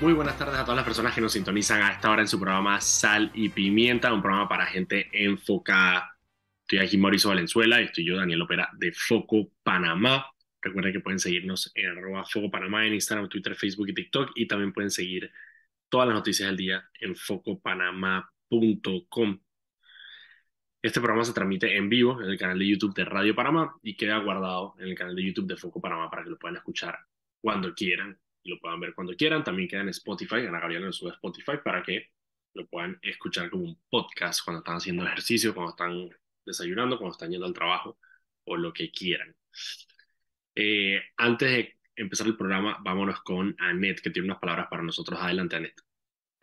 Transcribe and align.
Muy 0.00 0.14
buenas 0.14 0.38
tardes 0.38 0.54
a 0.54 0.62
todas 0.62 0.76
las 0.76 0.86
personas 0.86 1.14
que 1.14 1.20
nos 1.20 1.34
sintonizan 1.34 1.82
a 1.82 1.92
esta 1.92 2.10
hora 2.10 2.22
en 2.22 2.28
su 2.28 2.40
programa 2.40 2.80
Sal 2.80 3.30
y 3.34 3.50
Pimienta, 3.50 4.14
un 4.14 4.22
programa 4.22 4.48
para 4.48 4.64
gente 4.64 5.10
enfocada. 5.12 6.16
Estoy 6.62 6.78
aquí 6.78 6.96
Mauricio 6.96 7.28
Valenzuela 7.28 7.82
y 7.82 7.84
estoy 7.84 8.06
yo, 8.06 8.16
Daniel 8.16 8.40
Opera, 8.40 8.70
de 8.78 8.92
Foco 8.92 9.52
Panamá. 9.62 10.24
Recuerden 10.62 10.94
que 10.94 11.00
pueden 11.00 11.18
seguirnos 11.18 11.70
en 11.74 11.98
arroba 11.98 12.24
Foco 12.24 12.50
Panamá 12.50 12.86
en 12.86 12.94
Instagram, 12.94 13.28
Twitter, 13.28 13.54
Facebook 13.54 13.90
y 13.90 13.94
TikTok 13.94 14.30
y 14.36 14.46
también 14.46 14.72
pueden 14.72 14.90
seguir 14.90 15.30
todas 15.90 16.08
las 16.08 16.16
noticias 16.16 16.48
del 16.48 16.56
día 16.56 16.82
en 16.98 17.14
focopanamá.com. 17.14 19.40
Este 20.80 21.00
programa 21.00 21.24
se 21.24 21.34
transmite 21.34 21.76
en 21.76 21.90
vivo 21.90 22.22
en 22.22 22.30
el 22.30 22.38
canal 22.38 22.58
de 22.58 22.68
YouTube 22.68 22.94
de 22.94 23.04
Radio 23.04 23.34
Panamá 23.34 23.76
y 23.82 23.98
queda 23.98 24.16
guardado 24.16 24.76
en 24.78 24.88
el 24.88 24.94
canal 24.94 25.14
de 25.14 25.24
YouTube 25.24 25.46
de 25.46 25.56
Foco 25.56 25.78
Panamá 25.78 26.08
para 26.08 26.24
que 26.24 26.30
lo 26.30 26.38
puedan 26.38 26.56
escuchar 26.56 26.98
cuando 27.42 27.74
quieran 27.74 28.18
y 28.42 28.50
lo 28.50 28.58
puedan 28.58 28.80
ver 28.80 28.94
cuando 28.94 29.14
quieran. 29.14 29.44
También 29.44 29.68
queda 29.68 29.82
en 29.82 29.90
Spotify, 29.90 30.46
Ana 30.46 30.60
Gabriela 30.60 30.86
lo 30.86 30.92
sube 30.92 31.10
a 31.10 31.14
Spotify 31.14 31.58
para 31.62 31.82
que 31.82 32.08
lo 32.54 32.66
puedan 32.66 32.98
escuchar 33.02 33.50
como 33.50 33.64
un 33.64 33.80
podcast 33.88 34.44
cuando 34.44 34.60
están 34.60 34.76
haciendo 34.76 35.06
ejercicio, 35.06 35.54
cuando 35.54 35.70
están 35.70 36.10
desayunando, 36.44 36.98
cuando 36.98 37.12
están 37.12 37.30
yendo 37.30 37.46
al 37.46 37.54
trabajo 37.54 37.98
o 38.44 38.56
lo 38.56 38.72
que 38.72 38.90
quieran. 38.90 39.34
Eh, 40.54 41.00
antes 41.16 41.48
de 41.48 41.78
empezar 41.96 42.26
el 42.26 42.36
programa, 42.36 42.78
vámonos 42.82 43.20
con 43.22 43.54
Anet, 43.58 44.00
que 44.00 44.10
tiene 44.10 44.28
unas 44.28 44.40
palabras 44.40 44.66
para 44.68 44.82
nosotros. 44.82 45.18
Adelante, 45.20 45.56
Anet. 45.56 45.74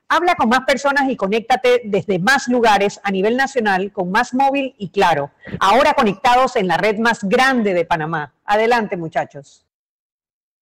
Habla 0.10 0.36
con 0.36 0.48
más 0.48 0.62
personas 0.62 1.10
y 1.10 1.18
conéctate 1.18 1.82
desde 1.84 2.18
más 2.18 2.48
lugares 2.48 3.02
a 3.04 3.12
nivel 3.12 3.36
nacional 3.36 3.92
con 3.92 4.10
más 4.10 4.34
móvil 4.34 4.74
y 4.78 4.90
claro. 4.90 5.32
Ahora 5.60 5.94
conectados 5.94 6.56
en 6.56 6.68
la 6.68 6.78
red 6.78 6.98
más 6.98 7.26
grande 7.26 7.74
de 7.74 7.84
Panamá. 7.84 8.34
Adelante, 8.46 8.96
muchachos. 8.96 9.67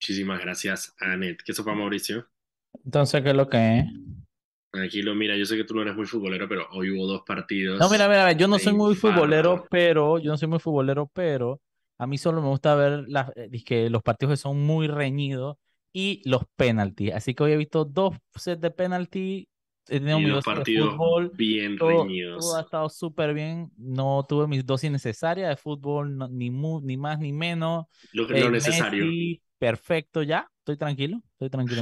Muchísimas 0.08 0.40
gracias, 0.40 0.94
Anet. 1.00 1.42
¿Qué 1.44 1.52
sopa, 1.52 1.74
Mauricio? 1.74 2.28
Entonces, 2.86 3.22
¿qué 3.24 3.30
es 3.32 3.36
lo 3.36 3.50
que 3.50 3.80
es? 3.80 3.86
Tranquilo, 4.72 5.16
mira, 5.16 5.38
yo 5.38 5.46
sé 5.46 5.56
que 5.56 5.64
tú 5.64 5.74
no 5.74 5.82
eres 5.82 5.96
muy 5.96 6.06
futbolero, 6.06 6.48
pero 6.50 6.68
hoy 6.72 6.92
hubo 6.92 7.08
dos 7.08 7.22
partidos. 7.26 7.80
No, 7.80 7.90
mira, 7.90 8.08
mira, 8.08 8.32
yo 8.34 8.48
no 8.48 8.58
soy 8.60 8.74
muy 8.74 8.96
futbolero, 8.96 9.68
pero 9.70 10.18
yo 10.20 10.32
no 10.32 10.38
soy 10.38 10.48
muy 10.48 10.60
futbolero, 10.60 11.08
pero 11.14 11.62
a 11.98 12.08
mí 12.08 12.18
solo 12.18 12.42
me 12.42 12.48
gusta 12.48 12.74
ver 12.76 13.04
las, 13.08 13.32
eh, 13.36 13.50
que 13.66 13.90
los 13.90 14.02
partidos 14.02 14.34
que 14.34 14.38
son 14.38 14.62
muy 14.66 14.88
reñidos 14.88 15.58
y 15.92 16.22
los 16.30 16.44
penaltis. 16.56 17.14
Así 17.14 17.34
que 17.34 17.44
hoy 17.44 17.52
he 17.54 17.58
visto 17.58 17.84
dos 17.86 18.16
sets 18.36 18.62
de 18.62 18.72
penaltis. 18.72 19.48
He 19.88 20.00
tenido 20.00 20.20
mis 20.22 20.32
los 20.32 20.34
dosis 20.34 20.56
de 20.56 20.66
partidos 20.66 20.66
fútbol. 20.66 21.38
bien 21.38 21.78
Todo, 21.78 21.90
reñidos. 22.04 22.46
todo 22.46 22.56
ha 22.56 22.62
estado 22.62 22.90
súper 22.90 23.34
bien. 23.34 23.72
No 23.78 24.26
tuve 24.28 24.48
mis 24.48 24.66
dosis 24.66 24.90
necesarias 24.92 25.50
de 25.50 25.58
fútbol, 25.58 26.18
no- 26.18 26.28
ni, 26.30 26.50
mu- 26.52 26.82
ni 26.82 26.96
más 26.98 27.20
ni 27.20 27.34
menos. 27.34 27.86
Lo, 28.14 28.28
Eh, 28.30 28.34
lo 28.34 28.50
necesario. 28.52 29.06
Messi, 29.06 29.42
perfecto 29.66 30.22
ya. 30.22 30.48
Estoy 30.60 30.78
tranquilo. 30.78 31.22
Estoy 31.34 31.50
tranquilo. 31.50 31.82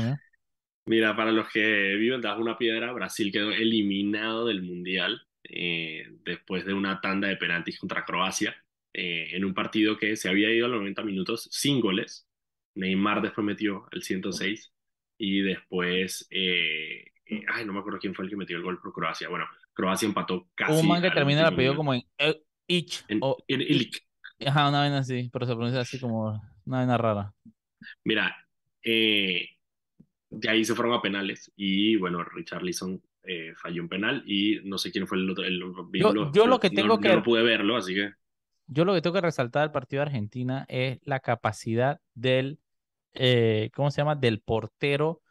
Mira, 0.86 1.16
para 1.16 1.32
los 1.32 1.50
que 1.50 1.96
viven 1.96 2.22
de 2.22 2.32
una 2.34 2.58
piedra, 2.58 2.92
Brasil 2.92 3.32
quedó 3.32 3.52
eliminado 3.52 4.46
del 4.46 4.62
Mundial 4.62 5.22
eh, 5.44 6.06
después 6.24 6.66
de 6.66 6.74
una 6.74 7.00
tanda 7.02 7.28
de 7.28 7.38
penaltis 7.38 7.80
contra 7.80 8.06
Croacia 8.06 8.56
eh, 8.94 9.30
en 9.32 9.46
un 9.46 9.54
partido 9.54 9.98
que 9.98 10.16
se 10.16 10.30
había 10.30 10.50
ido 10.52 10.66
a 10.66 10.70
los 10.70 10.80
90 10.80 11.04
minutos 11.04 11.48
sin 11.52 11.80
goles. 11.82 12.28
Neymar 12.76 13.22
después 13.22 13.46
metió 13.46 13.88
el 13.92 14.02
106 14.02 14.72
y 15.18 15.42
después, 15.42 16.28
eh, 16.32 17.06
eh, 17.26 17.46
ay, 17.54 17.66
no 17.66 17.74
me 17.74 17.80
acuerdo 17.80 18.00
quién 18.00 18.16
fue 18.16 18.26
el 18.26 18.32
que 18.32 18.38
metió 18.38 18.58
el 18.58 18.64
gol 18.64 18.80
por 18.82 18.94
Croacia. 18.94 19.30
Bueno, 19.30 19.46
Croacia 19.74 20.06
empató 20.06 20.48
casi. 20.56 20.82
Un 20.82 20.88
man 20.88 21.02
que 21.02 21.12
termina 21.12 21.42
el 21.42 21.48
apellido 21.48 21.76
como 21.76 21.94
en 21.94 22.04
Ich. 22.68 23.04
En- 23.10 23.20
o 23.22 23.38
en 23.48 23.62
Ilic. 23.62 24.04
Ajá, 24.46 24.68
una 24.70 24.80
vaina 24.80 25.00
así, 25.00 25.30
pero 25.32 25.46
se 25.46 25.54
pronuncia 25.54 25.82
así 25.82 26.00
como 26.00 26.42
una 26.66 26.78
vaina 26.78 26.98
rara. 26.98 27.34
Mira, 28.04 28.36
eh, 28.84 29.50
de 30.30 30.50
ahí 30.50 30.66
se 30.66 30.76
fueron 30.76 30.94
a 30.94 31.02
penales 31.02 31.52
y 31.56 31.96
bueno, 31.98 32.24
Richarlison 32.24 33.02
eh, 33.26 33.54
falló 33.56 33.82
un 33.84 33.90
penal 33.90 34.24
y 34.26 34.60
no 34.66 34.78
sé 34.78 34.92
quién 34.92 35.08
fue 35.08 35.18
el 35.18 35.30
otro. 35.30 35.46
el- 35.46 35.60
Yo- 35.94 36.32
yo 36.34 36.48
lo 36.48 36.60
que 36.60 36.70
no- 36.70 36.76
tengo 36.76 36.96
yo 36.96 37.00
que- 37.02 37.10
no 37.16 37.24
pude 37.24 37.42
verlo, 37.44 37.78
así 37.78 37.94
que 37.96 38.12
Yo 38.68 38.86
lo 38.86 38.94
que 38.94 39.02
tengo 39.02 39.14
que 39.16 39.22
resaltar 39.22 39.62
del 39.64 39.72
partido 39.72 40.00
de 40.02 40.08
Argentina 40.08 40.66
es 40.70 41.00
la 41.04 41.20
capacidad 41.20 42.00
del, 42.16 42.60
eh, 43.14 43.70
¿cómo 43.76 43.92
se 43.92 44.02
llama? 44.02 44.16
Del 44.16 44.40
portero. 44.42 45.22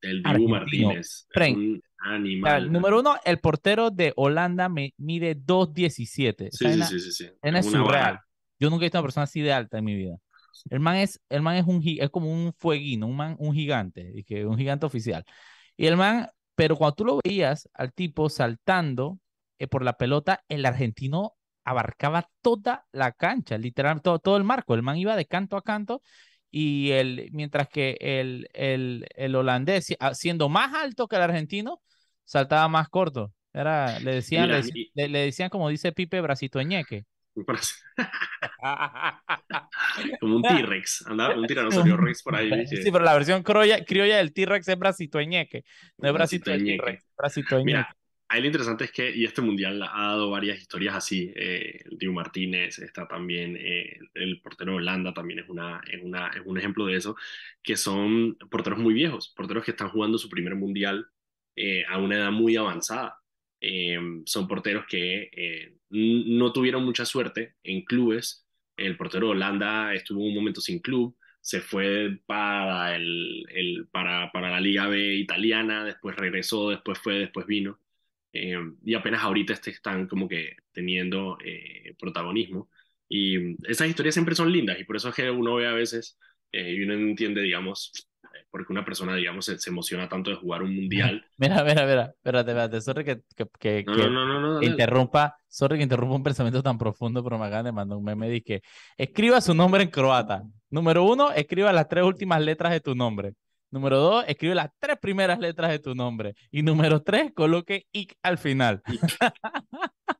el 0.00 0.22
Dibu. 0.22 0.48
Martínez 0.48 1.26
un 1.56 1.82
O 1.82 2.06
sea, 2.06 2.14
animal. 2.14 2.72
número 2.72 3.00
uno, 3.00 3.16
el 3.24 3.38
portero 3.40 3.90
de 3.90 4.12
Holanda 4.16 4.68
me 4.68 4.94
mide 4.96 5.34
2.17. 5.34 6.50
Sí, 6.52 6.72
sí, 6.72 6.82
sí, 6.84 7.00
sí, 7.00 7.12
sí. 7.12 7.30
vaina 7.42 7.58
Es 7.58 7.66
surreal. 7.66 8.20
Yo 8.60 8.70
nunca 8.70 8.84
he 8.84 8.86
visto 8.86 8.98
una 8.98 9.02
persona 9.02 9.24
así 9.24 9.40
de 9.40 9.52
alta 9.52 9.78
en 9.78 9.84
mi 9.84 9.96
vida. 9.96 10.16
El 10.70 10.80
man 10.80 10.96
es, 10.96 11.20
el 11.28 11.42
man 11.42 11.56
es 11.56 11.66
un 11.66 11.82
es 11.84 12.10
como 12.10 12.30
un 12.32 12.52
fueguino, 12.56 13.06
un 13.06 13.16
man, 13.16 13.36
un 13.38 13.54
gigante, 13.54 14.10
y 14.14 14.24
que 14.24 14.46
un 14.46 14.56
gigante 14.58 14.86
oficial. 14.86 15.24
Y 15.76 15.86
el 15.86 15.96
man, 15.96 16.28
pero 16.54 16.76
cuando 16.76 16.94
tú 16.96 17.04
lo 17.04 17.20
veías 17.24 17.68
al 17.74 17.92
tipo 17.92 18.28
saltando 18.30 19.18
eh, 19.58 19.66
por 19.68 19.84
la 19.84 19.94
pelota, 19.94 20.44
el 20.48 20.66
argentino 20.66 21.34
abarcaba 21.64 22.28
toda 22.42 22.86
la 22.92 23.12
cancha, 23.12 23.58
literal, 23.58 24.00
todo, 24.02 24.18
todo 24.18 24.36
el 24.36 24.44
marco. 24.44 24.74
El 24.74 24.82
man 24.82 24.96
iba 24.96 25.16
de 25.16 25.26
canto 25.26 25.56
a 25.56 25.62
canto 25.62 26.02
y 26.50 26.90
el, 26.92 27.28
mientras 27.32 27.68
que 27.68 27.96
el, 28.00 28.48
el, 28.54 29.06
el 29.14 29.34
holandés, 29.34 29.94
ah, 30.00 30.14
siendo 30.14 30.48
más 30.48 30.74
alto 30.74 31.06
que 31.08 31.16
el 31.16 31.22
argentino, 31.22 31.82
saltaba 32.24 32.68
más 32.68 32.88
corto. 32.88 33.32
Era, 33.52 34.00
le 34.00 34.12
decían, 34.12 34.46
Mira, 34.46 34.58
le, 34.58 34.64
deci- 34.64 34.72
y- 34.74 34.90
le- 34.94 35.08
le 35.08 35.18
decían 35.20 35.50
como 35.50 35.68
dice 35.68 35.92
Pipe, 35.92 36.20
bracito 36.20 36.60
ñeque. 36.62 37.04
Como 40.20 40.36
un 40.36 40.42
T-Rex, 40.42 41.06
andaba 41.06 41.34
un 41.34 41.46
tiranosaurio 41.46 41.96
Rex 41.96 42.22
por 42.22 42.36
ahí. 42.36 42.66
Sí, 42.66 42.76
dije, 42.76 42.92
pero 42.92 43.04
la 43.04 43.14
versión 43.14 43.42
criolla, 43.42 43.84
criolla 43.84 44.18
del 44.18 44.32
T-Rex 44.32 44.68
es 44.68 44.78
bracito 44.78 45.20
ñeque. 45.20 45.64
No 45.98 46.08
es 46.08 46.14
bracito 46.14 46.50
de 46.50 46.58
Bracito 46.58 46.82
T-Rex, 46.82 47.04
bracito 47.16 47.58
ahí 48.28 48.40
lo 48.40 48.46
interesante 48.46 48.84
es 48.84 48.92
que, 48.92 49.10
y 49.10 49.24
este 49.24 49.42
mundial 49.42 49.82
ha 49.82 50.08
dado 50.08 50.30
varias 50.30 50.58
historias 50.58 50.94
así. 50.94 51.32
Eh, 51.34 51.82
el 51.84 51.98
Dibu 51.98 52.12
Martínez 52.12 52.78
está 52.78 53.08
también, 53.08 53.56
eh, 53.56 53.98
el 54.14 54.40
portero 54.40 54.72
de 54.72 54.78
Holanda 54.78 55.14
también 55.14 55.40
es, 55.40 55.48
una, 55.48 55.80
es, 55.90 56.00
una, 56.02 56.28
es 56.28 56.42
un 56.44 56.58
ejemplo 56.58 56.86
de 56.86 56.96
eso, 56.96 57.16
que 57.62 57.76
son 57.76 58.36
porteros 58.50 58.78
muy 58.78 58.94
viejos, 58.94 59.32
porteros 59.34 59.64
que 59.64 59.72
están 59.72 59.90
jugando 59.90 60.18
su 60.18 60.28
primer 60.28 60.54
mundial 60.54 61.08
eh, 61.56 61.84
a 61.88 61.98
una 61.98 62.16
edad 62.16 62.30
muy 62.30 62.56
avanzada. 62.56 63.18
Eh, 63.60 63.98
son 64.26 64.46
porteros 64.48 64.86
que 64.88 65.30
eh, 65.32 65.74
no 65.90 66.52
tuvieron 66.52 66.84
mucha 66.84 67.04
suerte 67.04 67.56
en 67.62 67.84
clubes. 67.84 68.46
El 68.76 68.96
portero 68.96 69.26
de 69.26 69.32
Holanda 69.32 69.94
estuvo 69.94 70.24
un 70.24 70.34
momento 70.34 70.60
sin 70.60 70.78
club, 70.80 71.16
se 71.40 71.60
fue 71.60 72.20
para, 72.26 72.94
el, 72.96 73.44
el, 73.50 73.88
para, 73.90 74.30
para 74.32 74.50
la 74.50 74.60
Liga 74.60 74.86
B 74.88 75.14
italiana, 75.16 75.84
después 75.84 76.16
regresó, 76.16 76.70
después 76.70 76.98
fue, 76.98 77.14
después 77.18 77.46
vino. 77.46 77.80
Eh, 78.32 78.56
y 78.84 78.94
apenas 78.94 79.22
ahorita 79.22 79.54
este 79.54 79.70
están 79.70 80.06
como 80.06 80.28
que 80.28 80.56
teniendo 80.72 81.38
eh, 81.44 81.94
protagonismo. 81.98 82.70
Y 83.08 83.56
esas 83.70 83.88
historias 83.88 84.14
siempre 84.14 84.34
son 84.34 84.52
lindas 84.52 84.78
y 84.78 84.84
por 84.84 84.96
eso 84.96 85.08
es 85.08 85.14
que 85.14 85.30
uno 85.30 85.54
ve 85.56 85.66
a 85.66 85.72
veces 85.72 86.18
eh, 86.52 86.74
y 86.74 86.82
uno 86.82 86.94
entiende, 86.94 87.40
digamos, 87.42 87.92
porque 88.50 88.72
una 88.72 88.84
persona, 88.84 89.14
digamos, 89.14 89.44
se, 89.44 89.58
se 89.58 89.70
emociona 89.70 90.08
tanto 90.08 90.30
de 90.30 90.36
jugar 90.36 90.62
un 90.62 90.74
mundial. 90.74 91.24
Mira, 91.36 91.62
mira, 91.64 91.86
mira, 91.86 92.14
espérate, 92.16 92.50
espérate, 92.50 92.80
sorry 92.80 93.04
que, 93.04 93.22
que, 93.36 93.46
que, 93.58 93.84
No, 93.84 93.96
que 93.96 94.08
no, 94.08 94.40
no, 94.40 94.62
interrumpa, 94.62 95.38
sorry 95.46 95.76
que 95.76 95.84
interrumpa 95.84 96.16
un 96.16 96.22
pensamiento 96.22 96.62
tan 96.62 96.78
profundo, 96.78 97.22
pero 97.22 97.38
me 97.38 97.46
acaban 97.46 97.66
de 97.66 97.72
mandar 97.72 97.98
un 97.98 98.04
meme 98.04 98.28
de 98.28 98.42
que 98.42 98.62
escriba 98.96 99.40
su 99.40 99.54
nombre 99.54 99.82
en 99.82 99.90
croata. 99.90 100.42
Número 100.70 101.04
uno, 101.04 101.30
escriba 101.32 101.72
las 101.72 101.88
tres 101.88 102.04
últimas 102.04 102.40
letras 102.40 102.72
de 102.72 102.80
tu 102.80 102.94
nombre. 102.94 103.34
Número 103.70 103.98
dos, 103.98 104.24
escribe 104.26 104.54
las 104.54 104.70
tres 104.78 104.96
primeras 104.98 105.38
letras 105.38 105.70
de 105.70 105.78
tu 105.78 105.94
nombre. 105.94 106.34
Y 106.50 106.62
número 106.62 107.02
tres, 107.02 107.32
coloque 107.34 107.86
ik 107.92 108.14
al 108.22 108.38
final. 108.38 108.82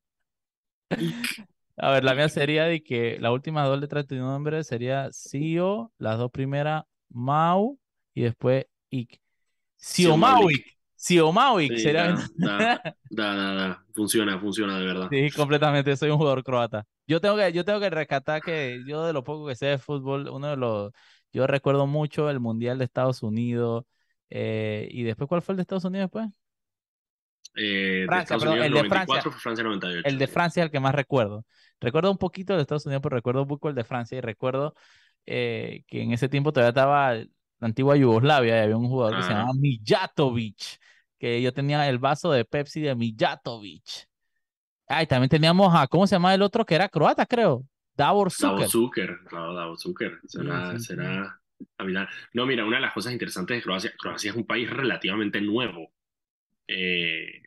A 1.80 1.92
ver, 1.92 2.02
la 2.02 2.14
mía 2.14 2.28
sería 2.28 2.64
de 2.64 2.82
que 2.82 3.18
las 3.20 3.32
últimas 3.32 3.68
dos 3.68 3.78
letras 3.78 4.06
de 4.06 4.16
tu 4.16 4.22
nombre 4.22 4.64
sería 4.64 5.12
Sio, 5.12 5.92
las 5.98 6.18
dos 6.18 6.30
primeras 6.30 6.84
Mau 7.08 7.78
y 8.18 8.22
después 8.22 8.66
Ik. 8.90 9.20
Siomauik. 9.76 10.66
Siomauik 10.96 11.76
Sí, 11.76 11.78
sería. 11.78 12.16
da, 12.34 12.80
da, 13.10 13.34
da, 13.34 13.54
da. 13.54 13.84
Funciona, 13.94 14.40
funciona 14.40 14.78
de 14.78 14.86
verdad. 14.86 15.08
Sí, 15.10 15.30
completamente. 15.30 15.96
Soy 15.96 16.10
un 16.10 16.18
jugador 16.18 16.42
croata. 16.42 16.84
Yo 17.06 17.20
tengo 17.20 17.36
que, 17.36 17.52
yo 17.52 17.64
tengo 17.64 17.78
que 17.80 17.90
rescatar 17.90 18.42
que 18.42 18.82
yo 18.86 19.04
de 19.06 19.12
lo 19.12 19.22
poco 19.22 19.46
que 19.46 19.54
sé 19.54 19.66
de 19.66 19.78
fútbol, 19.78 20.28
uno 20.28 20.48
de 20.48 20.56
los, 20.56 20.92
yo 21.32 21.46
recuerdo 21.46 21.86
mucho 21.86 22.28
el 22.28 22.40
Mundial 22.40 22.78
de 22.78 22.84
Estados 22.84 23.22
Unidos. 23.22 23.84
eh, 24.30 24.88
y 24.90 25.04
después, 25.04 25.28
¿cuál 25.28 25.42
fue 25.42 25.52
el 25.52 25.56
de 25.58 25.62
Estados 25.62 25.84
Unidos 25.84 26.06
después? 26.10 26.28
Eh, 27.54 28.06
de 28.10 28.22
Francia, 28.26 28.36
Unidos 28.36 28.66
el 28.66 28.72
de 28.74 28.82
94 28.82 28.88
Francia. 29.06 29.30
fue 29.30 29.40
Francia 29.40 29.64
98. 29.64 30.08
El 30.08 30.18
de 30.18 30.26
Francia 30.26 30.62
es 30.62 30.66
el 30.66 30.70
que 30.72 30.80
más 30.80 30.94
recuerdo. 30.94 31.44
Recuerdo 31.80 32.10
un 32.10 32.18
poquito 32.18 32.54
de 32.54 32.62
Estados 32.62 32.86
Unidos, 32.86 33.02
pero 33.02 33.16
recuerdo 33.16 33.42
un 33.42 33.48
poco 33.48 33.68
el 33.68 33.74
de 33.74 33.84
Francia 33.84 34.18
y 34.18 34.20
recuerdo 34.20 34.74
eh, 35.26 35.82
que 35.86 36.02
en 36.02 36.12
ese 36.12 36.28
tiempo 36.28 36.52
todavía 36.52 36.70
estaba 36.70 37.14
la 37.60 37.66
antigua 37.66 37.96
Yugoslavia 37.96 38.56
y 38.56 38.60
había 38.64 38.76
un 38.76 38.88
jugador 38.88 39.16
que 39.16 39.22
se 39.22 39.30
llamaba 39.30 39.52
Mijatovic, 39.54 40.78
que 41.18 41.42
yo 41.42 41.52
tenía 41.52 41.88
el 41.88 41.98
vaso 41.98 42.30
de 42.30 42.44
Pepsi 42.44 42.80
de 42.80 42.94
Mijatovic. 42.94 44.08
Ah, 44.86 45.02
y 45.02 45.06
también 45.06 45.28
teníamos 45.28 45.74
a, 45.74 45.86
¿cómo 45.86 46.06
se 46.06 46.14
llama 46.14 46.34
el 46.34 46.42
otro 46.42 46.64
que 46.64 46.74
era 46.74 46.88
croata, 46.88 47.26
creo? 47.26 47.64
Davor 47.94 48.30
Davor 48.38 48.62
Zucker. 48.62 48.68
Zucker, 48.68 49.18
claro, 49.28 49.54
Davor 49.54 49.78
Zucker. 49.78 50.18
Será, 50.26 50.72
sí, 50.72 50.78
sí. 50.78 50.84
será 50.86 51.40
No, 52.32 52.46
mira, 52.46 52.64
una 52.64 52.76
de 52.76 52.82
las 52.82 52.94
cosas 52.94 53.12
interesantes 53.12 53.56
de 53.56 53.62
Croacia, 53.62 53.92
Croacia 53.98 54.30
es 54.30 54.36
un 54.36 54.46
país 54.46 54.70
relativamente 54.70 55.40
nuevo. 55.40 55.92
Eh, 56.68 57.42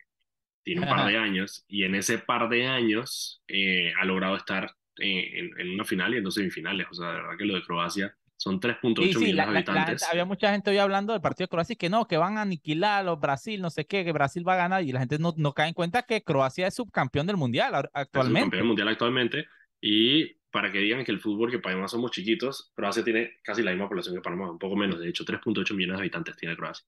tiene 0.62 0.82
un 0.82 0.88
par 0.88 1.08
de 1.08 1.16
años 1.16 1.64
y 1.66 1.84
en 1.84 1.94
ese 1.94 2.18
par 2.18 2.48
de 2.48 2.66
años 2.66 3.42
eh, 3.48 3.92
ha 3.98 4.04
logrado 4.04 4.36
estar 4.36 4.76
en, 4.96 5.58
en, 5.58 5.70
una 5.70 5.84
final 5.84 6.14
y 6.14 6.18
en 6.18 6.24
dos 6.24 6.34
semifinales. 6.34 6.86
O 6.90 6.94
sea, 6.94 7.08
de 7.08 7.14
verdad 7.14 7.36
que 7.38 7.44
lo 7.44 7.54
de 7.54 7.62
Croacia 7.62 8.16
son 8.42 8.58
3.8 8.58 9.20
millones 9.20 9.36
de 9.36 9.40
habitantes. 9.40 10.02
había 10.10 10.24
mucha 10.24 10.50
gente 10.50 10.70
hoy 10.70 10.78
hablando 10.78 11.12
del 11.12 11.22
partido 11.22 11.44
de 11.44 11.50
Croacia 11.50 11.74
y 11.74 11.76
que 11.76 11.88
no, 11.88 12.08
que 12.08 12.16
van 12.16 12.38
a 12.38 12.42
aniquilar 12.42 12.98
a 12.98 13.02
los 13.04 13.20
Brasil, 13.20 13.62
no 13.62 13.70
sé 13.70 13.86
qué, 13.86 14.04
que 14.04 14.10
Brasil 14.10 14.46
va 14.46 14.54
a 14.54 14.56
ganar 14.56 14.82
y 14.82 14.90
la 14.90 14.98
gente 14.98 15.20
no, 15.20 15.32
no 15.36 15.52
cae 15.52 15.68
en 15.68 15.74
cuenta 15.74 16.02
que 16.02 16.24
Croacia 16.24 16.66
es 16.66 16.74
subcampeón 16.74 17.28
del 17.28 17.36
mundial 17.36 17.72
actualmente. 17.92 18.18
Es 18.18 18.44
subcampeón 18.44 18.50
del 18.50 18.64
mundial 18.64 18.88
actualmente 18.88 19.46
y 19.80 20.34
para 20.50 20.72
que 20.72 20.80
digan 20.80 21.04
que 21.04 21.12
el 21.12 21.20
fútbol, 21.20 21.52
que 21.52 21.60
Panamá 21.60 21.86
somos 21.86 22.10
chiquitos, 22.10 22.72
Croacia 22.74 23.04
tiene 23.04 23.38
casi 23.44 23.62
la 23.62 23.70
misma 23.70 23.88
población 23.88 24.16
que 24.16 24.20
Panamá, 24.20 24.50
un 24.50 24.58
poco 24.58 24.74
menos, 24.74 24.98
de 24.98 25.08
hecho 25.08 25.24
3.8 25.24 25.74
millones 25.76 25.98
de 25.98 26.02
habitantes 26.02 26.36
tiene 26.36 26.56
Croacia. 26.56 26.84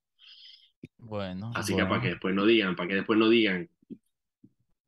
Bueno. 0.98 1.52
Así 1.54 1.76
que 1.76 1.84
para 1.86 2.00
que 2.00 2.08
después 2.08 2.34
no 2.34 2.44
digan, 2.46 2.74
para 2.74 2.88
que 2.88 2.94
después 2.96 3.16
no 3.16 3.28
digan. 3.28 3.70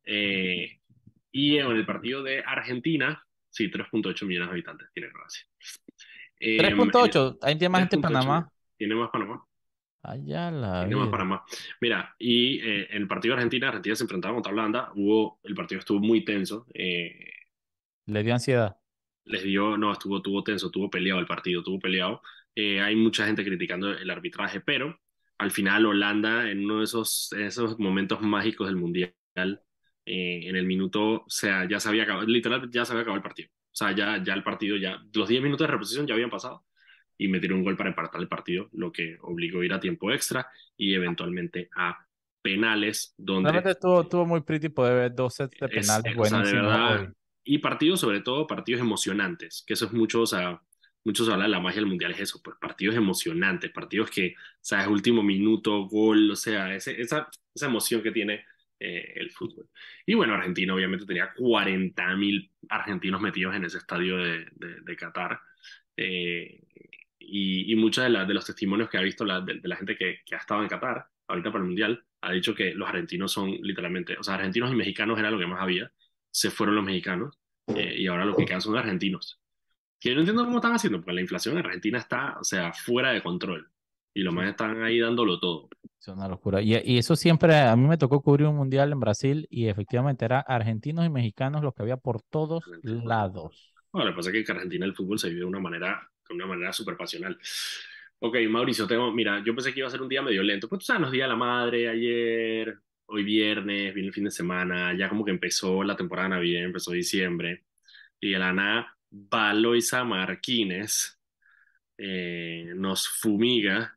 Eh, 0.03 0.81
y 1.31 1.57
en 1.59 1.67
el 1.67 1.85
partido 1.85 2.23
de 2.23 2.43
Argentina, 2.45 3.25
sí, 3.49 3.71
3.8 3.71 4.25
millones 4.25 4.49
de 4.49 4.51
habitantes 4.51 4.89
tiene 4.93 5.11
Croacia. 5.13 5.45
3.8, 6.39 7.33
eh, 7.33 7.37
ahí 7.41 7.57
tiene 7.57 7.69
más 7.69 7.81
gente 7.81 7.95
en 7.95 8.01
Panamá. 8.01 8.51
Tiene 8.77 8.95
más 8.95 9.09
Panamá. 9.09 9.43
Allá 10.03 10.51
la. 10.51 10.79
Tiene 10.81 10.95
más 10.95 11.09
Panamá. 11.09 11.43
Mira, 11.81 12.15
y 12.17 12.59
eh, 12.59 12.87
en 12.91 13.03
el 13.03 13.07
partido 13.07 13.33
de 13.33 13.39
Argentina, 13.39 13.67
Argentina 13.69 13.95
se 13.95 14.03
enfrentaba 14.03 14.35
contra 14.35 14.53
Holanda, 14.53 14.91
hubo, 14.95 15.39
el 15.43 15.55
partido 15.55 15.79
estuvo 15.79 15.99
muy 15.99 16.23
tenso. 16.23 16.65
Eh, 16.73 17.31
¿Les 18.05 18.23
dio 18.23 18.33
ansiedad? 18.33 18.77
Les 19.25 19.43
dio, 19.43 19.77
no, 19.77 19.91
estuvo, 19.91 20.17
estuvo 20.17 20.43
tenso, 20.43 20.67
estuvo 20.67 20.89
peleado 20.89 21.19
el 21.19 21.25
partido, 21.25 21.59
estuvo 21.59 21.79
peleado. 21.79 22.21
hay 22.55 22.95
mucha 22.95 23.25
gente 23.25 23.43
criticando 23.43 23.91
el 23.91 24.09
arbitraje, 24.09 24.61
pero 24.61 24.97
al 25.37 25.51
final 25.51 25.85
Holanda, 25.85 26.49
en 26.49 26.63
uno 26.63 26.77
de 26.77 26.85
esos, 26.85 27.33
esos 27.33 27.77
momentos 27.77 28.21
mágicos 28.21 28.67
del 28.67 28.77
Mundial, 28.77 29.13
en 30.05 30.55
el 30.55 30.65
minuto, 30.65 31.23
o 31.23 31.29
sea, 31.29 31.67
ya 31.67 31.81
se 31.81 31.89
había 31.89 32.03
acabado, 32.03 32.25
literal, 32.25 32.69
ya 32.71 32.85
se 32.85 32.93
había 32.93 33.01
acabado 33.01 33.17
el 33.17 33.23
partido. 33.23 33.49
O 33.77 33.85
sea, 33.85 33.91
ya, 33.91 34.23
ya 34.23 34.33
el 34.33 34.41
partido, 34.41 34.75
ya 34.75 34.99
los 35.13 35.27
10 35.29 35.43
minutos 35.43 35.67
de 35.67 35.71
reposición 35.71 36.07
ya 36.07 36.15
habían 36.15 36.31
pasado 36.31 36.65
y 37.15 37.27
metieron 37.27 37.59
un 37.59 37.63
gol 37.63 37.77
para 37.77 37.89
empatar 37.89 38.19
el 38.19 38.27
partido, 38.27 38.69
lo 38.73 38.91
que 38.91 39.19
obligó 39.21 39.61
a 39.61 39.65
ir 39.65 39.73
a 39.73 39.79
tiempo 39.79 40.11
extra 40.11 40.47
y 40.75 40.95
eventualmente 40.95 41.69
a 41.75 41.95
penales. 42.41 43.13
Donde 43.17 43.51
Realmente 43.51 43.73
estuvo, 43.73 44.01
estuvo 44.01 44.25
muy 44.25 44.41
pretty 44.41 44.69
poder 44.69 44.95
ver 44.95 45.15
dos 45.15 45.35
sets 45.35 45.59
de 45.59 45.67
penales 45.67 46.15
buenos. 46.15 47.09
y 47.43 47.59
partidos, 47.59 47.99
sobre 47.99 48.21
todo, 48.21 48.47
partidos 48.47 48.81
emocionantes, 48.81 49.63
que 49.67 49.73
eso 49.73 49.85
es 49.85 49.93
mucho, 49.93 50.21
o 50.21 50.27
sea, 50.27 50.59
muchos 51.03 51.29
hablan 51.29 51.45
de 51.45 51.51
la 51.51 51.59
magia 51.59 51.79
del 51.79 51.89
mundial, 51.89 52.13
es 52.13 52.21
eso, 52.21 52.41
pues 52.43 52.57
partidos 52.59 52.95
emocionantes, 52.95 53.69
partidos 53.71 54.09
que, 54.09 54.29
o 54.29 54.59
sea, 54.59 54.81
es 54.81 54.87
último 54.87 55.21
minuto, 55.21 55.87
gol, 55.87 56.31
o 56.31 56.35
sea, 56.35 56.73
ese, 56.73 56.99
esa, 56.99 57.29
esa 57.53 57.67
emoción 57.67 58.01
que 58.01 58.11
tiene 58.11 58.43
eh, 58.79 59.13
el 59.15 59.31
fútbol. 59.31 59.69
Y 60.05 60.13
bueno, 60.13 60.35
Argentina 60.35 60.73
obviamente 60.73 61.05
tenía 61.05 61.33
40.000 61.33 62.51
argentinos 62.69 63.21
metidos 63.21 63.55
en 63.55 63.65
ese 63.65 63.79
estadio 63.79 64.17
de, 64.17 64.45
de, 64.55 64.95
Qatar. 64.95 65.39
Eh, 65.95 66.61
y, 67.19 67.71
y 67.71 67.75
muchos 67.75 68.03
de, 68.03 68.25
de, 68.25 68.33
los 68.33 68.45
testimonios 68.45 68.89
que 68.89 68.97
ha 68.97 69.01
visto 69.01 69.25
la, 69.25 69.41
de, 69.41 69.59
la 69.63 69.75
gente 69.75 69.95
que, 69.95 70.21
que, 70.25 70.35
ha 70.35 70.39
estado 70.39 70.61
en 70.61 70.69
Qatar, 70.69 71.07
ahorita 71.27 71.51
para 71.51 71.63
el 71.63 71.67
Mundial, 71.67 72.05
ha 72.21 72.31
dicho 72.31 72.53
que 72.53 72.73
los 72.73 72.87
argentinos 72.87 73.31
son 73.31 73.51
literalmente, 73.61 74.17
o 74.17 74.23
sea, 74.23 74.35
argentinos 74.35 74.71
y 74.71 74.75
mexicanos 74.75 75.17
era 75.17 75.31
lo 75.31 75.39
que 75.39 75.47
más 75.47 75.61
había, 75.61 75.91
se 76.29 76.51
fueron 76.51 76.75
los 76.75 76.85
mexicanos 76.85 77.39
eh, 77.75 77.95
y 77.97 78.07
ahora 78.07 78.25
lo 78.25 78.35
que 78.35 78.45
quedan 78.45 78.61
son 78.61 78.77
argentinos. 78.77 79.39
Que 79.99 80.09
yo 80.09 80.15
no 80.15 80.21
entiendo 80.21 80.45
cómo 80.45 80.57
están 80.57 80.73
haciendo, 80.73 80.99
porque 80.99 81.13
la 81.13 81.21
inflación 81.21 81.57
en 81.57 81.65
Argentina 81.65 81.97
está, 81.97 82.37
o 82.39 82.43
sea, 82.43 82.73
fuera 82.73 83.11
de 83.11 83.23
control 83.23 83.71
y 84.17 84.23
los 84.23 84.33
más 84.33 84.49
están 84.49 84.81
ahí 84.81 84.99
dándolo 84.99 85.39
todo. 85.39 85.69
Es 85.99 86.07
una 86.07 86.27
locura. 86.27 86.59
Y, 86.59 86.73
y, 86.83 86.97
eso 86.97 87.15
siempre, 87.15 87.55
a 87.55 87.75
mí 87.75 87.87
me 87.87 87.99
tocó 87.99 88.23
cubrir 88.23 88.47
un 88.47 88.55
mundial 88.55 88.91
en 88.91 88.99
Brasil 88.99 89.45
y 89.51 89.67
efectivamente 89.67 90.25
era 90.25 90.39
argentinos 90.39 91.05
y 91.05 91.09
mexicanos 91.09 91.61
los 91.63 91.75
que 91.75 91.83
había 91.83 91.97
por 91.97 92.23
todos 92.23 92.63
lados. 92.81 93.75
Bueno, 93.91 94.07
lo 94.07 94.13
que 94.13 94.15
pasa 94.15 94.29
es 94.31 94.33
que 94.33 94.51
en 94.51 94.57
Argentina 94.57 94.85
el 94.87 94.95
fútbol 94.95 95.19
se 95.19 95.29
vive 95.29 95.41
de 95.41 95.45
una 95.45 95.59
manera, 95.59 96.09
de 96.27 96.33
una 96.33 96.47
manera 96.47 96.73
súper 96.73 96.97
pasional. 96.97 97.37
Ok, 98.17 98.37
Mauricio, 98.49 98.87
tengo, 98.87 99.11
mira, 99.11 99.43
yo 99.45 99.53
pensé 99.53 99.71
que 99.71 99.81
iba 99.81 99.87
a 99.87 99.91
ser 99.91 100.01
un 100.01 100.09
día 100.09 100.23
medio 100.23 100.41
lento. 100.41 100.67
Pues 100.67 100.79
tú 100.79 100.85
sabes, 100.85 101.01
nos 101.01 101.11
día 101.11 101.27
la 101.27 101.35
madre 101.35 101.87
ayer, 101.87 102.75
hoy 103.05 103.23
viernes, 103.23 103.93
viene 103.93 104.07
el 104.07 104.13
fin 104.15 104.23
de 104.23 104.31
semana, 104.31 104.97
ya 104.97 105.09
como 105.09 105.23
que 105.23 105.29
empezó 105.29 105.83
la 105.83 105.95
temporada 105.95 106.29
navideña, 106.29 106.65
empezó 106.65 106.91
diciembre. 106.91 107.65
Y 108.19 108.33
el 108.33 108.41
Ana 108.41 108.97
Valoisa 109.11 110.03
Marquines 110.03 111.19
eh, 111.99 112.73
nos 112.75 113.07
fumiga 113.07 113.96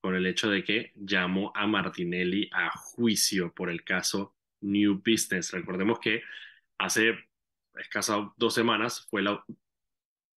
con 0.00 0.14
el 0.14 0.26
hecho 0.26 0.50
de 0.50 0.64
que 0.64 0.92
llamó 0.94 1.52
a 1.54 1.66
Martinelli 1.66 2.48
a 2.52 2.70
juicio 2.70 3.52
por 3.52 3.70
el 3.70 3.84
caso 3.84 4.34
New 4.60 5.02
Business. 5.04 5.52
Recordemos 5.52 5.98
que 5.98 6.22
hace 6.78 7.18
escasas 7.76 8.28
dos 8.36 8.54
semanas 8.54 9.06
fue 9.10 9.22
la, 9.22 9.44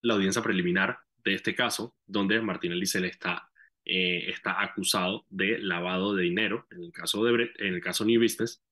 audiencia 0.03 0.41
preliminar 0.41 0.99
de 1.23 1.35
este 1.35 1.53
caso, 1.53 1.95
donde 2.05 2.41
Martinelli 2.41 2.85
se 2.85 2.99
le 2.99 3.07
está, 3.07 3.49
eh, 3.85 4.29
está 4.29 4.61
acusado 4.61 5.25
de 5.29 5.59
lavado 5.59 6.15
de 6.15 6.23
dinero, 6.23 6.67
en 6.71 6.83
el 6.83 6.91
caso, 6.91 7.23
de, 7.23 7.51
en 7.59 7.75
el 7.75 7.81
caso 7.81 8.05
New 8.05 8.21
Business, 8.21 8.63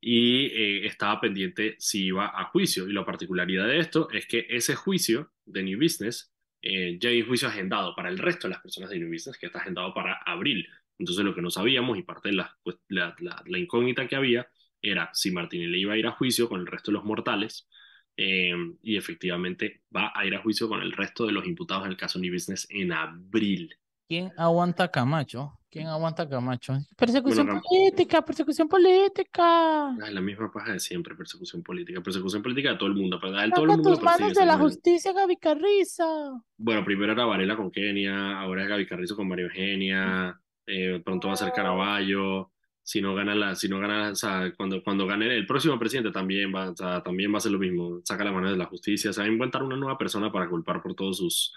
y 0.00 0.46
eh, 0.46 0.86
estaba 0.86 1.20
pendiente 1.20 1.76
si 1.78 2.06
iba 2.06 2.26
a 2.26 2.44
juicio. 2.46 2.88
Y 2.88 2.92
la 2.92 3.04
particularidad 3.04 3.66
de 3.66 3.78
esto 3.78 4.08
es 4.10 4.26
que 4.26 4.46
ese 4.50 4.74
juicio 4.74 5.32
de 5.46 5.62
New 5.62 5.78
Business 5.80 6.32
eh, 6.62 6.98
ya 7.00 7.10
hay 7.10 7.22
juicio 7.22 7.48
agendado 7.48 7.94
para 7.94 8.08
el 8.08 8.18
resto 8.18 8.46
de 8.48 8.54
las 8.54 8.62
personas 8.62 8.90
de 8.90 8.98
New 8.98 9.12
Business, 9.12 9.36
que 9.38 9.46
está 9.46 9.58
agendado 9.58 9.92
para 9.92 10.14
abril. 10.24 10.68
Entonces 10.98 11.24
lo 11.24 11.34
que 11.34 11.42
no 11.42 11.50
sabíamos 11.50 11.98
y 11.98 12.02
parte 12.02 12.30
de 12.30 12.36
la, 12.36 13.58
incógnita 13.58 14.06
que 14.06 14.16
había 14.16 14.48
era 14.80 15.10
si 15.12 15.32
Martinelli 15.32 15.80
iba 15.80 15.94
a 15.94 15.98
ir 15.98 16.06
a 16.06 16.12
juicio 16.12 16.48
con 16.48 16.60
el 16.60 16.66
resto 16.66 16.90
de 16.90 16.94
los 16.94 17.04
mortales 17.04 17.68
eh, 18.16 18.54
y 18.82 18.96
efectivamente 18.96 19.82
va 19.94 20.12
a 20.14 20.24
ir 20.26 20.34
a 20.34 20.42
juicio 20.42 20.68
con 20.68 20.82
el 20.82 20.92
resto 20.92 21.26
de 21.26 21.32
los 21.32 21.46
imputados 21.46 21.84
en 21.86 21.92
el 21.92 21.96
caso 21.96 22.18
New 22.18 22.32
Business 22.32 22.66
en 22.70 22.92
abril. 22.92 23.76
¿Quién 24.08 24.32
aguanta 24.36 24.88
Camacho? 24.88 25.58
¿Quién 25.72 25.86
aguanta 25.86 26.28
Camacho? 26.28 26.74
Persecución 26.98 27.48
política, 27.62 28.22
persecución 28.22 28.68
política. 28.68 29.96
Es 30.06 30.12
la 30.12 30.20
misma 30.20 30.52
paja 30.52 30.74
de 30.74 30.80
siempre, 30.80 31.14
persecución 31.14 31.62
política. 31.62 32.02
Persecución 32.02 32.42
política 32.42 32.72
de 32.72 32.76
todo 32.76 32.90
el 32.90 32.94
mundo. 32.94 33.18
De 33.18 33.50
todo 33.50 33.64
el 33.64 33.70
mundo 33.70 33.90
tus 33.94 34.02
manos 34.02 34.34
de 34.34 34.44
la 34.44 34.58
justicia, 34.58 35.14
Gaby 35.14 35.38
Carrizo. 35.38 36.44
Bueno, 36.58 36.84
primero 36.84 37.12
era 37.12 37.24
Varela 37.24 37.56
con 37.56 37.70
Kenia, 37.70 38.38
ahora 38.38 38.64
es 38.64 38.68
Gaby 38.68 38.86
Carrizo 38.86 39.16
con 39.16 39.28
María 39.28 39.46
Eugenia, 39.46 40.38
eh, 40.66 41.00
pronto 41.02 41.28
va 41.28 41.34
a 41.34 41.38
ser 41.38 41.52
Caraballo. 41.52 42.50
Si 42.82 43.00
no 43.00 43.14
gana 43.14 43.34
la, 43.34 43.54
si 43.54 43.66
no 43.68 43.78
gana, 43.78 44.10
o 44.10 44.14
sea, 44.14 44.52
cuando, 44.54 44.82
cuando 44.82 45.06
gane 45.06 45.34
el 45.34 45.46
próximo 45.46 45.78
presidente 45.78 46.10
también 46.10 46.52
va, 46.54 46.68
o 46.68 46.76
sea, 46.76 47.02
también 47.02 47.32
va 47.32 47.38
a 47.38 47.40
ser 47.40 47.52
lo 47.52 47.58
mismo. 47.58 48.00
Saca 48.04 48.24
la 48.24 48.32
mano 48.32 48.50
de 48.50 48.58
la 48.58 48.66
justicia, 48.66 49.08
o 49.08 49.12
sea, 49.14 49.24
va 49.24 49.30
a 49.30 49.32
inventar 49.32 49.62
una 49.62 49.76
nueva 49.76 49.96
persona 49.96 50.30
para 50.30 50.50
culpar 50.50 50.82
por 50.82 50.94
todos 50.94 51.16
sus, 51.16 51.54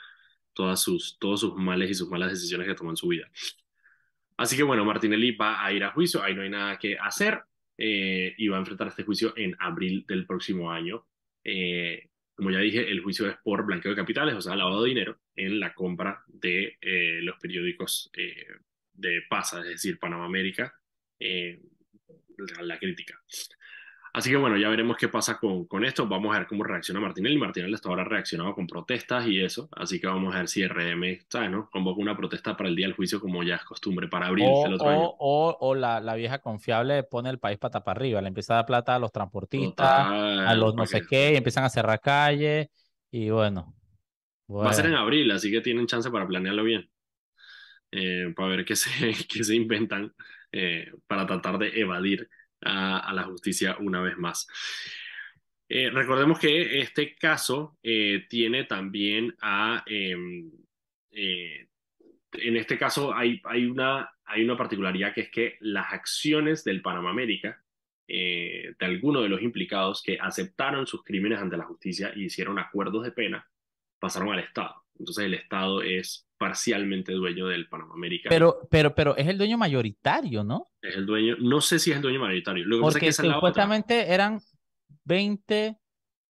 todas 0.55 0.81
sus, 0.81 1.19
todos 1.19 1.41
sus 1.41 1.55
males 1.55 1.91
y 1.91 1.93
sus 1.93 2.09
malas 2.09 2.31
decisiones 2.31 2.67
que 2.67 2.74
tomó 2.74 2.89
en 2.89 2.97
su 2.97 3.07
vida. 3.07 3.29
Así 4.38 4.57
que 4.57 4.63
bueno, 4.63 4.83
Martinelli 4.83 5.31
va 5.31 5.63
a 5.63 5.71
ir 5.71 5.83
a 5.83 5.91
juicio, 5.91 6.24
ahí 6.24 6.33
no 6.33 6.41
hay 6.41 6.50
nada 6.50 6.77
que 6.77 6.97
hacer 6.97 7.43
eh, 7.77 8.33
y 8.38 8.47
va 8.47 8.57
a 8.57 8.59
enfrentar 8.59 8.88
este 8.88 9.03
juicio 9.03 9.33
en 9.38 9.55
abril 9.59 10.05
del 10.07 10.25
próximo 10.25 10.71
año. 10.71 11.05
Eh, 11.43 12.09
como 12.33 12.51
ya 12.51 12.59
dije, 12.59 12.89
el 12.89 13.01
juicio 13.01 13.29
es 13.29 13.38
por 13.43 13.65
blanqueo 13.65 13.91
de 13.91 13.97
capitales, 13.97 14.35
o 14.35 14.41
sea, 14.41 14.55
lavado 14.55 14.83
de 14.83 14.89
dinero 14.89 15.19
en 15.35 15.59
la 15.59 15.74
compra 15.74 16.24
de 16.27 16.77
eh, 16.81 17.19
los 17.21 17.38
periódicos 17.39 18.12
de 18.93 19.21
PASA, 19.29 19.62
es 19.62 19.67
decir, 19.67 20.00
Panamá 20.00 20.25
América, 20.25 20.74
la 21.19 22.77
crítica. 22.77 23.21
Así 24.15 24.29
que 24.29 24.38
bueno, 24.38 24.55
ya 24.55 24.69
veremos 24.69 24.95
qué 24.95 25.10
pasa 25.10 25.38
con, 25.38 25.65
con 25.65 25.84
esto. 25.84 26.07
Vamos 26.07 26.34
a 26.34 26.39
ver 26.39 26.48
cómo 26.48 26.63
reacciona 26.63 27.01
Martinelli. 27.01 27.38
Martinelli 27.38 27.74
hasta 27.74 27.89
ahora 27.89 28.03
ha 28.03 28.05
reaccionado 28.05 28.55
con 28.55 28.65
protestas 28.65 29.27
y 29.27 29.43
eso. 29.43 29.67
Así 29.74 30.00
que 30.00 30.07
vamos 30.07 30.34
a 30.34 30.38
ver 30.38 30.48
si 30.48 30.65
RM, 30.65 31.25
¿sabes? 31.27 31.51
No? 31.51 31.69
Convoca 31.69 32.00
una 32.00 32.15
protesta 32.15 32.55
para 32.55 32.69
el 32.69 32.77
día 32.77 32.88
del 32.88 32.95
juicio 32.95 33.19
como 33.19 33.43
ya 33.43 33.55
es 33.55 33.65
costumbre 33.65 34.07
para 34.07 34.27
abril 34.27 34.48
o, 34.50 34.63
del 34.63 34.75
otro 34.75 34.88
año. 34.88 35.13
O, 35.19 35.57
o 35.60 35.75
la, 35.75 36.00
la, 36.00 36.15
vieja 36.15 36.39
confiable 36.39 37.03
pone 37.03 37.29
el 37.29 37.39
país 37.39 37.57
pata 37.57 37.84
para 37.84 38.00
arriba. 38.00 38.22
Le 38.22 38.29
empieza 38.29 38.53
a 38.53 38.55
dar 38.55 38.65
plata 38.65 38.95
a 38.95 39.00
los 39.00 39.12
transportistas, 39.12 40.07
a 40.07 40.55
los 40.55 40.74
no 40.75 40.86
sé 40.86 41.05
qué, 41.05 41.34
y 41.34 41.36
empiezan 41.36 41.65
a 41.65 41.69
cerrar 41.69 42.00
calles. 42.00 42.69
Y 43.12 43.29
bueno, 43.31 43.75
Va 44.50 44.69
a 44.69 44.74
ser 44.74 44.86
en 44.86 44.95
abril, 44.95 45.29
así 45.31 45.51
que 45.51 45.60
tienen 45.60 45.88
chance 45.88 46.10
para 46.10 46.25
planearlo 46.25 46.63
bien. 46.63 46.89
Eh, 47.91 48.34
para 48.36 48.50
ver 48.50 48.65
qué 48.65 48.75
se, 48.75 48.89
qué 49.29 49.43
se 49.43 49.55
inventan 49.55 50.13
eh, 50.53 50.91
para 51.05 51.25
tratar 51.25 51.57
de 51.57 51.79
evadir 51.79 52.29
a, 52.62 53.13
la 53.13 53.24
justicia 53.24 53.77
una 53.79 54.01
vez 54.01 54.17
más. 54.17 54.47
Eh, 55.67 55.89
recordemos 55.89 56.39
que 56.39 56.79
este 56.79 57.15
caso 57.15 57.77
eh, 57.83 58.25
tiene 58.29 58.65
también 58.65 59.35
a... 59.41 59.83
Em, 59.85 60.51
eh, 61.12 61.67
en 62.33 62.57
este 62.57 62.77
caso 62.77 63.13
hay, 63.13 63.41
hay, 63.45 63.65
una, 63.65 64.12
hay 64.25 64.43
una 64.43 64.57
particularidad 64.57 65.13
que 65.13 65.21
es 65.21 65.31
que 65.31 65.57
las 65.62 65.93
acciones 65.93 66.65
del 66.65 66.81
Panamá 66.81 67.09
América, 67.09 67.62
de 68.07 68.75
algunos 68.81 69.24
de 69.24 69.29
los 69.29 69.41
implicados 69.41 70.03
que 70.03 70.19
aceptaron 70.19 70.85
sus 70.85 71.03
crímenes 71.03 71.39
ante 71.39 71.57
la 71.57 71.63
justicia 71.63 72.12
y 72.13 72.25
hicieron 72.25 72.59
acuerdos 72.59 73.03
de 73.03 73.12
pena, 73.12 73.50
pasaron 74.00 74.33
al 74.33 74.39
Estado. 74.39 74.83
Entonces 75.00 75.25
el 75.25 75.33
Estado 75.33 75.81
es 75.81 76.27
parcialmente 76.46 77.12
dueño 77.12 77.48
del 77.48 77.68
Panamá 77.68 77.96
American. 77.96 78.30
Pero, 78.30 78.68
pero, 78.70 78.94
pero 78.94 79.18
es 79.18 79.28
el 79.28 79.36
dueño 79.36 79.58
mayoritario, 79.58 80.44
¿no? 80.44 80.70
es 80.80 80.96
el 80.96 81.08
dueño, 81.08 81.38
no 81.40 81.60
sé 81.60 81.80
si 81.80 81.90
es 81.90 81.96
el 81.96 82.04
dueño 82.04 82.20
mayoritario. 82.20 82.66
Lo 82.66 82.78
que 82.78 82.84
pasa 82.84 83.00
es 83.00 83.18
que 83.18 83.24
Porque 83.24 83.34
supuestamente 83.34 84.14
eran 84.14 84.40
20, 85.06 85.80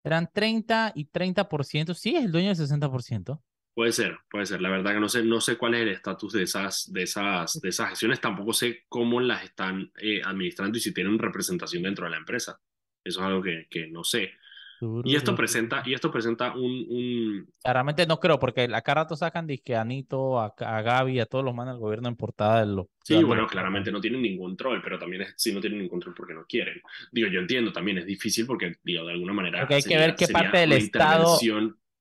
eran 0.06 0.30
30 0.32 0.94
y 0.96 1.06
30%. 1.10 1.94
Sí, 1.94 2.16
es 2.16 2.24
el 2.24 2.32
dueño 2.32 2.56
del 2.56 2.58
60%. 2.58 3.42
Puede 3.74 3.92
ser, 3.92 4.18
puede 4.32 4.46
ser. 4.46 4.62
La 4.62 4.70
verdad 4.70 4.94
que 4.94 5.02
no 5.02 5.10
sé, 5.10 5.22
no 5.22 5.42
sé 5.42 5.58
cuál 5.58 5.76
es 5.76 5.82
el 5.82 5.90
estatus 5.90 6.32
de 6.32 6.44
esas, 6.44 6.90
de 6.94 7.04
esas, 7.04 7.60
de 7.60 7.68
esas 7.68 7.90
acciones. 7.90 8.22
Tampoco 8.22 8.54
sé 8.54 8.86
cómo 8.88 9.20
las 9.20 9.44
están 9.44 9.92
eh, 9.98 10.22
administrando 10.24 10.78
y 10.78 10.82
si 10.82 10.94
tienen 10.94 11.20
representación 11.20 11.84
dentro 11.84 12.06
de 12.06 12.12
la 12.12 12.18
empresa. 12.18 12.58
Eso 13.04 13.20
es 13.20 13.26
algo 13.26 13.44
que, 13.44 13.68
que 13.70 13.88
no 13.88 14.06
sé. 14.06 14.32
Y 15.04 15.16
esto 15.16 15.36
presenta, 15.36 15.84
y 15.86 15.94
esto 15.94 16.12
presenta 16.12 16.54
un, 16.54 16.86
un, 16.90 17.48
Claramente 17.64 18.06
no 18.06 18.20
creo, 18.20 18.40
porque 18.40 18.64
a 18.72 18.82
cada 18.82 19.04
rato 19.04 19.16
sacan 19.16 19.48
disque 19.48 19.76
a 19.76 19.82
Anito, 19.82 20.40
a, 20.40 20.54
a 20.60 20.82
Gaby, 20.82 21.20
a 21.20 21.26
todos 21.26 21.44
los 21.44 21.54
manes 21.54 21.74
del 21.74 21.82
gobierno 21.82 22.08
en 22.10 22.16
portada 22.16 22.62
de 22.62 22.68
los. 22.68 22.86
Sí, 23.04 23.22
bueno, 23.24 23.46
claramente 23.48 23.92
no 23.92 24.02
tienen 24.02 24.22
ningún 24.22 24.50
control, 24.50 24.82
pero 24.84 24.98
también 24.98 25.24
es, 25.24 25.34
sí 25.38 25.54
no 25.54 25.62
tienen 25.62 25.80
ningún 25.80 25.92
control 25.92 26.16
porque 26.16 26.34
no 26.34 26.46
quieren. 26.48 26.82
Digo, 27.12 27.28
yo 27.28 27.40
entiendo 27.40 27.72
también, 27.72 28.00
es 28.00 28.06
difícil 28.06 28.46
porque, 28.48 28.78
digo, 28.84 29.06
de 29.06 29.14
alguna 29.14 29.34
manera. 29.34 29.60
Porque 29.60 29.76
hay 29.76 29.84
que 29.84 29.98
ver 29.98 30.16
qué 30.16 30.28
parte 30.28 30.58
del 30.58 30.72
Estado 30.74 31.38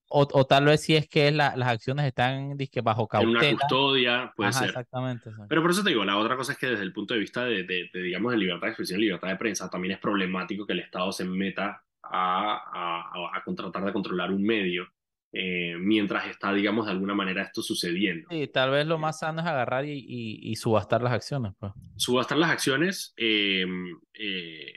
O, 0.09 0.29
o 0.33 0.47
tal 0.47 0.67
vez 0.67 0.83
si 0.83 0.95
es 0.95 1.09
que 1.09 1.31
la- 1.33 1.57
las 1.57 1.69
acciones 1.69 2.07
están 2.07 2.57
disque 2.57 2.81
bajo 2.83 3.09
En 3.13 3.29
una 3.29 3.41
cautela. 3.41 3.59
custodia, 3.59 4.33
puede 4.37 4.51
Ajá, 4.51 4.61
ser. 4.61 4.69
exactamente. 4.69 5.31
Pero 5.49 5.61
por 5.63 5.71
eso 5.73 5.83
te 5.83 5.91
digo, 5.91 6.05
la 6.05 6.17
otra 6.19 6.37
cosa 6.37 6.53
es 6.53 6.59
que 6.59 6.69
desde 6.69 6.85
el 6.85 6.93
punto 6.93 7.15
de 7.15 7.21
vista 7.21 7.45
de, 7.45 7.65
de- 7.65 7.91
de, 7.93 8.03
digamos, 8.03 8.31
de 8.33 8.39
libertad 8.39 8.67
de 8.67 8.71
expresión 8.71 9.01
libertad 9.01 9.29
de 9.29 9.37
prensa, 9.37 9.69
también 9.69 9.93
es 9.95 9.99
problemático 10.01 10.67
que 10.67 10.73
el 10.75 10.81
Estado 10.81 11.11
se 11.13 11.25
meta 11.25 11.83
a, 12.11 12.55
a, 12.57 13.01
a- 13.01 13.37
a 13.39 13.45
contratar 13.45 13.85
de 13.85 13.93
controlar 13.93 14.31
un 14.31 14.43
medio 14.43 14.87
eh, 15.33 15.75
mientras 15.79 16.27
está, 16.29 16.53
digamos, 16.53 16.87
de 16.87 16.93
alguna 16.93 17.15
manera 17.15 17.43
esto 17.43 17.61
sucediendo. 17.63 18.29
Sí, 18.31 18.47
tal 18.49 18.71
vez 18.71 18.87
lo 18.87 18.99
más 18.99 19.19
sano 19.19 19.41
es 19.41 19.47
agarrar 19.47 19.85
y, 19.85 19.93
y, 19.93 20.51
y 20.53 20.57
subastar 20.57 21.03
las 21.03 21.13
acciones, 21.13 21.53
pues. 21.59 21.73
Subastar 21.97 22.39
las 22.39 22.51
acciones 22.51 23.13
eh, 23.17 23.67
eh, 24.15 24.73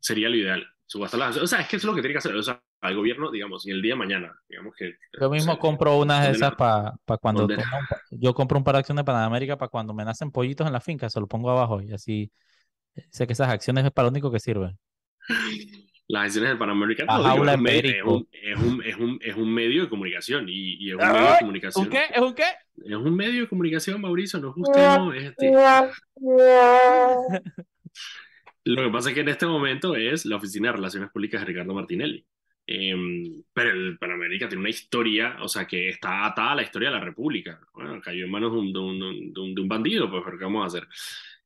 sería 0.00 0.28
lo 0.28 0.36
ideal. 0.36 0.66
Subastar 0.86 1.20
las 1.20 1.28
acciones. 1.28 1.44
O 1.52 1.54
sea, 1.54 1.60
es 1.62 1.68
que 1.68 1.76
eso 1.76 1.86
es 1.86 1.90
lo 1.90 1.94
que 1.94 2.02
tiene 2.02 2.14
que 2.14 2.18
hacer. 2.18 2.34
O 2.34 2.42
sea, 2.42 2.60
al 2.80 2.96
gobierno, 2.96 3.30
digamos, 3.30 3.66
en 3.66 3.74
el 3.74 3.82
día 3.82 3.92
de 3.94 3.98
mañana, 3.98 4.34
digamos 4.48 4.74
que... 4.76 4.94
Yo 5.20 5.28
o 5.28 5.30
mismo 5.30 5.52
sea, 5.52 5.60
compro 5.60 5.96
unas 5.98 6.24
de 6.26 6.32
esas 6.32 6.54
para 6.56 6.98
cuando 7.20 7.46
yo 8.10 8.34
compro 8.34 8.58
un 8.58 8.64
par 8.64 8.74
de 8.74 8.78
acciones 8.80 9.02
de 9.02 9.04
Panamérica 9.06 9.56
para 9.58 9.68
cuando 9.68 9.94
me 9.94 10.04
nacen 10.04 10.32
pollitos 10.32 10.66
en 10.66 10.72
la 10.72 10.80
finca, 10.80 11.08
se 11.08 11.20
lo 11.20 11.28
pongo 11.28 11.50
abajo 11.50 11.80
y 11.82 11.92
así 11.92 12.32
eh, 12.96 13.06
sé 13.10 13.26
que 13.26 13.34
esas 13.34 13.48
acciones 13.50 13.84
es 13.84 13.92
para 13.92 14.06
lo 14.06 14.10
único 14.10 14.32
que 14.32 14.40
sirven. 14.40 14.78
Las 16.10 16.24
acciones 16.24 16.50
del 16.50 16.58
Panamericano 16.58 17.22
La 17.22 17.32
digo, 17.34 17.44
es, 17.44 17.54
un 17.54 17.62
medio, 17.62 17.90
es, 17.90 18.02
un, 18.02 18.26
es, 18.32 18.56
un, 18.56 18.82
es, 18.82 18.96
un, 18.96 19.20
es 19.22 19.36
un 19.36 19.54
medio 19.54 19.82
de 19.82 19.88
comunicación 19.88 20.48
y, 20.48 20.74
y 20.84 20.90
es 20.90 20.96
un 20.96 21.12
medio 21.12 21.30
de 21.30 21.38
comunicación. 21.38 21.84
¿Un 21.84 21.90
qué? 21.90 22.02
¿Es 22.12 22.20
un 22.20 22.34
qué? 22.34 22.42
Es 22.84 22.96
un 22.96 23.14
medio 23.14 23.42
de 23.42 23.48
comunicación, 23.48 24.00
Mauricio, 24.00 24.40
no 24.40 24.50
es 24.50 24.56
usted, 24.56 24.96
no, 24.96 25.12
es 25.12 25.22
este. 25.24 25.52
Lo 28.64 28.82
que 28.82 28.90
pasa 28.90 29.10
es 29.10 29.14
que 29.14 29.20
en 29.20 29.28
este 29.28 29.46
momento 29.46 29.94
es 29.94 30.26
la 30.26 30.34
Oficina 30.36 30.68
de 30.68 30.76
Relaciones 30.76 31.10
Públicas 31.10 31.42
de 31.42 31.46
Ricardo 31.46 31.74
Martinelli. 31.74 32.26
Em, 32.66 33.44
pero 33.52 33.70
el 33.70 33.96
Panamérica 33.96 34.48
tiene 34.48 34.60
una 34.60 34.70
historia, 34.70 35.36
o 35.40 35.48
sea, 35.48 35.66
que 35.66 35.90
está 35.90 36.26
atada 36.26 36.52
a 36.52 36.56
la 36.56 36.62
historia 36.62 36.90
de 36.90 36.96
la 36.96 37.04
República. 37.04 37.60
Bueno, 37.72 38.00
cayó 38.00 38.24
en 38.24 38.30
manos 38.30 38.52
de 38.52 38.58
un, 38.58 38.72
de 38.72 38.78
un, 38.80 38.98
de 39.32 39.40
un, 39.40 39.54
de 39.54 39.60
un 39.60 39.68
bandido, 39.68 40.10
pues, 40.10 40.22
pero 40.24 40.38
¿qué 40.38 40.44
vamos 40.44 40.64
a 40.64 40.66
hacer? 40.66 40.88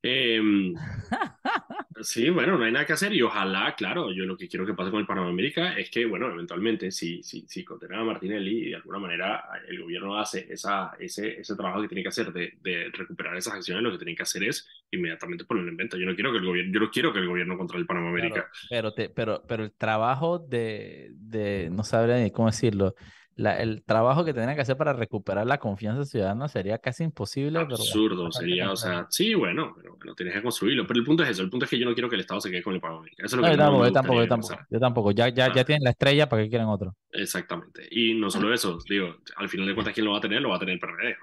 Em, 0.02 0.74
sí, 2.00 2.30
bueno, 2.30 2.58
no 2.58 2.64
hay 2.64 2.72
nada 2.72 2.86
que 2.86 2.92
hacer 2.92 3.12
y 3.12 3.22
ojalá, 3.22 3.74
claro, 3.76 4.12
yo 4.12 4.24
lo 4.24 4.36
que 4.36 4.48
quiero 4.48 4.66
que 4.66 4.74
pase 4.74 4.90
con 4.90 5.00
el 5.00 5.06
Panamérica 5.06 5.78
es 5.78 5.90
que, 5.90 6.04
bueno, 6.06 6.30
eventualmente, 6.30 6.90
si, 6.90 7.22
si, 7.22 7.46
si 7.48 7.64
condenan 7.64 8.00
a 8.00 8.04
Martinelli 8.04 8.66
y 8.66 8.68
de 8.70 8.76
alguna 8.76 8.98
manera 8.98 9.44
el 9.68 9.82
gobierno 9.82 10.18
hace 10.18 10.46
esa, 10.50 10.92
ese, 10.98 11.40
ese 11.40 11.56
trabajo 11.56 11.82
que 11.82 11.88
tiene 11.88 12.02
que 12.02 12.08
hacer 12.08 12.32
de, 12.32 12.54
de 12.60 12.90
recuperar 12.92 13.36
esas 13.36 13.54
acciones, 13.54 13.82
lo 13.82 13.92
que 13.92 13.98
tiene 13.98 14.14
que 14.14 14.22
hacer 14.22 14.44
es 14.44 14.68
inmediatamente 14.90 15.44
ponerlo 15.44 15.70
en 15.70 15.76
venta. 15.76 15.96
Yo 15.96 16.06
no 16.06 16.14
quiero 16.14 16.32
que 16.32 16.38
el 16.38 16.46
gobierno, 16.46 16.72
yo 16.72 16.80
no 16.80 16.90
quiero 16.90 17.12
que 17.12 17.18
el 17.18 17.28
gobierno 17.28 17.58
controle 17.58 17.82
el 17.82 17.86
Panamá 17.86 18.08
América. 18.10 18.48
Claro, 18.68 18.92
pero, 18.92 18.94
te, 18.94 19.08
pero, 19.10 19.42
pero 19.46 19.64
el 19.64 19.72
trabajo 19.72 20.38
de, 20.38 21.10
de, 21.14 21.68
no 21.70 21.84
sabría 21.84 22.18
ni 22.18 22.30
cómo 22.30 22.48
decirlo, 22.48 22.94
la, 23.36 23.60
el 23.60 23.82
trabajo 23.84 24.24
que 24.24 24.32
tendrían 24.32 24.54
que 24.56 24.62
hacer 24.62 24.76
para 24.76 24.92
recuperar 24.92 25.46
la 25.46 25.58
confianza 25.58 26.04
ciudadana 26.04 26.48
sería 26.48 26.78
casi 26.78 27.04
imposible. 27.04 27.58
Absurdo 27.58 28.30
sería, 28.30 28.70
o 28.70 28.76
sea, 28.76 29.06
sí, 29.10 29.34
bueno, 29.34 29.72
pero 29.76 29.96
bueno, 29.96 30.14
tienes 30.14 30.34
que 30.34 30.42
construirlo. 30.42 30.86
Pero 30.86 31.00
el 31.00 31.06
punto 31.06 31.22
es 31.22 31.30
eso, 31.30 31.42
el 31.42 31.50
punto 31.50 31.64
es 31.64 31.70
que 31.70 31.78
yo 31.78 31.86
no 31.86 31.94
quiero 31.94 32.08
que 32.08 32.14
el 32.14 32.20
Estado 32.20 32.40
se 32.40 32.50
quede 32.50 32.62
con 32.62 32.74
el 32.74 32.80
América. 32.84 33.24
Eso 33.24 33.36
es 33.36 33.42
lo 33.42 33.42
No, 33.42 33.48
que 33.52 33.56
yo 33.56 33.62
no 33.62 33.64
tampoco, 33.64 33.84
yo 33.86 33.92
tampoco, 33.92 34.20
yo 34.22 34.28
tampoco, 34.28 34.48
pasara. 34.48 34.66
yo 34.70 34.80
tampoco. 34.80 35.10
Ya, 35.12 35.28
ya, 35.28 35.52
ya 35.52 35.64
tienen 35.64 35.84
la 35.84 35.90
estrella, 35.90 36.28
¿para 36.28 36.42
qué 36.42 36.48
quieren 36.48 36.68
otro? 36.68 36.94
Exactamente. 37.10 37.88
Y 37.90 38.14
no 38.14 38.30
solo 38.30 38.52
eso, 38.52 38.78
digo, 38.88 39.16
al 39.36 39.48
final 39.48 39.66
de 39.66 39.74
cuentas, 39.74 39.94
¿quién 39.94 40.06
lo 40.06 40.12
va 40.12 40.18
a 40.18 40.22
tener? 40.22 40.40
Lo 40.40 40.50
va 40.50 40.56
a 40.56 40.60
tener 40.60 40.74
el 40.74 40.80
PRD. 40.80 41.16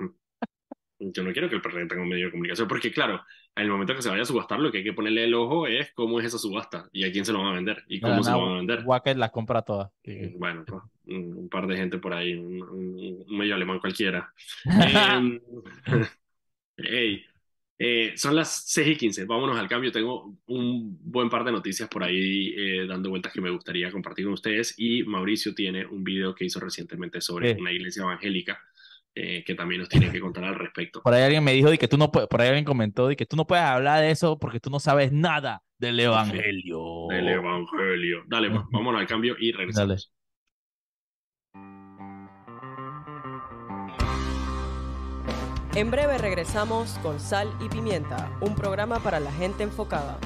Yo 1.14 1.24
no 1.24 1.34
quiero 1.34 1.50
que 1.50 1.56
el 1.56 1.62
PRD 1.62 1.88
tenga 1.88 2.04
un 2.04 2.10
medio 2.10 2.26
de 2.26 2.32
comunicación, 2.32 2.68
porque 2.68 2.92
claro, 2.92 3.22
en 3.56 3.64
el 3.64 3.70
momento 3.72 3.96
que 3.96 4.02
se 4.04 4.10
vaya 4.10 4.22
a 4.22 4.26
subastar, 4.26 4.60
lo 4.60 4.72
que 4.72 4.78
hay 4.80 4.84
que 4.84 4.94
ponerle 4.94 5.24
el 5.24 5.34
ojo 5.34 5.66
es 5.66 5.92
cómo 5.94 6.20
es 6.20 6.28
esa 6.28 6.38
subasta 6.38 6.90
y 6.94 7.04
a 7.06 7.12
quién 7.12 7.26
se 7.26 7.34
lo 7.34 7.40
van 7.40 7.48
a 7.48 7.56
vender 7.56 7.84
y 7.88 8.00
cómo 8.00 8.14
Nada, 8.14 8.24
se 8.24 8.30
lo 8.32 8.38
nada, 8.38 8.46
van 8.48 8.54
a 8.54 8.58
vender. 8.60 8.82
Wacker 8.86 9.18
las 9.18 9.32
compra 9.32 9.62
todas. 9.64 9.90
Eh, 10.04 10.34
Bueno, 10.38 10.64
pues, 10.66 10.82
un, 11.08 11.50
par 11.50 11.66
de 11.68 11.76
gente 11.76 11.98
por 11.98 12.14
ahí, 12.14 12.34
un, 12.36 12.62
un- 12.62 13.26
medio 13.38 13.56
alemán 13.56 13.80
cualquiera. 13.80 14.32
Em, 14.66 15.40
hey, 16.78 17.24
eh, 17.84 18.14
son 18.16 18.36
las 18.36 18.64
6 18.68 18.90
y 18.90 18.96
15, 18.96 19.26
vámonos 19.26 19.58
al 19.58 19.68
cambio. 19.68 19.92
Tengo 19.92 20.38
un 20.46 21.00
buen 21.02 21.30
par 21.30 21.44
de 21.44 21.52
noticias 21.52 21.90
por 21.90 22.04
ahí 22.04 22.54
eh, 22.56 22.86
dando 22.88 23.10
vueltas 23.10 23.34
que 23.34 23.42
me 23.42 23.50
gustaría 23.50 23.92
compartir 23.92 24.26
con 24.26 24.36
ustedes. 24.36 24.76
Y 24.78 25.04
Mauricio 25.04 25.56
tiene 25.56 25.86
un 25.88 26.04
video 26.04 26.36
que 26.36 26.46
hizo 26.46 26.60
recientemente 26.60 27.22
sobre 27.22 27.56
Sí. 27.56 27.60
una 27.60 27.72
iglesia 27.72 28.04
evangélica 28.04 28.62
eh, 29.14 29.44
que 29.46 29.56
también 29.56 29.82
nos 29.82 29.90
tiene 29.90 30.12
que 30.12 30.20
contar 30.20 30.46
al 30.46 30.56
respecto. 30.56 31.02
Por 31.02 31.14
ahí 31.14 31.24
alguien 31.24 31.44
me 31.44 31.54
dijo 31.54 31.70
de 31.70 31.78
que 31.78 31.88
tú 31.88 31.98
no 31.98 32.12
puedes, 32.12 32.30
por 32.30 32.42
ahí 32.42 32.48
alguien 32.48 32.66
comentó 32.66 33.08
de 33.08 33.16
que 33.16 33.26
tú 33.26 33.36
no 33.36 33.46
puedes 33.46 33.66
hablar 33.66 34.02
de 34.02 34.12
eso 34.12 34.40
porque 34.40 34.60
tú 34.60 34.70
no 34.70 34.80
sabes 34.80 35.12
nada 35.12 35.64
del 35.78 36.00
evangelio. 36.00 37.08
Del 37.10 37.28
evangelio. 37.28 38.24
Dale, 38.28 38.50
pues, 38.50 38.64
vámonos 38.72 39.02
al 39.02 39.08
cambio 39.08 39.36
y 39.40 39.52
regresamos. 39.52 40.14
En 45.74 45.90
breve 45.90 46.18
regresamos 46.18 46.98
con 47.02 47.20
Sal 47.20 47.50
y 47.62 47.70
Pimienta, 47.70 48.38
un 48.42 48.56
programa 48.56 49.00
para 49.00 49.22
la 49.22 49.32
gente 49.32 49.64
enfocada. 49.64 50.20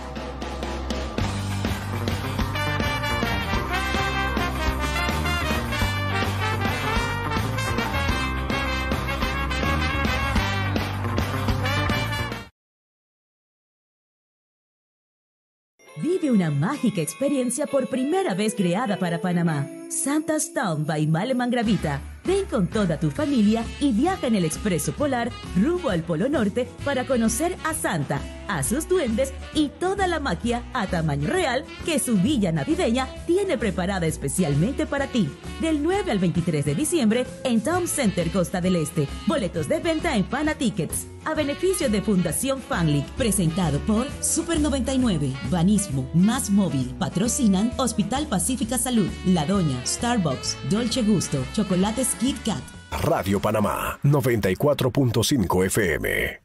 Vive 16.15 16.31
una 16.31 16.49
mágica 16.49 17.01
experiencia 17.01 17.67
por 17.67 17.87
primera 17.87 18.33
vez 18.33 18.55
creada 18.55 18.97
para 18.97 19.19
Panamá. 19.19 19.67
Santa's 19.89 20.53
Town 20.53 20.85
by 20.85 21.07
Maleman 21.07 21.51
Gravita. 21.51 22.14
Ven 22.25 22.45
con 22.45 22.67
toda 22.67 22.99
tu 22.99 23.11
familia 23.11 23.63
y 23.79 23.91
viaja 23.91 24.27
en 24.27 24.35
el 24.35 24.45
expreso 24.45 24.93
polar 24.93 25.31
rumbo 25.61 25.89
al 25.89 26.01
Polo 26.01 26.27
Norte 26.27 26.67
para 26.83 27.05
conocer 27.05 27.55
a 27.63 27.73
Santa, 27.73 28.19
a 28.47 28.63
sus 28.63 28.87
duendes 28.89 29.31
y 29.53 29.69
toda 29.69 30.07
la 30.07 30.19
magia 30.19 30.63
a 30.73 30.87
tamaño 30.87 31.27
real 31.29 31.63
que 31.85 31.99
su 31.99 32.17
villa 32.17 32.51
navideña 32.51 33.07
tiene 33.27 33.57
preparada 33.57 34.07
especialmente 34.07 34.85
para 34.85 35.07
ti. 35.07 35.29
Del 35.61 35.83
9 35.83 36.11
al 36.11 36.19
23 36.19 36.65
de 36.65 36.75
diciembre 36.75 37.25
en 37.43 37.61
Town 37.61 37.87
Center 37.87 38.31
Costa 38.31 38.59
del 38.59 38.75
Este. 38.75 39.07
Boletos 39.27 39.67
de 39.67 39.79
venta 39.79 40.15
en 40.15 40.23
Pana 40.23 40.55
Tickets. 40.55 41.07
A 41.25 41.33
beneficio 41.33 41.89
de 41.89 42.03
Fundación 42.03 42.61
Fanlic, 42.61 43.03
presentado 43.13 43.79
por 43.79 44.05
Super 44.21 44.59
99, 44.59 45.33
Banismo, 45.49 46.07
Más 46.13 46.51
Móvil, 46.51 46.93
patrocinan 46.99 47.71
Hospital 47.77 48.27
Pacífica 48.27 48.77
Salud, 48.77 49.07
La 49.25 49.43
Doña, 49.47 49.83
Starbucks, 49.87 50.55
Dolce 50.69 51.01
Gusto, 51.01 51.43
Chocolates 51.53 52.14
Kit 52.19 52.39
Kat. 52.47 52.63
Radio 53.03 53.39
Panamá 53.43 53.99
94.5 54.03 55.67
FM. 55.67 56.44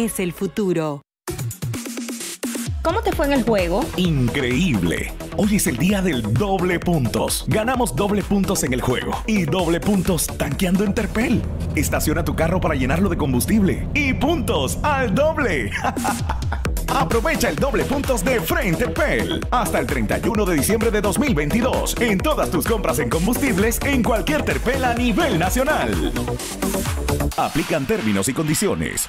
el 0.00 0.32
futuro. 0.32 1.02
¿Cómo 2.82 3.02
te 3.02 3.12
fue 3.12 3.26
en 3.26 3.34
el 3.34 3.42
juego? 3.42 3.84
Increíble. 3.96 5.12
Hoy 5.36 5.56
es 5.56 5.66
el 5.66 5.76
día 5.76 6.00
del 6.00 6.22
doble 6.32 6.80
puntos. 6.80 7.44
Ganamos 7.48 7.94
doble 7.94 8.22
puntos 8.22 8.64
en 8.64 8.72
el 8.72 8.80
juego 8.80 9.12
y 9.26 9.44
doble 9.44 9.78
puntos 9.78 10.26
tanqueando 10.26 10.84
en 10.84 10.94
Terpel. 10.94 11.42
Estaciona 11.76 12.24
tu 12.24 12.34
carro 12.34 12.60
para 12.60 12.74
llenarlo 12.74 13.10
de 13.10 13.18
combustible 13.18 13.86
y 13.92 14.14
puntos 14.14 14.78
al 14.82 15.14
doble. 15.14 15.70
Aprovecha 16.88 17.50
el 17.50 17.56
doble 17.56 17.84
puntos 17.84 18.24
de 18.24 18.40
Frente 18.40 18.86
Terpel 18.86 19.46
hasta 19.50 19.78
el 19.78 19.86
31 19.86 20.44
de 20.46 20.54
diciembre 20.54 20.90
de 20.90 21.02
2022 21.02 22.00
en 22.00 22.18
todas 22.18 22.50
tus 22.50 22.64
compras 22.64 22.98
en 23.00 23.10
combustibles 23.10 23.78
en 23.84 24.02
cualquier 24.02 24.42
Terpel 24.42 24.82
a 24.84 24.94
nivel 24.94 25.38
nacional. 25.38 26.12
Aplican 27.36 27.86
términos 27.86 28.28
y 28.28 28.32
condiciones. 28.32 29.08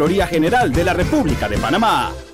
General 0.25 0.71
de 0.71 0.83
la 0.83 0.93
República 0.93 1.47
de 1.47 1.57
Panamá. 1.57 2.30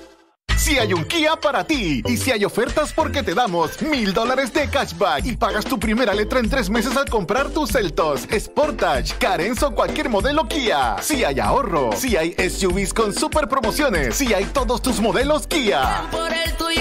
Si 0.58 0.76
hay 0.76 0.92
un 0.92 1.04
Kia 1.04 1.36
para 1.36 1.64
ti 1.64 2.02
y 2.04 2.16
si 2.16 2.32
hay 2.32 2.44
ofertas 2.44 2.92
porque 2.92 3.22
te 3.22 3.32
damos 3.32 3.80
mil 3.80 4.12
dólares 4.12 4.52
de 4.52 4.68
cashback 4.68 5.24
y 5.24 5.36
pagas 5.36 5.64
tu 5.64 5.78
primera 5.78 6.12
letra 6.12 6.40
en 6.40 6.50
tres 6.50 6.68
meses 6.68 6.96
al 6.96 7.08
comprar 7.08 7.50
tus 7.50 7.70
Celtos, 7.70 8.26
Sportage, 8.36 9.14
Carenzo 9.18 9.68
o 9.68 9.74
cualquier 9.74 10.08
modelo 10.08 10.48
Kia. 10.48 10.96
Si 11.00 11.22
hay 11.22 11.38
ahorro, 11.38 11.90
si 11.96 12.16
hay 12.16 12.34
SUVs 12.34 12.92
con 12.92 13.14
super 13.14 13.48
promociones, 13.48 14.16
si 14.16 14.34
hay 14.34 14.46
todos 14.46 14.82
tus 14.82 15.00
modelos 15.00 15.46
Kia. 15.46 16.08
Por 16.10 16.32
el 16.32 16.52
tuyo. 16.56 16.78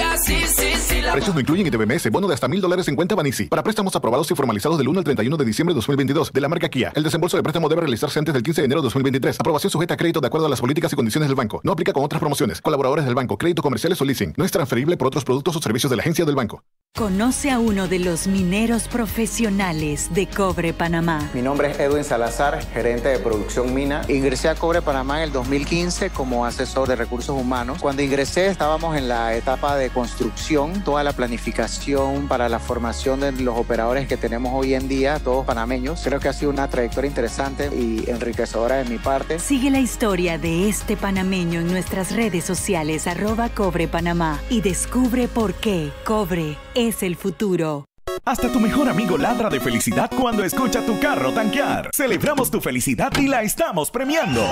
Precios 1.12 1.36
no 1.36 1.39
incluyen 1.39 1.67
ITBMS, 1.67 2.10
bono 2.10 2.27
de 2.27 2.34
hasta 2.34 2.48
mil 2.48 2.60
dólares 2.60 2.88
en 2.88 2.96
cuenta 2.96 3.13
Banisi. 3.13 3.46
Para 3.46 3.62
préstamos 3.62 3.96
aprobados 3.96 4.29
y 4.31 4.36
formalizados 4.36 4.77
del 4.79 4.88
1 4.88 5.00
al 5.00 5.03
31 5.03 5.38
de 5.38 5.46
diciembre 5.46 5.74
de 5.74 5.77
2022 5.77 6.34
de 6.34 6.41
la 6.41 6.50
marca 6.50 6.69
Kia. 6.69 6.91
El 6.96 7.03
desembolso 7.03 7.38
de 7.38 7.43
préstamo 7.43 7.69
debe 7.69 7.81
realizarse 7.81 8.17
antes 8.17 8.34
del 8.34 8.41
15 8.41 8.62
de 8.62 8.65
enero 8.65 8.81
de 8.81 8.86
2023. 8.86 9.39
Aprobación 9.39 9.69
sujeta 9.69 9.93
a 9.93 9.98
crédito 9.98 10.19
de 10.19 10.27
acuerdo 10.27 10.48
a 10.48 10.50
las 10.50 10.60
políticas 10.60 10.91
y 10.91 10.96
condiciones 10.96 11.29
del 11.29 11.36
banco. 11.36 11.62
No 11.63 11.72
aplica 11.72 11.93
con 11.93 12.03
otras 12.03 12.19
promociones. 12.19 12.62
Colaboradores 12.62 13.05
del 13.05 13.13
banco. 13.13 13.38
Crédito 13.38 13.62
comerciales 13.67 14.01
o 14.01 14.05
leasing. 14.05 14.33
No 14.38 14.45
es 14.45 14.51
transferible 14.51 14.97
por 14.97 15.07
otros 15.07 15.24
productos 15.24 15.55
o 15.55 15.62
servicios 15.62 15.89
de 15.89 15.97
la 15.97 16.01
agencia 16.01 16.25
del 16.25 16.36
banco. 16.36 16.63
Conoce 16.97 17.51
a 17.51 17.59
uno 17.59 17.88
de 17.88 18.00
los 18.00 18.25
mineros 18.25 18.88
profesionales 18.88 20.09
de 20.15 20.25
Cobre 20.25 20.74
Panamá. 20.74 21.29
Mi 21.36 21.43
nombre 21.43 21.69
es 21.69 21.79
Edwin 21.79 22.03
Salazar, 22.03 22.59
gerente 22.74 23.09
de 23.09 23.19
producción 23.19 23.71
mina. 23.71 24.01
Ingresé 24.07 24.50
a 24.50 24.55
Cobre 24.55 24.81
Panamá 24.81 25.17
en 25.17 25.25
el 25.25 25.31
2015 25.31 26.09
como 26.09 26.43
asesor 26.43 26.88
de 26.88 26.95
recursos 26.95 27.39
humanos. 27.39 27.77
Cuando 27.84 28.01
ingresé 28.01 28.47
estábamos 28.47 28.97
en 28.97 29.10
la 29.10 29.36
etapa 29.36 29.75
de 29.75 29.91
construcción, 29.91 30.84
toda 30.84 31.03
la 31.03 31.13
planificación 31.13 32.27
para 32.27 32.49
la 32.49 32.58
formación 32.58 33.19
de 33.19 33.32
los 33.32 33.56
operadores 33.56 34.08
que 34.08 34.17
tenemos 34.17 34.53
hoy 34.56 34.73
en 34.73 34.88
día, 34.88 35.19
todos 35.19 35.45
panameños. 35.45 36.01
Creo 36.03 36.19
que 36.19 36.30
ha 36.30 36.34
sido 36.34 36.49
una 36.49 36.67
trayectoria 36.67 37.10
interesante 37.10 37.69
y 37.75 38.10
enriquecedora 38.10 38.77
de 38.77 38.86
mi 38.86 38.97
parte. 38.97 39.38
Sigue 39.38 39.69
la 39.69 39.80
historia 39.80 40.39
de 40.39 40.67
este 40.67 40.97
panameño 40.97 41.60
en 41.60 41.67
nuestras 41.67 42.15
redes 42.15 42.43
sociales 42.43 43.06
arroba 43.06 43.49
Cobre 43.58 43.88
Panamá 43.88 44.39
y 44.52 44.62
descubre 44.62 45.28
por 45.28 45.56
qué 45.56 45.91
Cobre 46.06 46.60
es 46.76 47.02
el 47.02 47.15
futuro. 47.15 47.86
Hasta 48.24 48.52
tu 48.52 48.60
mejor 48.60 48.88
amigo 48.88 49.17
ladra 49.17 49.50
de 49.50 49.60
felicidad 49.60 50.12
cuando 50.15 50.43
escucha 50.43 50.86
tu 50.86 51.00
carro 51.00 51.32
tanquear. 51.32 51.89
Celebramos 51.91 52.52
tu 52.52 52.62
felicidad 52.62 53.12
y 53.17 53.26
la 53.26 53.41
estamos 53.41 53.89
premiando. 53.89 54.46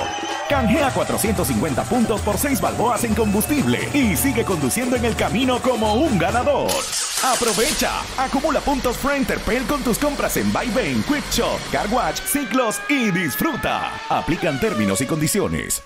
Canjea 0.50 0.90
450 0.90 1.84
puntos 1.84 2.20
por 2.22 2.40
6 2.40 2.60
balboas 2.60 3.04
en 3.04 3.14
combustible 3.14 3.78
y 3.94 4.16
sigue 4.16 4.44
conduciendo 4.44 4.96
en 4.96 5.06
el 5.06 5.16
camino 5.16 5.60
como 5.60 5.94
un 5.94 6.18
ganador. 6.18 6.72
Aprovecha, 7.24 8.02
acumula 8.18 8.60
puntos 8.60 8.98
Free 8.98 9.24
con 9.68 9.84
tus 9.84 10.00
compras 10.00 10.36
en 10.38 10.52
Buybain, 10.52 11.04
Quick 11.04 11.30
Shop, 11.30 11.60
Car 11.72 11.88
Watch, 11.92 12.22
Ciclos 12.22 12.82
y 12.90 13.12
disfruta. 13.12 13.92
Aplican 14.10 14.60
términos 14.60 15.00
y 15.02 15.06
condiciones. 15.06 15.84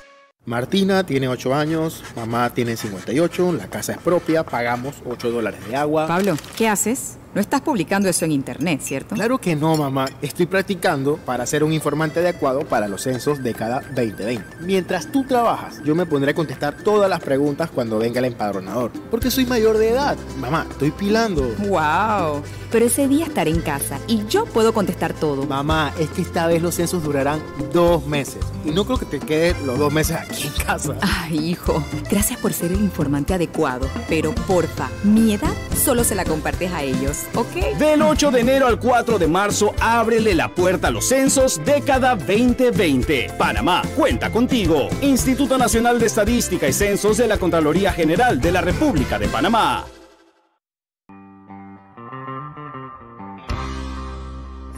Martina 0.49 1.05
tiene 1.05 1.27
8 1.27 1.53
años, 1.53 2.03
mamá 2.15 2.51
tiene 2.51 2.75
58, 2.75 3.53
la 3.53 3.67
casa 3.67 3.91
es 3.91 3.99
propia, 3.99 4.43
pagamos 4.43 4.95
8 5.05 5.29
dólares 5.29 5.59
de 5.67 5.75
agua. 5.75 6.07
Pablo, 6.07 6.35
¿qué 6.57 6.67
haces? 6.67 7.18
No 7.35 7.41
estás 7.41 7.61
publicando 7.61 8.09
eso 8.09 8.25
en 8.25 8.31
internet, 8.31 8.81
¿cierto? 8.81 9.13
Claro 9.13 9.37
que 9.37 9.55
no, 9.55 9.77
mamá. 9.77 10.07
Estoy 10.19 10.47
practicando 10.47 11.17
para 11.17 11.45
ser 11.45 11.63
un 11.63 11.71
informante 11.73 12.21
adecuado 12.21 12.61
para 12.61 12.87
los 12.87 13.03
censos 13.03 13.43
de 13.43 13.53
cada 13.53 13.81
2020. 13.81 14.43
Mientras 14.61 15.11
tú 15.11 15.23
trabajas, 15.23 15.79
yo 15.85 15.93
me 15.93 16.07
pondré 16.07 16.31
a 16.31 16.33
contestar 16.33 16.77
todas 16.77 17.07
las 17.07 17.19
preguntas 17.19 17.69
cuando 17.69 17.99
venga 17.99 18.17
el 18.17 18.25
empadronador. 18.25 18.91
Porque 19.11 19.29
soy 19.29 19.45
mayor 19.45 19.77
de 19.77 19.89
edad. 19.89 20.17
Mamá, 20.39 20.65
estoy 20.71 20.89
pilando. 20.89 21.43
¡Wow! 21.59 22.41
Pero 22.71 22.85
ese 22.85 23.07
día 23.07 23.25
estaré 23.25 23.51
en 23.51 23.61
casa 23.61 23.99
y 24.07 24.25
yo 24.27 24.45
puedo 24.45 24.73
contestar 24.73 25.13
todo. 25.13 25.45
Mamá, 25.45 25.93
es 25.99 26.09
que 26.09 26.23
esta 26.23 26.47
vez 26.47 26.63
los 26.63 26.75
censos 26.75 27.03
durarán 27.03 27.41
dos 27.71 28.07
meses. 28.07 28.43
Y 28.65 28.71
no 28.71 28.85
creo 28.85 28.97
que 28.97 29.05
te 29.05 29.19
quedes 29.19 29.59
los 29.61 29.77
dos 29.77 29.93
meses 29.93 30.17
aquí 30.17 30.47
en 30.47 30.65
casa. 30.65 30.95
Ay, 31.01 31.49
hijo. 31.49 31.83
Gracias 32.09 32.39
por 32.39 32.53
ser 32.53 32.71
el 32.71 32.79
informante 32.79 33.35
adecuado. 33.35 33.87
Pero 34.07 34.33
porfa, 34.47 34.89
mi 35.03 35.33
edad 35.33 35.53
solo 35.75 36.03
se 36.03 36.15
la 36.15 36.25
compartes 36.25 36.71
a 36.71 36.81
ellos. 36.83 37.18
¿Ok? 37.35 37.77
Del 37.77 38.01
8 38.01 38.31
de 38.31 38.41
enero 38.41 38.67
al 38.67 38.79
4 38.79 39.19
de 39.19 39.27
marzo, 39.27 39.73
ábrele 39.79 40.35
la 40.35 40.49
puerta 40.49 40.87
a 40.87 40.91
los 40.91 41.07
censos 41.07 41.61
década 41.65 42.15
2020. 42.15 43.33
Panamá, 43.37 43.81
cuenta 43.95 44.31
contigo. 44.31 44.89
Instituto 45.01 45.57
Nacional 45.57 45.99
de 45.99 46.05
Estadística 46.05 46.67
y 46.67 46.73
Censos 46.73 47.17
de 47.17 47.27
la 47.27 47.37
Contraloría 47.37 47.91
General 47.91 48.39
de 48.39 48.51
la 48.51 48.61
República 48.61 49.19
de 49.19 49.27
Panamá. 49.27 49.85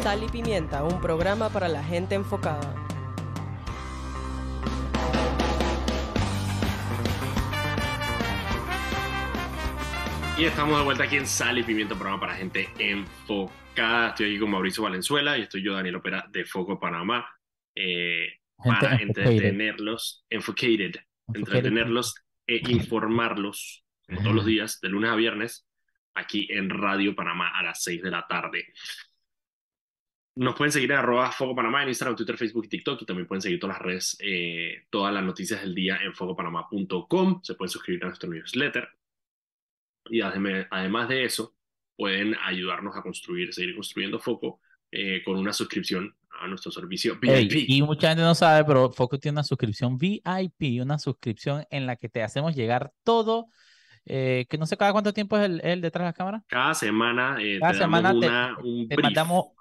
Sal 0.02 0.24
y 0.24 0.30
Pimienta, 0.30 0.84
un 0.84 1.00
programa 1.00 1.50
para 1.50 1.68
la 1.68 1.84
gente 1.84 2.16
enfocada. 2.16 2.74
Y 10.42 10.46
estamos 10.46 10.76
de 10.80 10.84
vuelta 10.84 11.04
aquí 11.04 11.18
en 11.18 11.28
Sal 11.28 11.60
y 11.60 11.64
Pimiento, 11.64 11.94
programa 11.94 12.20
para 12.20 12.34
gente 12.34 12.68
enfocada. 12.80 14.10
Estoy 14.10 14.26
aquí 14.26 14.40
con 14.40 14.50
Mauricio 14.50 14.82
Valenzuela 14.82 15.38
y 15.38 15.44
estoy 15.44 15.62
yo, 15.62 15.76
Daniel 15.76 15.98
Opera, 15.98 16.26
de 16.32 16.46
Foco 16.46 16.80
Panamá, 16.80 17.28
eh, 17.76 18.40
para 18.58 18.96
entretenerlos, 18.96 20.26
enfocated, 20.32 20.96
entretenerlos 21.32 22.16
e 22.48 22.60
informarlos, 22.72 23.86
como 24.08 24.24
todos 24.24 24.36
los 24.36 24.46
días, 24.48 24.82
de 24.82 24.90
lunes 24.90 25.12
a 25.12 25.16
viernes, 25.16 25.68
aquí 26.16 26.48
en 26.50 26.72
Radio 26.72 27.16
Panamá 27.16 27.52
a 27.56 27.62
las 27.62 27.84
6 27.84 28.02
de 28.02 28.10
la 28.10 28.26
tarde. 28.26 28.66
Nos 30.38 30.56
pueden 30.56 30.72
seguir 30.72 30.92
en 30.92 30.98
arroba 30.98 31.32
Foco 31.32 31.54
Panamá 31.56 31.84
en 31.84 31.90
Instagram, 31.90 32.16
Twitter, 32.16 32.36
Facebook 32.36 32.66
y 32.66 32.70
TikTok. 32.70 33.04
Y 33.04 33.06
también 33.06 33.28
pueden 33.28 33.44
seguir 33.44 33.60
todas 33.60 33.78
las 33.78 33.86
redes, 33.86 34.18
eh, 34.20 34.86
todas 34.90 35.14
las 35.14 35.24
noticias 35.24 35.62
del 35.62 35.76
día 35.76 36.00
en 36.02 36.16
focopanamá.com. 36.16 37.42
Se 37.44 37.54
pueden 37.54 37.70
suscribir 37.70 38.04
a 38.06 38.08
nuestro 38.08 38.28
newsletter. 38.28 38.90
Y 40.10 40.22
además 40.22 41.10
de 41.10 41.26
eso, 41.26 41.56
pueden 41.96 42.36
ayudarnos 42.44 42.96
a 42.96 43.02
construir, 43.02 43.54
seguir 43.54 43.76
construyendo 43.76 44.20
Foco 44.20 44.60
eh, 44.92 45.22
con 45.24 45.38
una 45.38 45.54
suscripción 45.54 46.16
a 46.42 46.48
nuestro 46.48 46.72
servicio 46.72 47.18
VIP. 47.22 47.66
y 47.68 47.82
mucha 47.84 48.10
gente 48.10 48.24
no 48.24 48.34
sabe, 48.34 48.66
pero 48.66 48.92
Foco 48.92 49.20
tiene 49.20 49.36
una 49.36 49.44
suscripción 49.44 49.98
VIP, 49.98 50.82
una 50.82 50.98
suscripción 50.98 51.66
en 51.70 51.86
la 51.86 51.96
que 51.96 52.10
te 52.10 52.24
hacemos 52.24 52.56
llegar 52.56 52.92
todo. 53.04 53.48
Eh, 54.06 54.48
que 54.50 54.58
no 54.58 54.66
sé 54.66 54.78
cada 54.78 54.92
cuánto 54.94 55.14
tiempo 55.14 55.38
es 55.38 55.44
el, 55.64 55.82
detrás 55.82 56.04
de 56.04 56.10
la 56.10 56.14
cámara. 56.14 56.44
Cada 56.48 56.74
semana, 56.74 57.38
eh, 57.40 57.60
cada 57.60 57.74
te 57.74 57.78
semana 57.78 58.20
te, 58.90 58.98
mandamos 58.98 59.52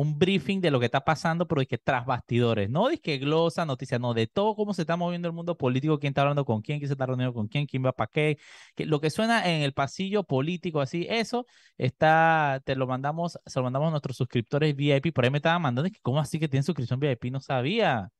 un 0.00 0.18
briefing 0.18 0.60
de 0.60 0.70
lo 0.70 0.80
que 0.80 0.86
está 0.86 1.04
pasando, 1.04 1.46
pero 1.46 1.60
es 1.60 1.68
que 1.68 1.78
tras 1.78 2.06
bastidores, 2.06 2.70
no 2.70 2.88
de 2.88 2.98
que 2.98 3.18
glosa, 3.18 3.66
noticias, 3.66 4.00
no, 4.00 4.14
de 4.14 4.26
todo 4.26 4.54
cómo 4.56 4.72
se 4.74 4.82
está 4.82 4.96
moviendo 4.96 5.28
el 5.28 5.34
mundo 5.34 5.56
político, 5.58 5.98
quién 5.98 6.12
está 6.12 6.22
hablando 6.22 6.44
con 6.44 6.62
quién, 6.62 6.78
quién 6.78 6.88
se 6.88 6.94
está 6.94 7.06
reuniendo 7.06 7.34
con 7.34 7.48
quién, 7.48 7.66
quién 7.66 7.84
va 7.84 7.92
para 7.92 8.10
qué, 8.10 8.38
que 8.74 8.86
lo 8.86 9.00
que 9.00 9.10
suena 9.10 9.46
en 9.50 9.62
el 9.62 9.74
pasillo 9.74 10.24
político, 10.24 10.80
así, 10.80 11.06
eso 11.10 11.46
está, 11.76 12.62
te 12.64 12.74
lo 12.76 12.86
mandamos, 12.86 13.38
se 13.44 13.58
lo 13.58 13.64
mandamos 13.64 13.88
a 13.88 13.90
nuestros 13.90 14.16
suscriptores 14.16 14.74
VIP, 14.74 15.12
por 15.12 15.24
ahí 15.24 15.30
me 15.30 15.38
estaban 15.38 15.60
mandando, 15.62 15.90
que 15.90 16.00
¿cómo 16.00 16.18
así 16.20 16.38
que 16.38 16.48
tienen 16.48 16.64
suscripción 16.64 16.98
VIP? 17.00 17.26
No 17.30 17.40
sabía. 17.40 18.10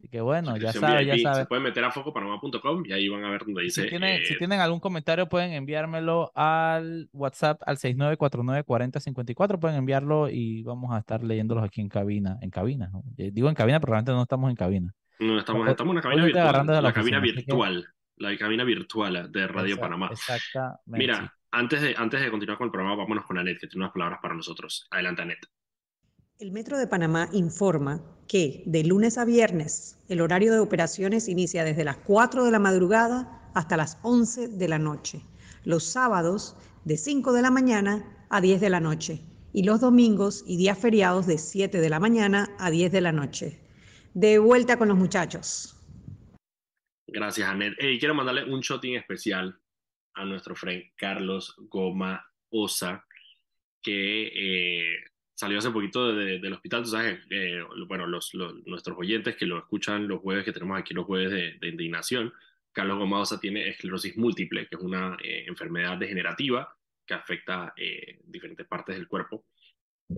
Y 0.00 0.08
que 0.08 0.20
bueno, 0.20 0.56
ya 0.56 0.72
sabes, 0.72 1.06
ya 1.06 1.18
sabes. 1.18 1.38
Se 1.40 1.46
pueden 1.46 1.64
meter 1.64 1.82
a 1.84 1.90
focopanama.com 1.90 2.84
y 2.86 2.92
ahí 2.92 3.08
van 3.08 3.24
a 3.24 3.30
ver 3.30 3.44
donde 3.44 3.62
dice. 3.62 3.82
Si, 3.82 3.88
tienen, 3.88 4.24
si 4.24 4.34
eh, 4.34 4.36
tienen 4.38 4.60
algún 4.60 4.78
comentario, 4.78 5.28
pueden 5.28 5.52
enviármelo 5.52 6.30
al 6.36 7.08
WhatsApp 7.12 7.60
al 7.66 7.78
69494054. 7.78 9.58
Pueden 9.58 9.76
enviarlo 9.76 10.28
y 10.28 10.62
vamos 10.62 10.92
a 10.94 10.98
estar 10.98 11.22
leyéndolos 11.22 11.64
aquí 11.64 11.80
en 11.80 11.88
cabina. 11.88 12.38
En 12.42 12.50
cabina, 12.50 12.90
¿no? 12.92 13.02
Digo 13.16 13.48
en 13.48 13.54
cabina, 13.54 13.80
pero 13.80 13.92
realmente 13.92 14.12
no 14.12 14.22
estamos 14.22 14.50
en 14.50 14.56
cabina. 14.56 14.94
No, 15.18 15.38
estamos, 15.38 15.68
estamos 15.68 15.90
en 15.92 15.96
la 15.96 16.02
cabina 16.02 16.24
virtual. 16.24 16.66
La, 16.66 16.80
la 16.80 16.92
cabina 16.92 17.18
oficina, 17.18 17.18
así 17.18 17.44
que- 17.44 17.52
virtual. 17.52 17.86
La 18.20 18.36
cabina 18.36 18.64
virtual 18.64 19.30
de 19.32 19.46
Radio 19.46 19.78
Panamá. 19.78 20.08
Exactamente. 20.10 20.80
Mira, 20.86 21.32
antes 21.52 21.80
de, 21.80 21.94
antes 21.96 22.20
de 22.20 22.30
continuar 22.30 22.58
con 22.58 22.66
el 22.66 22.72
programa, 22.72 22.96
vámonos 22.96 23.24
con 23.24 23.38
Anet, 23.38 23.60
que 23.60 23.68
tiene 23.68 23.84
unas 23.84 23.92
palabras 23.92 24.18
para 24.20 24.34
nosotros. 24.34 24.86
Adelante, 24.90 25.22
Anet. 25.22 25.38
El 26.40 26.52
Metro 26.52 26.78
de 26.78 26.86
Panamá 26.86 27.28
informa 27.32 28.00
que 28.28 28.62
de 28.64 28.84
lunes 28.84 29.18
a 29.18 29.24
viernes 29.24 29.98
el 30.08 30.20
horario 30.20 30.52
de 30.52 30.60
operaciones 30.60 31.28
inicia 31.28 31.64
desde 31.64 31.82
las 31.82 31.96
4 31.96 32.44
de 32.44 32.52
la 32.52 32.60
madrugada 32.60 33.50
hasta 33.56 33.76
las 33.76 33.98
11 34.02 34.46
de 34.46 34.68
la 34.68 34.78
noche. 34.78 35.20
Los 35.64 35.82
sábados 35.82 36.56
de 36.84 36.96
5 36.96 37.32
de 37.32 37.42
la 37.42 37.50
mañana 37.50 38.04
a 38.30 38.40
10 38.40 38.60
de 38.60 38.70
la 38.70 38.78
noche 38.78 39.20
y 39.52 39.64
los 39.64 39.80
domingos 39.80 40.44
y 40.46 40.56
días 40.56 40.78
feriados 40.78 41.26
de 41.26 41.38
7 41.38 41.80
de 41.80 41.90
la 41.90 41.98
mañana 41.98 42.54
a 42.60 42.70
10 42.70 42.92
de 42.92 43.00
la 43.00 43.10
noche. 43.10 43.58
De 44.14 44.38
vuelta 44.38 44.78
con 44.78 44.86
los 44.86 44.96
muchachos. 44.96 45.76
Gracias, 47.08 47.48
Anet. 47.48 47.74
Y 47.80 47.98
quiero 47.98 48.14
mandarle 48.14 48.44
un 48.44 48.60
shoting 48.60 48.94
especial 48.94 49.58
a 50.14 50.24
nuestro 50.24 50.54
friend 50.54 50.84
Carlos 50.94 51.56
Goma 51.68 52.24
Osa, 52.50 53.04
que 53.82 54.28
eh, 54.28 54.98
salió 55.38 55.58
hace 55.58 55.70
poquito 55.70 56.12
de- 56.14 56.38
del 56.40 56.52
hospital. 56.52 56.82
Tú 56.82 56.88
sabes, 56.90 57.20
eh, 57.30 57.62
bueno, 57.86 58.06
los, 58.06 58.34
los- 58.34 58.54
nuestros 58.66 58.98
oyentes 58.98 59.36
que 59.36 59.46
lo 59.46 59.58
escuchan 59.58 60.08
los 60.08 60.20
jueves, 60.20 60.44
que 60.44 60.52
tenemos 60.52 60.78
aquí 60.78 60.94
los 60.94 61.06
jueves 61.06 61.30
de, 61.30 61.58
de 61.60 61.68
indignación, 61.68 62.32
Carlos 62.72 62.98
Goma 62.98 63.20
Osa 63.20 63.38
tiene 63.40 63.68
esclerosis 63.68 64.16
múltiple, 64.16 64.66
que 64.68 64.76
es 64.76 64.82
una 64.82 65.16
eh, 65.22 65.44
enfermedad 65.46 65.96
degenerativa 65.96 66.76
que 67.06 67.14
afecta 67.14 67.72
eh, 67.76 68.18
diferentes 68.24 68.66
partes 68.66 68.96
del 68.96 69.06
cuerpo. 69.08 69.46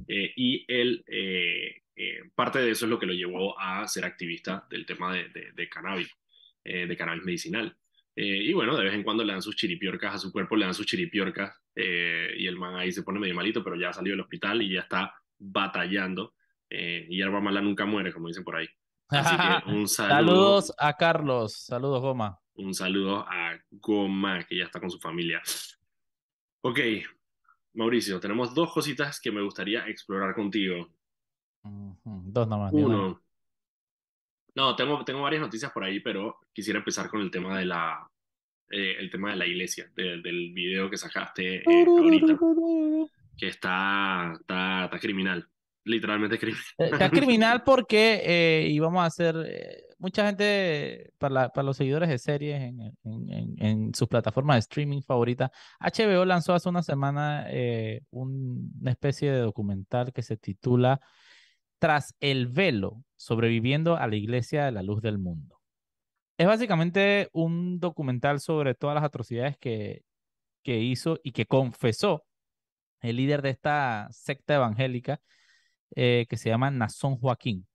Eh, 0.08 0.32
y 0.36 0.64
él, 0.68 1.04
eh, 1.06 1.82
eh, 1.96 2.22
parte 2.34 2.60
de 2.60 2.70
eso 2.70 2.86
es 2.86 2.90
lo 2.90 2.98
que 2.98 3.06
lo 3.06 3.12
llevó 3.12 3.58
a 3.60 3.86
ser 3.88 4.04
activista 4.06 4.66
del 4.70 4.86
tema 4.86 5.12
de, 5.14 5.28
de, 5.28 5.52
de 5.52 5.68
cannabis, 5.68 6.08
de 6.64 6.96
cannabis 6.96 7.24
medicinal. 7.24 7.76
Eh, 8.22 8.50
y 8.50 8.52
bueno, 8.52 8.76
de 8.76 8.84
vez 8.84 8.92
en 8.92 9.02
cuando 9.02 9.24
le 9.24 9.32
dan 9.32 9.40
sus 9.40 9.56
chiripiorcas 9.56 10.14
a 10.14 10.18
su 10.18 10.30
cuerpo, 10.30 10.54
le 10.54 10.66
dan 10.66 10.74
sus 10.74 10.84
chiripiorcas 10.84 11.58
eh, 11.74 12.34
y 12.36 12.46
el 12.46 12.58
man 12.58 12.76
ahí 12.76 12.92
se 12.92 13.02
pone 13.02 13.18
medio 13.18 13.34
malito, 13.34 13.64
pero 13.64 13.76
ya 13.76 13.94
salió 13.94 14.12
del 14.12 14.20
hospital 14.20 14.60
y 14.60 14.74
ya 14.74 14.80
está 14.80 15.14
batallando. 15.38 16.34
Eh, 16.68 17.06
y 17.08 17.16
hierba 17.16 17.40
mala 17.40 17.62
nunca 17.62 17.86
muere, 17.86 18.12
como 18.12 18.28
dicen 18.28 18.44
por 18.44 18.56
ahí. 18.56 18.68
Así 19.08 19.34
que 19.34 19.70
un 19.72 19.88
saludo. 19.88 20.10
Saludos 20.10 20.74
a 20.76 20.96
Carlos. 20.98 21.64
Saludos, 21.64 22.02
Goma. 22.02 22.38
Un 22.52 22.74
saludo 22.74 23.24
a 23.26 23.58
Goma, 23.70 24.44
que 24.44 24.58
ya 24.58 24.64
está 24.64 24.80
con 24.80 24.90
su 24.90 24.98
familia. 24.98 25.40
Ok, 26.60 26.78
Mauricio, 27.72 28.20
tenemos 28.20 28.54
dos 28.54 28.70
cositas 28.74 29.18
que 29.18 29.32
me 29.32 29.40
gustaría 29.40 29.88
explorar 29.88 30.34
contigo. 30.34 30.90
Dos 31.62 32.46
nomás. 32.46 32.70
Uno. 32.74 33.22
No, 34.54 34.76
tengo, 34.76 35.02
tengo 35.04 35.22
varias 35.22 35.40
noticias 35.40 35.72
por 35.72 35.84
ahí, 35.84 36.00
pero 36.00 36.38
quisiera 36.52 36.80
empezar 36.80 37.08
con 37.08 37.22
el 37.22 37.30
tema 37.30 37.58
de 37.58 37.64
la, 37.64 38.09
eh, 38.70 38.96
el 38.98 39.10
tema 39.10 39.30
de 39.30 39.36
la 39.36 39.46
iglesia, 39.46 39.90
de- 39.96 40.20
del 40.22 40.52
video 40.52 40.88
que 40.90 40.96
sacaste 40.96 41.56
eh, 41.56 41.62
ahorita, 42.02 42.26
que 43.36 43.48
está, 43.48 44.32
está, 44.40 44.84
está 44.84 44.98
criminal, 44.98 45.46
literalmente 45.84 46.38
criminal. 46.38 46.62
Eh, 46.78 46.90
Está 46.92 47.10
criminal 47.10 47.62
porque, 47.64 48.20
eh, 48.24 48.68
y 48.70 48.78
vamos 48.78 49.02
a 49.02 49.06
hacer, 49.06 49.34
eh, 49.46 49.82
mucha 49.98 50.26
gente, 50.26 51.12
para, 51.18 51.34
la- 51.34 51.48
para 51.50 51.64
los 51.66 51.76
seguidores 51.76 52.08
de 52.08 52.18
series 52.18 52.60
en, 52.60 52.80
en- 53.04 53.30
en- 53.32 53.54
en 53.58 53.94
sus 53.94 54.08
plataformas 54.08 54.56
de 54.56 54.60
streaming 54.60 55.02
favoritas, 55.02 55.50
HBO 55.80 56.24
lanzó 56.24 56.54
hace 56.54 56.68
una 56.68 56.82
semana 56.82 57.46
eh, 57.48 58.02
un- 58.10 58.72
una 58.80 58.90
especie 58.90 59.30
de 59.32 59.38
documental 59.40 60.12
que 60.12 60.22
se 60.22 60.36
titula 60.36 61.00
Tras 61.78 62.14
el 62.20 62.46
velo, 62.48 63.02
sobreviviendo 63.16 63.96
a 63.96 64.06
la 64.06 64.16
iglesia 64.16 64.66
de 64.66 64.72
la 64.72 64.82
luz 64.82 65.00
del 65.00 65.16
mundo. 65.18 65.59
Es 66.40 66.46
básicamente 66.46 67.28
un 67.34 67.78
documental 67.80 68.40
sobre 68.40 68.74
todas 68.74 68.94
las 68.94 69.04
atrocidades 69.04 69.58
que, 69.58 70.04
que 70.62 70.78
hizo 70.78 71.20
y 71.22 71.32
que 71.32 71.44
confesó 71.44 72.24
el 73.02 73.16
líder 73.16 73.42
de 73.42 73.50
esta 73.50 74.08
secta 74.10 74.54
evangélica 74.54 75.20
eh, 75.94 76.24
que 76.30 76.38
se 76.38 76.48
llama 76.48 76.70
Nazón 76.70 77.16
Joaquín. 77.18 77.66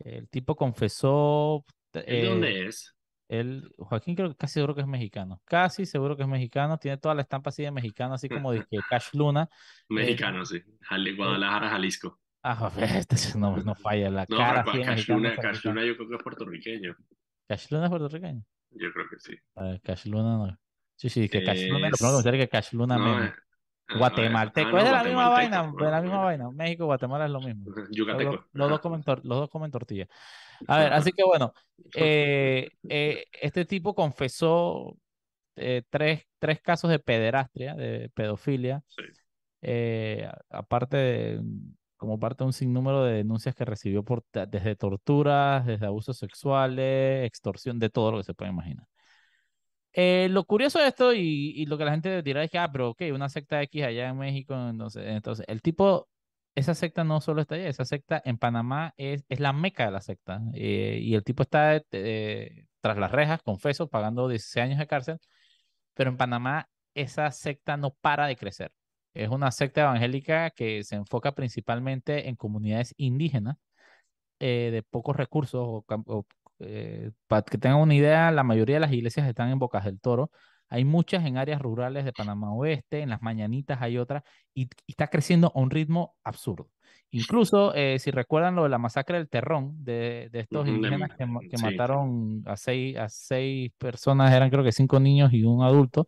El 0.00 0.28
tipo 0.28 0.54
confesó. 0.54 1.64
¿El 1.94 2.02
eh, 2.06 2.20
¿De 2.20 2.28
dónde 2.28 2.66
es? 2.66 2.94
él- 3.28 3.72
Joaquín 3.78 4.14
creo 4.16 4.28
que 4.28 4.36
casi 4.36 4.52
seguro 4.52 4.74
que 4.74 4.82
es 4.82 4.86
mexicano. 4.86 5.40
Casi 5.46 5.86
seguro 5.86 6.14
que 6.14 6.22
es 6.24 6.28
mexicano. 6.28 6.76
Tiene 6.76 6.98
toda 6.98 7.14
la 7.14 7.22
estampa 7.22 7.48
así 7.48 7.62
de 7.62 7.70
mexicano, 7.70 8.12
así 8.12 8.28
como 8.28 8.52
de 8.52 8.66
Cash 8.90 9.14
Luna. 9.14 9.48
Eh, 9.50 9.54
Mexicano, 9.88 10.44
sí. 10.44 10.60
Jali- 10.82 11.16
Guadalajara, 11.16 11.70
Jalisco. 11.70 12.20
ah, 12.42 12.70
este 12.78 13.38
no, 13.38 13.56
no 13.56 13.74
falla 13.76 14.10
la 14.10 14.26
No, 14.28 14.36
cara. 14.36 14.62
Cash 14.62 15.08
Luna, 15.08 15.34
Cash. 15.36 15.64
Luna 15.64 15.86
yo 15.86 15.96
creo 15.96 16.06
que 16.10 16.16
es 16.16 16.22
puertorriqueño. 16.22 16.94
Cash 17.50 17.66
Luna 17.72 17.86
es 17.86 17.90
puertorriqueño. 17.90 18.44
Yo 18.70 18.92
creo 18.92 19.08
que 19.10 19.18
sí. 19.18 19.36
A 19.56 19.64
ver, 19.64 19.80
Cash 19.80 20.06
Luna 20.06 20.36
no. 20.38 20.58
Sí, 20.94 21.08
sí, 21.08 21.28
que 21.28 21.42
Cash 21.42 21.66
Luna, 21.68 21.88
lo 21.88 21.94
Es- 21.96 22.00
me 22.00 22.22
sale 22.22 22.38
que 22.38 22.48
Cash 22.48 22.72
Luna 22.74 22.96
No, 22.96 23.24
eh, 23.24 23.32
ah, 23.88 23.98
Guatemalteco, 23.98 24.68
ah, 24.68 24.72
no, 24.72 24.78
es 24.78 24.84
de 24.84 24.92
la 24.92 25.02
misma 25.02 25.28
vaina, 25.30 25.72
de 25.76 25.90
la 25.90 26.00
misma 26.00 26.18
vaina. 26.18 26.50
México, 26.52 26.84
Guatemala 26.84 27.24
es 27.24 27.32
lo 27.32 27.40
mismo. 27.40 27.74
Los, 27.74 27.88
Yucateco. 27.90 28.30
dos- 28.30 28.44
los 28.52 28.70
dos 28.70 28.80
comen 28.80 29.02
los 29.04 29.22
dos 29.40 29.50
comen 29.50 29.72
tortilla. 29.72 30.06
A 30.68 30.78
ver, 30.78 30.92
así 30.92 31.10
que 31.10 31.24
bueno, 31.24 31.52
eh, 31.96 32.70
eh, 32.88 33.24
este 33.42 33.64
tipo 33.64 33.96
confesó 33.96 34.96
eh, 35.56 35.82
tres, 35.90 36.22
tres 36.38 36.60
casos 36.60 36.88
de 36.88 37.00
pederastria, 37.00 37.74
de 37.74 38.10
pedofilia, 38.14 38.84
eh, 39.60 40.30
a- 40.50 40.58
aparte 40.58 40.96
de, 40.96 41.42
como 42.00 42.18
parte 42.18 42.42
de 42.44 42.46
un 42.46 42.52
sinnúmero 42.54 43.04
de 43.04 43.14
denuncias 43.18 43.54
que 43.54 43.64
recibió 43.66 44.02
por, 44.02 44.24
desde 44.32 44.74
torturas, 44.76 45.66
desde 45.66 45.86
abusos 45.86 46.18
sexuales, 46.18 47.26
extorsión, 47.26 47.78
de 47.78 47.90
todo 47.90 48.12
lo 48.12 48.18
que 48.18 48.24
se 48.24 48.34
puede 48.34 48.50
imaginar. 48.50 48.86
Eh, 49.92 50.28
lo 50.30 50.44
curioso 50.44 50.78
de 50.78 50.88
esto 50.88 51.12
y, 51.12 51.52
y 51.56 51.66
lo 51.66 51.76
que 51.76 51.84
la 51.84 51.90
gente 51.92 52.22
dirá 52.22 52.42
es 52.44 52.50
que, 52.50 52.58
ah, 52.58 52.70
pero 52.72 52.90
ok, 52.90 53.02
una 53.12 53.28
secta 53.28 53.60
X 53.62 53.84
allá 53.84 54.08
en 54.08 54.18
México, 54.18 54.54
entonces, 54.54 55.04
entonces 55.06 55.44
el 55.48 55.60
tipo, 55.62 56.08
esa 56.54 56.74
secta 56.74 57.04
no 57.04 57.20
solo 57.20 57.42
está 57.42 57.56
allá, 57.56 57.68
esa 57.68 57.84
secta 57.84 58.22
en 58.24 58.38
Panamá 58.38 58.94
es, 58.96 59.24
es 59.28 59.40
la 59.40 59.52
meca 59.52 59.86
de 59.86 59.90
la 59.92 60.00
secta. 60.00 60.40
eh, 60.54 60.98
y 61.02 61.14
el 61.14 61.24
tipo 61.24 61.42
está 61.42 61.82
eh, 61.92 62.66
tras 62.80 62.96
las 62.98 63.10
rejas, 63.12 63.42
confeso, 63.42 63.88
pagando 63.88 64.28
16 64.28 64.64
años 64.64 64.78
de 64.78 64.86
cárcel, 64.86 65.18
pero 65.94 66.10
en 66.10 66.16
Panamá 66.16 66.68
esa 66.94 67.30
secta 67.32 67.76
no 67.76 67.90
para 68.00 68.26
de 68.26 68.36
crecer. 68.36 68.72
Es 69.14 69.28
una 69.28 69.50
secta 69.50 69.82
evangélica 69.82 70.50
que 70.50 70.84
se 70.84 70.96
enfoca 70.96 71.32
principalmente 71.32 72.28
en 72.28 72.36
comunidades 72.36 72.94
indígenas 72.96 73.56
eh, 74.38 74.70
de 74.72 74.82
pocos 74.82 75.16
recursos. 75.16 75.60
O, 75.62 75.84
o, 76.06 76.26
eh, 76.60 77.10
para 77.26 77.42
que 77.42 77.58
tengan 77.58 77.80
una 77.80 77.94
idea, 77.94 78.30
la 78.30 78.44
mayoría 78.44 78.76
de 78.76 78.80
las 78.80 78.92
iglesias 78.92 79.26
están 79.26 79.50
en 79.50 79.58
Bocas 79.58 79.84
del 79.84 80.00
Toro. 80.00 80.30
Hay 80.68 80.84
muchas 80.84 81.24
en 81.26 81.36
áreas 81.36 81.60
rurales 81.60 82.04
de 82.04 82.12
Panamá 82.12 82.52
Oeste, 82.52 83.00
en 83.00 83.08
las 83.08 83.22
Mañanitas 83.22 83.82
hay 83.82 83.98
otras, 83.98 84.22
y, 84.54 84.64
y 84.86 84.92
está 84.92 85.08
creciendo 85.08 85.52
a 85.54 85.58
un 85.58 85.70
ritmo 85.70 86.14
absurdo. 86.22 86.70
Incluso, 87.12 87.74
eh, 87.74 87.98
si 87.98 88.12
recuerdan 88.12 88.54
lo 88.54 88.62
de 88.62 88.68
la 88.68 88.78
masacre 88.78 89.16
del 89.16 89.28
Terrón, 89.28 89.72
de, 89.82 90.28
de 90.30 90.40
estos 90.40 90.68
indígenas 90.68 91.10
que, 91.18 91.26
sí. 91.56 91.62
mataron 91.62 92.44
a 92.46 92.56
seis, 92.56 92.96
a 92.96 93.08
seis 93.08 93.72
personas, 93.78 94.32
eran 94.32 94.48
creo 94.48 94.62
que 94.62 94.70
cinco 94.70 95.00
niños 95.00 95.32
y 95.32 95.42
un 95.42 95.64
adulto. 95.64 96.06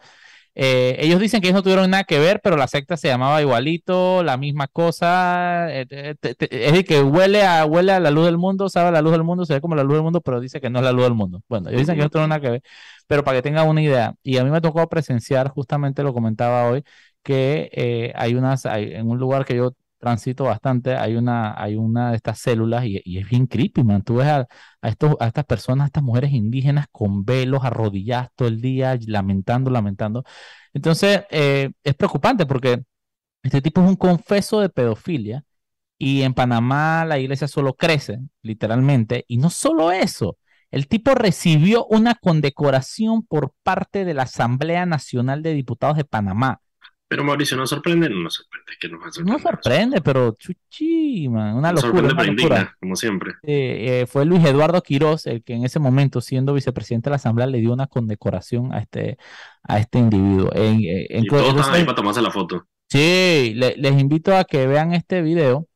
Eh, 0.54 0.96
ellos 0.98 1.18
dicen 1.18 1.40
que 1.40 1.48
ellos 1.48 1.56
no 1.56 1.62
tuvieron 1.62 1.90
nada 1.90 2.04
que 2.04 2.18
ver, 2.18 2.40
pero 2.42 2.56
la 2.56 2.66
secta 2.68 2.96
se 2.96 3.08
llamaba 3.08 3.40
igualito, 3.40 4.22
la 4.22 4.36
misma 4.36 4.66
cosa. 4.68 5.72
eh, 5.72 5.86
eh, 5.90 6.14
es 6.20 6.48
decir, 6.72 6.84
que 6.84 7.02
huele 7.02 7.42
a, 7.44 7.64
huele 7.64 7.92
a 7.92 8.00
la 8.00 8.10
luz 8.10 8.26
del 8.26 8.38
mundo, 8.38 8.68
sabe 8.68 8.90
la 8.92 9.00
luz 9.00 9.12
del 9.12 9.24
mundo, 9.24 9.46
se 9.46 9.54
ve 9.54 9.60
como 9.60 9.74
la 9.74 9.82
luz 9.84 9.94
del 9.94 10.02
mundo, 10.02 10.20
pero 10.20 10.40
dice 10.40 10.60
que 10.60 10.68
no 10.70 10.80
es 10.80 10.84
la 10.84 10.92
luz 10.92 11.04
del 11.04 11.14
mundo. 11.14 11.42
Bueno, 11.48 11.68
ellos 11.70 11.80
dicen 11.80 11.96
que 11.96 12.02
no 12.02 12.10
tuvieron 12.10 12.30
nada 12.30 12.40
que 12.40 12.50
ver, 12.50 12.62
pero 13.06 13.24
para 13.24 13.38
que 13.38 13.42
tengan 13.42 13.68
una 13.68 13.82
idea, 13.82 14.14
y 14.22 14.36
a 14.36 14.44
mí 14.44 14.50
me 14.50 14.60
tocó 14.60 14.86
presenciar, 14.88 15.48
justamente 15.48 16.02
lo 16.02 16.12
comentaba 16.12 16.68
hoy, 16.68 16.84
que 17.22 18.12
hay 18.14 18.34
unas, 18.34 18.66
hay, 18.66 18.92
en 18.94 19.08
un 19.08 19.18
lugar 19.18 19.44
que 19.44 19.56
yo 19.56 19.72
transito 20.02 20.44
bastante, 20.44 20.96
hay 20.96 21.14
una, 21.16 21.54
hay 21.60 21.76
una 21.76 22.10
de 22.10 22.16
estas 22.16 22.40
células 22.40 22.84
y, 22.84 23.00
es 23.18 23.28
bien 23.28 23.46
creepy, 23.46 23.84
man. 23.84 24.02
Tú 24.02 24.16
ves 24.16 24.26
a, 24.26 24.48
a, 24.82 24.88
estos, 24.88 25.16
a 25.20 25.28
estas 25.28 25.44
personas, 25.44 25.84
a 25.84 25.86
estas 25.86 26.02
mujeres 26.02 26.32
indígenas 26.32 26.86
con 26.90 27.24
velos 27.24 27.64
arrodilladas 27.64 28.30
todo 28.34 28.48
el 28.48 28.60
día, 28.60 28.98
lamentando, 29.06 29.70
lamentando. 29.70 30.24
Entonces, 30.74 31.22
eh, 31.30 31.70
es 31.84 31.94
preocupante 31.94 32.46
porque 32.46 32.82
este 33.42 33.62
tipo 33.62 33.82
es 33.82 33.88
un 33.88 33.96
confeso 33.96 34.60
de 34.60 34.68
pedofilia 34.70 35.44
Y 35.98 36.22
en 36.22 36.34
Panamá 36.34 37.04
la 37.06 37.18
iglesia 37.18 37.48
solo 37.48 37.74
crece, 37.74 38.20
literalmente. 38.42 39.24
Y 39.28 39.38
no 39.38 39.50
solo 39.50 39.92
eso, 39.92 40.38
el 40.70 40.88
tipo 40.88 41.14
recibió 41.14 41.86
una 41.86 42.14
condecoración 42.16 43.24
por 43.26 43.54
parte 43.62 44.04
de 44.04 44.14
la 44.14 44.24
Asamblea 44.24 44.86
Nacional 44.86 45.42
de 45.42 45.54
Diputados 45.54 45.96
de 45.98 46.04
Panamá. 46.04 46.60
Pero 47.12 47.24
Mauricio, 47.24 47.56
¿no 47.58 47.66
sorprende? 47.66 48.08
No 48.08 48.16
nos 48.22 48.34
sorprende, 48.34 48.72
que 48.80 48.88
nos 48.88 49.00
va 49.02 49.06
a 49.06 49.22
No 49.24 49.38
sorprende, 49.38 50.00
pero 50.00 50.32
chuchi, 50.32 51.28
man, 51.28 51.54
una 51.56 51.70
Nos 51.72 51.84
locura, 51.84 52.08
sorprende, 52.08 52.14
una 52.14 52.32
locura. 52.32 52.56
indigna, 52.56 52.76
como 52.80 52.96
siempre. 52.96 53.32
Eh, 53.42 54.00
eh, 54.02 54.06
fue 54.06 54.24
Luis 54.24 54.42
Eduardo 54.44 54.82
Quirós 54.82 55.26
el 55.26 55.44
que 55.44 55.52
en 55.52 55.64
ese 55.64 55.78
momento, 55.78 56.22
siendo 56.22 56.54
vicepresidente 56.54 57.08
de 57.08 57.10
la 57.10 57.16
Asamblea, 57.16 57.46
le 57.46 57.58
dio 57.60 57.72
una 57.72 57.86
condecoración 57.86 58.72
a 58.72 58.78
este, 58.78 59.18
a 59.62 59.78
este 59.78 59.98
individuo. 59.98 60.50
En, 60.54 60.80
eh, 60.80 61.06
en- 61.10 61.24
Y 61.24 61.28
todos 61.28 61.48
estaban 61.48 61.74
ahí 61.74 61.84
para 61.84 61.96
tomarse 61.96 62.22
la 62.22 62.30
foto. 62.30 62.66
Sí, 62.88 63.52
le- 63.56 63.76
les 63.76 64.00
invito 64.00 64.34
a 64.34 64.44
que 64.44 64.66
vean 64.66 64.94
este 64.94 65.20
video. 65.22 65.68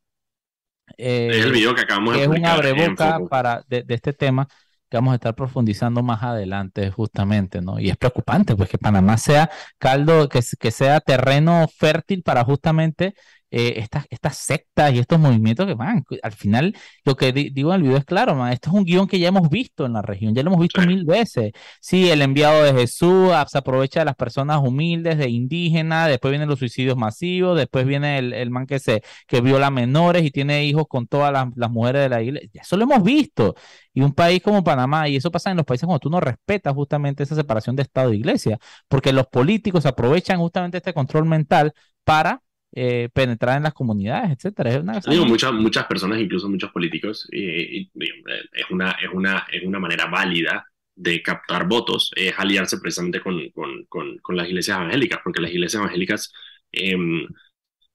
eh, 0.97 1.29
Es 1.31 1.45
el 1.45 1.51
video 1.51 1.75
que 1.75 1.81
acabamos 1.81 2.15
de 2.15 2.21
es 2.23 2.27
un 2.27 2.45
abreboca 2.45 3.19
para, 3.29 3.63
de, 3.67 3.83
de 3.83 3.93
este 3.93 4.13
tema 4.13 4.47
que 4.89 4.97
vamos 4.97 5.11
a 5.13 5.15
estar 5.15 5.35
profundizando 5.35 6.03
más 6.03 6.23
adelante, 6.23 6.91
justamente, 6.91 7.61
¿no? 7.61 7.79
Y 7.79 7.89
es 7.89 7.97
preocupante, 7.97 8.55
pues, 8.55 8.69
que 8.69 8.77
Panamá 8.77 9.17
sea 9.17 9.49
caldo, 9.77 10.29
que, 10.29 10.41
que 10.59 10.71
sea 10.71 10.99
terreno 11.01 11.67
fértil 11.77 12.23
para 12.23 12.43
justamente 12.43 13.13
eh, 13.51 13.75
estas, 13.77 14.05
estas 14.09 14.37
sectas 14.37 14.93
y 14.93 14.99
estos 14.99 15.19
movimientos 15.19 15.65
que 15.65 15.73
van. 15.73 16.03
Al 16.21 16.31
final, 16.31 16.75
lo 17.05 17.15
que 17.15 17.31
di- 17.31 17.49
digo 17.49 17.71
en 17.73 17.77
el 17.77 17.83
video 17.83 17.97
es 17.97 18.05
claro, 18.05 18.35
man, 18.35 18.51
esto 18.51 18.69
es 18.69 18.75
un 18.75 18.83
guion 18.83 19.07
que 19.07 19.19
ya 19.19 19.29
hemos 19.29 19.49
visto 19.49 19.85
en 19.85 19.93
la 19.93 20.01
región, 20.01 20.35
ya 20.35 20.43
lo 20.43 20.49
hemos 20.49 20.61
visto 20.61 20.81
mil 20.81 21.05
veces. 21.05 21.51
Sí, 21.79 22.09
el 22.09 22.21
enviado 22.21 22.63
de 22.63 22.73
Jesús 22.73 23.31
ah, 23.33 23.45
se 23.47 23.57
aprovecha 23.57 24.01
de 24.01 24.05
las 24.05 24.15
personas 24.15 24.59
humildes, 24.61 25.17
de 25.17 25.29
indígenas, 25.29 26.09
después 26.09 26.31
vienen 26.31 26.49
los 26.49 26.59
suicidios 26.59 26.97
masivos, 26.97 27.57
después 27.57 27.85
viene 27.85 28.17
el, 28.17 28.33
el 28.33 28.49
man 28.49 28.65
que 28.65 28.79
se 28.79 29.01
que 29.27 29.41
viola 29.41 29.69
menores 29.71 30.23
y 30.23 30.31
tiene 30.31 30.65
hijos 30.65 30.85
con 30.87 31.07
todas 31.07 31.31
las, 31.31 31.47
las 31.55 31.71
mujeres 31.71 32.03
de 32.03 32.09
la 32.09 32.21
iglesia. 32.21 32.61
Eso 32.61 32.77
lo 32.77 32.83
hemos 32.83 33.03
visto. 33.03 33.55
Y 33.93 34.01
un 34.01 34.13
país 34.13 34.41
como 34.43 34.63
Panamá, 34.63 35.09
y 35.09 35.15
eso 35.15 35.31
pasa 35.31 35.49
en 35.51 35.57
los 35.57 35.65
países 35.65 35.85
cuando 35.85 35.99
tú 35.99 36.09
no 36.09 36.19
respetas 36.19 36.73
justamente 36.73 37.23
esa 37.23 37.35
separación 37.35 37.75
de 37.75 37.83
Estado 37.83 38.11
e 38.11 38.17
Iglesia, 38.17 38.59
porque 38.87 39.11
los 39.11 39.27
políticos 39.27 39.85
aprovechan 39.85 40.39
justamente 40.39 40.77
este 40.77 40.93
control 40.93 41.25
mental 41.25 41.73
para 42.03 42.41
eh, 42.73 43.09
penetrar 43.13 43.57
en 43.57 43.63
las 43.63 43.73
comunidades, 43.73 44.31
etcétera. 44.31 44.71
Es 44.71 44.77
una 44.81 44.99
Digo, 44.99 45.25
muchas, 45.25 45.53
muchas 45.53 45.85
personas, 45.85 46.19
incluso 46.19 46.49
muchos 46.49 46.71
políticos, 46.71 47.27
eh, 47.31 47.87
es, 47.93 48.65
una, 48.69 48.91
es, 48.91 49.09
una, 49.13 49.45
es 49.51 49.63
una 49.63 49.79
manera 49.79 50.05
válida 50.07 50.65
de 50.95 51.21
captar 51.21 51.67
votos, 51.67 52.11
es 52.15 52.33
aliarse 52.37 52.77
precisamente 52.79 53.21
con, 53.21 53.49
con, 53.51 53.85
con, 53.87 54.17
con 54.17 54.35
las 54.35 54.47
iglesias 54.47 54.77
evangélicas, 54.77 55.19
porque 55.23 55.41
las 55.41 55.51
iglesias 55.51 55.81
evangélicas 55.81 56.31
em, 56.71 57.27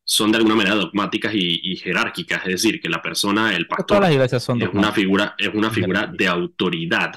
son 0.04 0.32
de 0.32 0.38
alguna 0.38 0.54
manera 0.56 0.74
dogmáticas 0.76 1.32
y, 1.34 1.60
y 1.72 1.76
jerárquicas, 1.76 2.42
es 2.46 2.52
decir, 2.62 2.80
que 2.80 2.88
la 2.88 3.00
persona, 3.02 3.54
el 3.56 3.66
pastor, 3.66 3.86
Todas 3.86 4.02
las 4.04 4.12
iglesias 4.12 4.42
son 4.42 4.60
es 4.62 4.68
una 4.72 4.92
figura, 4.92 5.34
es 5.38 5.50
una 5.54 5.70
figura 5.70 6.06
de 6.06 6.26
autoridad. 6.28 7.12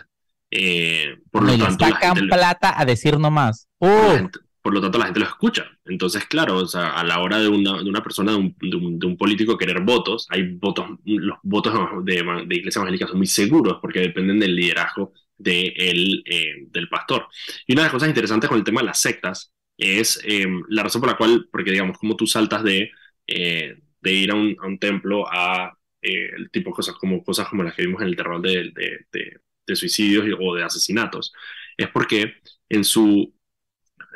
eh, 0.51 1.17
por 1.31 1.43
lo 1.43 1.53
Y 1.53 1.57
le 1.57 1.63
tanto, 1.65 1.85
la 1.85 1.91
sacan 1.91 2.15
gente 2.15 2.21
lo- 2.27 2.35
plata 2.35 2.79
a 2.79 2.85
decir 2.85 3.19
nomás. 3.19 3.67
la 3.79 3.87
¡Uh! 3.89 4.15
gente- 4.17 4.39
por 4.65 4.73
lo 4.73 4.81
tanto, 4.81 4.97
la 4.97 5.05
gente 5.05 5.19
lo 5.21 5.27
escucha. 5.27 5.67
Entonces, 5.85 6.25
claro, 6.25 6.57
o 6.57 6.65
sea, 6.67 6.89
a 6.91 7.03
la 7.03 7.19
hora 7.21 7.39
de 7.39 7.47
una, 7.49 7.77
de 7.83 7.89
una 7.89 8.01
persona, 8.03 8.31
de 8.31 8.37
un, 8.39 8.55
de 8.59 8.75
un- 8.75 8.99
de 8.99 9.05
un 9.07 9.17
político 9.17 9.57
querer 9.57 9.81
votos, 9.81 10.27
hay 10.31 10.53
votos, 10.55 10.87
los 11.05 11.37
votos 11.43 11.73
de, 12.05 12.15
de 12.47 12.55
iglesia 12.55 12.79
evangélica 12.79 13.07
son 13.07 13.17
muy 13.17 13.27
seguros 13.27 13.77
porque 13.81 13.99
dependen 13.99 14.39
del 14.39 14.55
liderazgo 14.55 15.13
de 15.37 15.67
el, 15.77 16.23
eh, 16.25 16.65
del 16.71 16.89
pastor. 16.89 17.27
Y 17.67 17.73
una 17.73 17.83
de 17.83 17.85
las 17.87 17.93
cosas 17.93 18.09
interesantes 18.09 18.49
con 18.49 18.57
el 18.57 18.63
tema 18.65 18.81
de 18.81 18.87
las 18.87 18.99
sectas 19.01 19.51
es 19.77 20.19
eh, 20.25 20.47
la 20.69 20.83
razón 20.83 21.01
por 21.01 21.09
la 21.11 21.17
cual, 21.17 21.47
porque 21.51 21.71
digamos, 21.71 21.97
como 21.99 22.15
tú 22.15 22.25
saltas 22.27 22.63
de, 22.63 22.91
eh, 23.27 23.77
de 24.01 24.13
ir 24.13 24.31
a 24.31 24.35
un, 24.35 24.55
a 24.61 24.67
un 24.67 24.79
templo 24.79 25.25
a 25.31 25.77
eh, 26.01 26.29
el 26.37 26.49
tipo 26.51 26.69
de 26.71 26.75
cosas 26.75 26.95
como, 26.95 27.23
cosas 27.23 27.47
como 27.49 27.63
las 27.63 27.75
que 27.75 27.83
vimos 27.85 28.01
en 28.01 28.07
el 28.07 28.15
terror 28.15 28.41
de, 28.41 28.71
de, 29.67 29.75
suicidios 29.75 30.25
o 30.39 30.55
de 30.55 30.63
asesinatos, 30.63 31.33
es 31.77 31.87
porque 31.89 32.35
en 32.69 32.83
su 32.83 33.33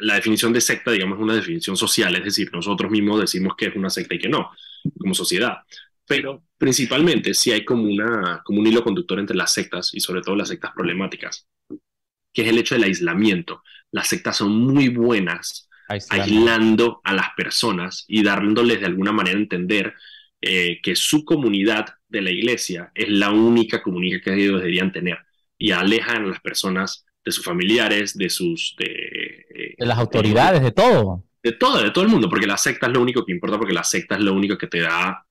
la 0.01 0.15
definición 0.15 0.53
de 0.53 0.62
secta, 0.62 0.91
digamos, 0.91 1.17
es 1.17 1.23
una 1.23 1.35
definición 1.35 1.77
social, 1.77 2.15
es 2.15 2.23
decir, 2.23 2.49
nosotros 2.53 2.91
mismos 2.91 3.21
decimos 3.21 3.53
que 3.57 3.67
es 3.67 3.75
una 3.75 3.89
secta 3.89 4.15
y 4.15 4.19
que 4.19 4.29
no, 4.29 4.51
como 4.97 5.13
sociedad. 5.13 5.59
Pero 6.05 6.43
principalmente 6.57 7.33
si 7.33 7.51
hay 7.51 7.63
como, 7.63 7.83
una, 7.83 8.41
como 8.43 8.59
un 8.59 8.67
hilo 8.67 8.83
conductor 8.83 9.19
entre 9.19 9.38
las 9.38 9.53
sectas 9.53 9.91
y 9.93 9.99
sobre 9.99 10.21
todo 10.21 10.35
las 10.35 10.49
sectas 10.49 10.71
problemáticas, 10.73 11.47
que 12.33 12.41
es 12.43 12.47
el 12.47 12.57
hecho 12.57 12.75
del 12.75 12.85
aislamiento. 12.85 13.63
Las 13.91 14.07
sectas 14.07 14.38
son 14.38 14.51
muy 14.51 14.89
buenas 14.89 15.67
aislando 15.88 17.01
a 17.03 17.13
las 17.13 17.29
personas 17.35 18.05
y 18.07 18.23
dándoles 18.23 18.79
de 18.79 18.85
alguna 18.85 19.12
manera 19.12 19.38
a 19.38 19.41
entender 19.41 19.95
eh, 20.41 20.79
que 20.81 20.95
su 20.95 21.25
comunidad 21.25 21.95
de 22.07 22.21
la 22.21 22.31
iglesia 22.31 22.91
es 22.93 23.09
la 23.09 23.31
única 23.31 23.81
comunidad 23.81 24.21
que 24.23 24.33
ellos 24.33 24.62
deberían 24.62 24.91
tener 24.91 25.17
y 25.57 25.71
alejan 25.71 26.25
a 26.25 26.27
las 26.27 26.39
personas 26.39 27.05
de 27.23 27.31
sus 27.31 27.43
familiares, 27.43 28.17
de 28.17 28.29
sus... 28.29 28.75
De, 28.77 29.18
De 29.80 29.86
las 29.86 29.98
autoridades, 29.98 30.62
de 30.62 30.72
todo. 30.72 31.24
de 31.44 31.54
todo, 31.54 31.82
de 31.82 31.92
todo 31.92 32.04
el 32.04 32.10
mundo, 32.10 32.30
porque 32.30 32.48
la 32.48 32.58
secta 32.58 32.88
es 32.88 32.94
lo 32.94 33.02
único 33.02 33.26
que 33.26 33.32
importa, 33.32 33.58
porque 33.58 33.74
la 33.74 33.84
secta 33.84 34.15
es 34.15 34.22
lo 34.22 34.34
único 34.34 34.58
que 34.58 34.68
te 34.68 34.82
da 34.82 35.26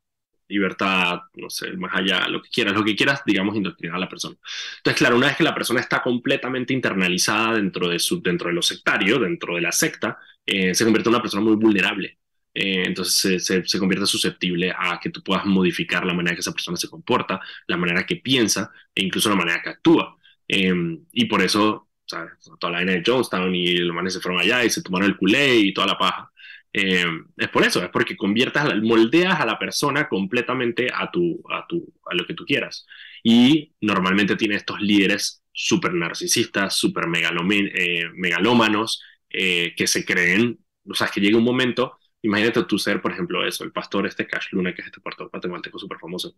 libertad, 0.48 1.20
no 1.34 1.50
sé, 1.50 1.72
más 1.76 1.92
allá, 1.94 2.26
lo 2.28 2.40
que 2.42 2.48
quieras, 2.48 2.74
lo 2.74 2.84
que 2.84 2.96
quieras, 2.96 3.22
digamos, 3.26 3.54
indoctrinar 3.56 3.96
a 3.96 4.00
la 4.00 4.08
persona. 4.08 4.36
Entonces, 4.78 4.98
claro, 4.98 5.16
una 5.16 5.26
vez 5.28 5.36
que 5.36 5.44
la 5.44 5.54
persona 5.54 5.80
está 5.80 6.02
completamente 6.02 6.72
internalizada 6.72 7.54
dentro 7.54 7.88
de, 7.88 7.98
su, 7.98 8.22
dentro 8.22 8.48
de 8.48 8.54
lo 8.54 8.62
sectario, 8.62 9.18
dentro 9.18 9.54
de 9.56 9.60
la 9.60 9.72
secta, 9.72 10.18
eh, 10.46 10.74
se 10.74 10.84
convierte 10.84 11.08
en 11.10 11.14
una 11.14 11.22
persona 11.22 11.42
muy 11.42 11.56
vulnerable. 11.56 12.18
Eh, 12.54 12.84
entonces 12.86 13.14
se, 13.14 13.38
se, 13.40 13.64
se 13.68 13.78
convierte 13.78 14.06
susceptible 14.06 14.72
a 14.76 14.98
que 15.00 15.10
tú 15.10 15.22
puedas 15.22 15.44
modificar 15.44 16.04
la 16.06 16.14
manera 16.14 16.34
que 16.34 16.40
esa 16.40 16.52
persona 16.52 16.76
se 16.78 16.88
comporta, 16.88 17.40
la 17.66 17.76
manera 17.76 18.06
que 18.06 18.16
piensa 18.16 18.72
e 18.94 19.04
incluso 19.04 19.28
la 19.28 19.36
manera 19.36 19.62
que 19.62 19.70
actúa. 19.70 20.16
Eh, 20.48 20.72
y 21.12 21.26
por 21.26 21.42
eso, 21.42 21.87
Toda 22.08 22.72
la 22.72 22.78
vaina 22.78 22.92
de 22.92 23.02
Jonestown 23.04 23.54
y 23.54 23.76
los 23.76 23.94
manes 23.94 24.14
se 24.14 24.20
fueron 24.20 24.40
allá 24.40 24.64
y 24.64 24.70
se 24.70 24.82
tomaron 24.82 25.08
el 25.08 25.16
culé 25.16 25.56
y 25.56 25.74
toda 25.74 25.86
la 25.88 25.98
paja. 25.98 26.30
Eh, 26.72 27.04
es 27.36 27.48
por 27.48 27.64
eso, 27.64 27.82
es 27.82 27.90
porque 27.90 28.16
conviertas, 28.16 28.74
moldeas 28.82 29.40
a 29.40 29.46
la 29.46 29.58
persona 29.58 30.08
completamente 30.08 30.88
a, 30.94 31.10
tu, 31.10 31.42
a, 31.50 31.66
tu, 31.66 31.92
a 32.06 32.14
lo 32.14 32.26
que 32.26 32.34
tú 32.34 32.44
quieras. 32.44 32.86
Y 33.22 33.72
normalmente 33.80 34.36
tiene 34.36 34.56
estos 34.56 34.80
líderes 34.80 35.42
súper 35.52 35.92
narcisistas, 35.94 36.76
súper 36.76 37.04
eh, 37.14 38.04
megalómanos, 38.14 39.02
eh, 39.30 39.74
que 39.76 39.86
se 39.86 40.04
creen, 40.04 40.58
o 40.88 40.94
sea, 40.94 41.08
que 41.08 41.20
llega 41.20 41.36
un 41.36 41.44
momento, 41.44 41.98
imagínate 42.22 42.64
tú 42.64 42.78
ser, 42.78 43.02
por 43.02 43.12
ejemplo, 43.12 43.46
eso, 43.46 43.64
el 43.64 43.72
pastor 43.72 44.06
este 44.06 44.26
Cash 44.26 44.48
Luna, 44.52 44.74
que 44.74 44.82
es 44.82 44.86
este 44.86 45.00
pastor 45.00 45.30
guatemalteco 45.30 45.78
súper 45.78 45.98
famoso. 45.98 46.36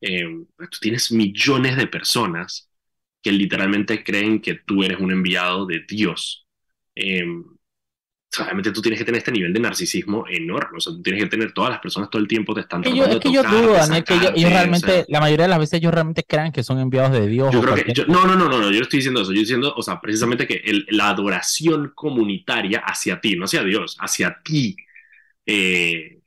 Eh, 0.00 0.24
tú 0.24 0.78
tienes 0.80 1.10
millones 1.12 1.76
de 1.76 1.86
personas 1.86 2.69
que 3.22 3.32
literalmente 3.32 4.02
creen 4.02 4.40
que 4.40 4.54
tú 4.54 4.82
eres 4.82 4.98
un 4.98 5.12
enviado 5.12 5.66
de 5.66 5.84
Dios. 5.86 6.46
Eh, 6.94 7.24
o 8.38 8.72
tú 8.72 8.80
tienes 8.80 8.98
que 9.00 9.04
tener 9.04 9.18
este 9.18 9.32
nivel 9.32 9.52
de 9.52 9.58
narcisismo 9.60 10.24
enorme. 10.28 10.78
O 10.78 10.80
sea, 10.80 10.92
tú 10.92 11.02
tienes 11.02 11.24
que 11.24 11.28
tener 11.28 11.52
todas 11.52 11.70
las 11.70 11.80
personas 11.80 12.08
todo 12.10 12.22
el 12.22 12.28
tiempo 12.28 12.54
te 12.54 12.60
están 12.60 12.80
Que 12.82 12.90
yo- 12.90 12.96
tratando 12.96 13.16
es 13.16 13.22
que 13.22 13.28
de 13.28 13.34
yo 13.34 13.42
tocar, 13.42 13.60
dudo, 13.60 13.72
de 13.72 13.78
Daniel, 13.78 14.04
que 14.04 14.14
ellos, 14.14 14.32
ellos 14.36 14.44
o 14.50 14.54
realmente, 14.54 14.86
sea, 14.86 15.04
la 15.08 15.20
mayoría 15.20 15.44
de 15.44 15.48
las 15.50 15.58
veces 15.58 15.80
ellos 15.80 15.92
realmente 15.92 16.22
crean 16.22 16.52
que 16.52 16.62
son 16.62 16.78
enviados 16.78 17.12
de 17.12 17.26
Dios. 17.26 17.52
yo 17.52 17.58
o 17.58 17.62
creo 17.62 17.74
que, 17.74 17.92
yo- 17.92 18.06
no, 18.06 18.24
no, 18.26 18.36
no, 18.36 18.48
no, 18.48 18.58
no, 18.58 18.70
yo 18.70 18.76
no 18.76 18.82
estoy 18.82 18.98
diciendo 18.98 19.20
eso, 19.22 19.30
yo 19.32 19.40
estoy 19.40 19.56
diciendo, 19.56 19.74
o 19.76 19.82
sea, 19.82 20.00
precisamente 20.00 20.46
que 20.46 20.62
el- 20.64 20.86
la 20.90 21.08
adoración 21.10 21.92
comunitaria 21.94 22.78
hacia 22.86 23.20
ti, 23.20 23.34
no 23.36 23.46
hacia 23.46 23.64
Dios, 23.64 23.96
hacia 24.00 24.40
ti, 24.44 24.76
eh, 25.46 26.18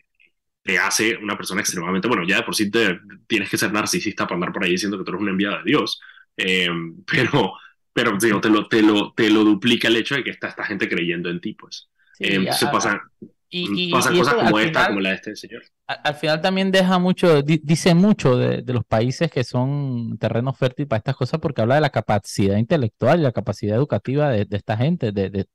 te 0.64 0.78
hace 0.80 1.18
una 1.18 1.38
persona 1.38 1.62
extremadamente, 1.62 2.08
bueno, 2.08 2.26
ya 2.28 2.38
de 2.38 2.44
por 2.44 2.56
sí 2.56 2.70
te, 2.72 3.00
tienes 3.28 3.50
que 3.50 3.58
ser 3.58 3.72
narcisista 3.72 4.26
para 4.26 4.36
andar 4.36 4.54
por 4.54 4.64
ahí 4.64 4.72
diciendo 4.72 4.98
que 4.98 5.04
tú 5.06 5.12
eres 5.12 5.22
un 5.22 5.30
enviado 5.30 5.58
de 5.60 5.64
Dios, 5.66 6.00
eh, 6.38 6.70
pero, 7.06 7.54
pero 7.94 8.18
digo, 8.18 8.42
te, 8.42 8.50
lo, 8.50 8.68
te, 8.68 8.82
lo, 8.82 9.14
te 9.14 9.30
lo 9.30 9.44
duplica 9.44 9.88
el 9.88 9.98
hecho 9.98 10.16
de 10.16 10.24
que 10.24 10.32
está 10.32 10.48
esta 10.48 10.66
gente 10.66 10.90
creyendo 10.90 11.30
en 11.30 11.42
ti, 11.42 11.54
pues. 11.54 11.90
Sí, 12.12 12.26
Eh, 12.26 12.48
y- 13.62 13.90
y- 13.90 13.92
pasan 13.92 14.16
y 14.16 14.20
cosas 14.20 14.34
eso 14.34 14.44
como 14.44 14.58
al 14.58 14.64
esta, 14.66 14.80
final- 14.80 14.88
como 14.88 15.00
la 15.02 15.10
de 15.10 15.16
este 15.16 15.36
señor. 15.36 15.62
a- 15.88 15.94
al 15.94 16.16
final 16.16 16.42
también 16.42 16.72
deja 16.72 16.98
mucho, 17.00 17.42
di- 17.42 17.62
dice 17.64 17.94
mucho 17.94 18.38
de, 18.38 18.62
de 18.64 18.74
los 18.74 18.86
países 18.86 19.30
que 19.32 19.44
son 19.44 20.18
terreno 20.18 20.54
fértil 20.54 20.88
para 20.88 20.98
estas 21.00 21.16
cosas 21.16 21.40
porque 21.40 21.62
habla 21.62 21.76
de 21.76 21.82
la 21.82 21.90
capacidad 21.90 22.58
intelectual 22.58 23.20
y 23.20 23.24
la 23.24 23.32
capacidad 23.32 23.76
educativa 23.78 24.30
de, 24.32 24.46
de 24.46 24.58
esta 24.58 24.78
gente, 24.78 25.12
de, 25.12 25.30
de- 25.30 25.48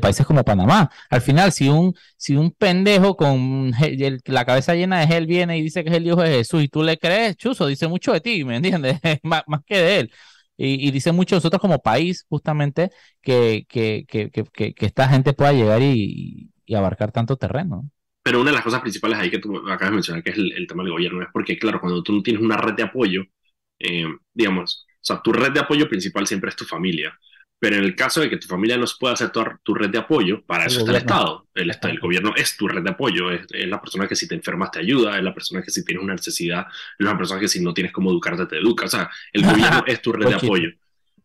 países 0.00 0.26
como 0.26 0.44
Panamá. 0.44 0.90
Al 1.10 1.20
final, 1.20 1.52
si 1.52 1.68
un, 1.68 1.94
si 2.16 2.36
un 2.36 2.50
pendejo 2.52 3.16
con 3.16 3.72
el- 3.82 4.20
la 4.26 4.44
cabeza 4.44 4.74
llena 4.74 5.00
de 5.00 5.06
gel 5.06 5.26
viene 5.26 5.58
y 5.58 5.62
dice 5.62 5.82
que 5.84 5.90
es 5.90 5.96
el 5.96 6.06
hijo 6.06 6.22
de 6.22 6.30
Jesús 6.30 6.62
y 6.62 6.68
tú 6.68 6.82
le 6.82 6.98
crees, 6.98 7.36
chuzo, 7.36 7.66
dice 7.66 7.88
mucho 7.88 8.12
de 8.12 8.20
ti, 8.20 8.44
¿me 8.44 8.56
entiendes? 8.56 8.98
Más, 9.22 9.42
más 9.46 9.60
que 9.66 9.78
de 9.78 9.98
él. 10.00 10.12
Y, 10.58 10.86
y 10.88 10.90
dice 10.90 11.12
mucho 11.12 11.34
de 11.34 11.38
nosotros 11.38 11.60
como 11.60 11.78
país, 11.80 12.24
justamente, 12.28 12.90
que, 13.20 13.64
que, 13.68 14.04
que- 14.08 14.30
que 14.74 14.86
esta 14.86 15.08
gente 15.08 15.32
pueda 15.34 15.52
llegar 15.52 15.82
y, 15.82 16.50
y 16.66 16.74
abarcar 16.74 17.12
tanto 17.12 17.36
terreno. 17.36 17.90
Pero 18.22 18.40
una 18.40 18.50
de 18.50 18.56
las 18.56 18.64
cosas 18.64 18.80
principales 18.80 19.18
ahí 19.18 19.30
que 19.30 19.38
tú 19.38 19.56
acabas 19.58 19.90
de 19.90 19.90
mencionar, 19.92 20.22
que 20.22 20.30
es 20.30 20.36
el, 20.36 20.52
el 20.52 20.66
tema 20.66 20.82
del 20.82 20.92
gobierno, 20.92 21.22
es 21.22 21.28
porque, 21.32 21.58
claro, 21.58 21.80
cuando 21.80 22.02
tú 22.02 22.12
no 22.12 22.22
tienes 22.22 22.42
una 22.42 22.56
red 22.56 22.74
de 22.74 22.82
apoyo, 22.82 23.22
eh, 23.78 24.06
digamos, 24.34 24.86
o 24.96 25.04
sea, 25.04 25.22
tu 25.22 25.32
red 25.32 25.52
de 25.52 25.60
apoyo 25.60 25.88
principal 25.88 26.26
siempre 26.26 26.50
es 26.50 26.56
tu 26.56 26.64
familia, 26.64 27.16
Pero 27.58 27.76
en 27.76 27.84
el 27.84 27.94
caso 27.96 28.20
de 28.20 28.28
que 28.30 28.36
tu 28.38 28.48
familia 28.48 28.76
no 28.78 28.86
pueda 28.98 29.14
hacer 29.14 29.30
tu, 29.30 29.42
tu 29.62 29.74
red 29.74 29.90
de 29.90 29.98
apoyo, 29.98 30.44
para 30.44 30.66
El 30.66 30.66
eso 30.66 30.80
está 30.80 30.92
el 30.92 30.98
gobierno. 30.98 30.98
Estado. 30.98 31.48
El, 31.54 31.70
el 31.70 32.00
gobierno 32.00 32.34
es 32.36 32.56
tu 32.56 32.68
red 32.68 32.82
de 32.82 32.90
apoyo, 32.90 33.30
es, 33.30 33.46
es 33.50 33.68
la 33.68 33.80
persona 33.80 34.08
que 34.08 34.16
si 34.16 34.28
te 34.28 34.34
enfermas 34.34 34.70
te 34.72 34.80
ayuda, 34.80 35.16
es 35.18 35.22
la 35.24 35.34
persona 35.34 35.62
que 35.62 35.70
si 35.70 35.84
tienes 35.84 36.02
una 36.04 36.14
necesidad, 36.14 36.66
es 36.98 37.06
la 37.06 37.16
persona 37.16 37.40
que 37.40 37.48
si 37.48 37.62
no 37.62 37.72
tienes 37.74 37.92
cómo 37.92 38.10
educarte 38.10 38.46
te 38.46 38.58
educa. 38.58 38.86
O 38.86 38.88
sea, 38.88 39.08
el 39.32 39.42
gobierno 39.46 39.84
es 39.86 40.02
tu 40.02 40.12
red 40.12 40.28
de 40.28 40.34
apoyo. 40.34 40.70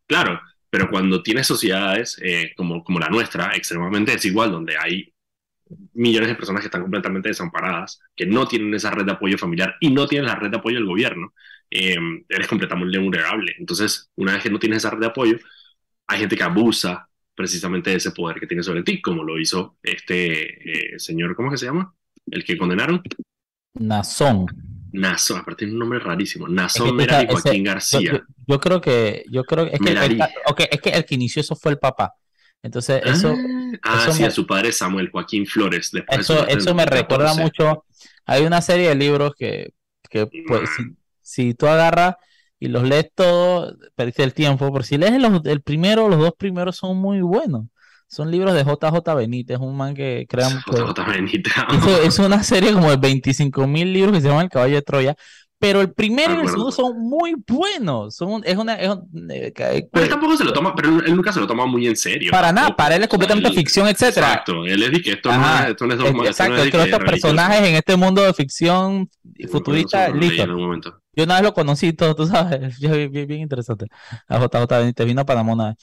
Claro, 0.08 0.42
pero 0.70 0.90
cuando 0.90 1.24
tienes 1.24 1.48
sociedades 1.48 2.18
eh, 2.24 2.54
como, 2.56 2.84
como 2.84 3.00
la 3.00 3.10
nuestra, 3.10 3.56
extremadamente 3.56 4.14
desigual, 4.14 4.52
donde 4.52 4.78
hay 4.78 5.11
millones 5.94 6.30
de 6.30 6.36
personas 6.36 6.62
que 6.62 6.68
están 6.68 6.82
completamente 6.82 7.30
desamparadas, 7.30 8.00
que 8.16 8.26
no 8.26 8.48
tienen 8.48 8.74
esa 8.74 8.92
red 8.92 9.06
de 9.06 9.12
apoyo 9.14 9.38
familiar 9.38 9.76
y 9.80 9.90
no 9.92 10.08
tienen 10.08 10.28
la 10.28 10.36
red 10.36 10.50
de 10.50 10.58
apoyo 10.58 10.78
del 10.78 10.86
gobierno, 10.86 11.34
eh, 11.70 11.98
eres 12.30 12.48
completamente 12.48 12.98
vulnerable. 13.00 13.54
Entonces, 13.60 14.10
una 14.16 14.34
vez 14.34 14.44
que 14.44 14.50
no 14.50 14.60
tienes 14.60 14.78
esa 14.80 14.90
red 14.92 15.00
de 15.00 15.06
apoyo, 15.08 15.38
hay 16.08 16.20
gente 16.20 16.36
que 16.36 16.44
abusa 16.44 17.08
precisamente 17.36 17.90
de 17.92 17.96
ese 17.98 18.12
poder 18.12 18.40
que 18.40 18.48
tiene 18.48 18.64
sobre 18.64 18.84
ti, 18.84 19.02
como 19.02 19.24
lo 19.24 19.40
hizo 19.40 19.78
este 19.82 20.94
eh, 20.96 21.00
señor, 21.00 21.36
¿cómo 21.36 21.48
es 21.50 21.54
que 21.54 21.58
se 21.58 21.66
llama? 21.68 21.94
El 22.30 22.44
que 22.44 22.58
condenaron. 22.58 23.02
Nazón. 23.76 24.46
Nazón, 24.94 25.40
aparte 25.40 25.60
tiene 25.60 25.74
un 25.74 25.80
nombre 25.80 26.00
rarísimo. 26.00 26.46
Es 26.46 26.50
que 26.50 26.56
Nazón 26.56 26.96
Merari 26.96 27.26
ese- 27.26 27.34
Joaquín 27.34 27.64
yo- 27.66 27.72
García. 27.72 28.12
Yo, 28.12 28.20
yo 28.48 28.60
creo 28.60 28.82
que, 28.82 29.24
yo 29.32 29.44
creo 29.46 29.66
es 29.66 29.80
que, 29.80 29.90
el, 29.90 29.94
Merari. 29.96 30.20
ok, 30.48 30.62
es 30.70 30.82
que 30.82 30.90
el 30.90 31.06
que 31.06 31.16
inició 31.16 31.40
eso 31.40 31.56
fue 31.56 31.72
el 31.72 31.80
papá. 31.80 32.14
Entonces, 32.64 33.02
eso, 33.06 33.36
Ah, 33.84 34.02
eso 34.04 34.12
sí, 34.14 34.22
me- 34.22 34.28
a 34.28 34.32
su 34.32 34.46
padre 34.46 34.72
Samuel 34.72 35.10
Joaquín 35.12 35.46
Flores. 35.48 35.92
Eso, 36.10 36.48
eso 36.48 36.76
me 36.76 36.86
recuerda 36.86 37.30
2014. 37.30 37.44
mucho. 37.44 37.86
Hay 38.26 38.44
una 38.44 38.62
serie 38.62 38.90
de 38.90 38.96
libros 38.96 39.34
que, 39.38 39.74
que 40.10 40.28
pues, 40.48 40.70
si, 40.76 40.84
si 41.22 41.54
tú 41.54 41.68
agarras 41.68 42.16
y 42.60 42.68
los 42.68 42.84
lees 42.84 43.10
todos, 43.16 43.76
perdiste 43.96 44.24
el 44.24 44.34
tiempo. 44.34 44.72
Pero 44.72 44.84
si 44.84 44.98
lees 44.98 45.20
los, 45.20 45.44
el 45.46 45.62
primero, 45.62 46.08
los 46.10 46.20
dos 46.20 46.34
primeros 46.38 46.78
son 46.78 46.98
muy 46.98 47.22
buenos. 47.22 47.66
Son 48.08 48.30
libros 48.30 48.54
de 48.54 48.64
JJ 48.66 49.16
Benítez, 49.16 49.58
un 49.58 49.76
man 49.78 49.96
que 49.96 50.26
crea. 50.30 50.50
que- 50.70 50.78
JJ 50.78 51.06
Benítez. 51.10 51.54
hizo- 51.74 52.02
es 52.04 52.20
una 52.20 52.44
serie 52.44 52.74
como 52.74 52.90
de 52.92 52.98
25 52.98 53.66
mil 53.68 53.92
libros 53.94 54.14
que 54.14 54.22
se 54.22 54.28
llama 54.28 54.42
El 54.44 54.50
Caballo 54.50 54.76
de 54.76 54.82
Troya. 54.82 55.16
Pero 55.62 55.80
el 55.80 55.94
primero 55.94 56.34
y 56.34 56.38
el 56.42 56.48
segundo 56.50 56.72
son 56.72 57.00
muy 57.00 57.36
buenos. 57.48 58.16
Son, 58.16 58.42
es 58.44 58.58
una, 58.58 58.74
es 58.76 58.90
un- 58.90 59.30
eh, 59.32 59.54
que- 59.56 59.88
Pero 59.92 60.04
él 60.06 60.10
tampoco 60.10 60.36
se 60.36 60.44
lo 60.44 60.52
toma, 60.52 60.74
pero 60.76 60.90
él 61.06 61.16
nunca 61.16 61.32
se 61.32 61.40
lo 61.40 61.46
toma 61.46 61.68
muy 61.68 61.86
en 61.88 61.96
serio. 61.96 62.32
para 62.32 62.52
nada, 62.52 62.76
para 62.76 62.96
él 62.96 63.04
es 63.04 63.08
completamente 63.08 63.48
él- 63.50 63.56
ficción, 63.56 63.88
etcétera. 63.88 64.28
Exacto, 64.30 64.66
él 64.66 64.82
es 64.82 65.02
que 65.04 65.12
esto 65.12 65.30
no 65.32 65.36
es, 65.64 65.70
esto 65.70 65.86
no 65.86 65.94
es 65.94 66.00
Es- 66.00 66.14
no 66.16 66.26
Exacto, 66.26 66.56
es 66.56 66.72
que 66.72 66.78
estos 66.82 67.00
personajes 67.12 67.70
en 67.70 67.76
este 67.76 67.96
mundo 67.96 68.24
de 68.24 68.34
ficción 68.34 69.08
futurista, 69.52 70.10
listo. 70.10 70.46
Yo 71.14 71.26
una 71.26 71.36
vez 71.36 71.44
lo 71.44 71.54
conocí 71.54 71.92
todo, 71.94 72.16
tú 72.16 72.26
sabes, 72.26 72.80
bien, 72.80 73.12
bien- 73.12 73.28
bien 73.28 73.42
interesante. 73.42 73.86
A 74.28 74.40
JJ 74.40 74.78
Benítez 74.80 75.06
vino 75.06 75.22
a 75.22 75.26
Panamá 75.26 75.54
una 75.54 75.68
vez. 75.68 75.76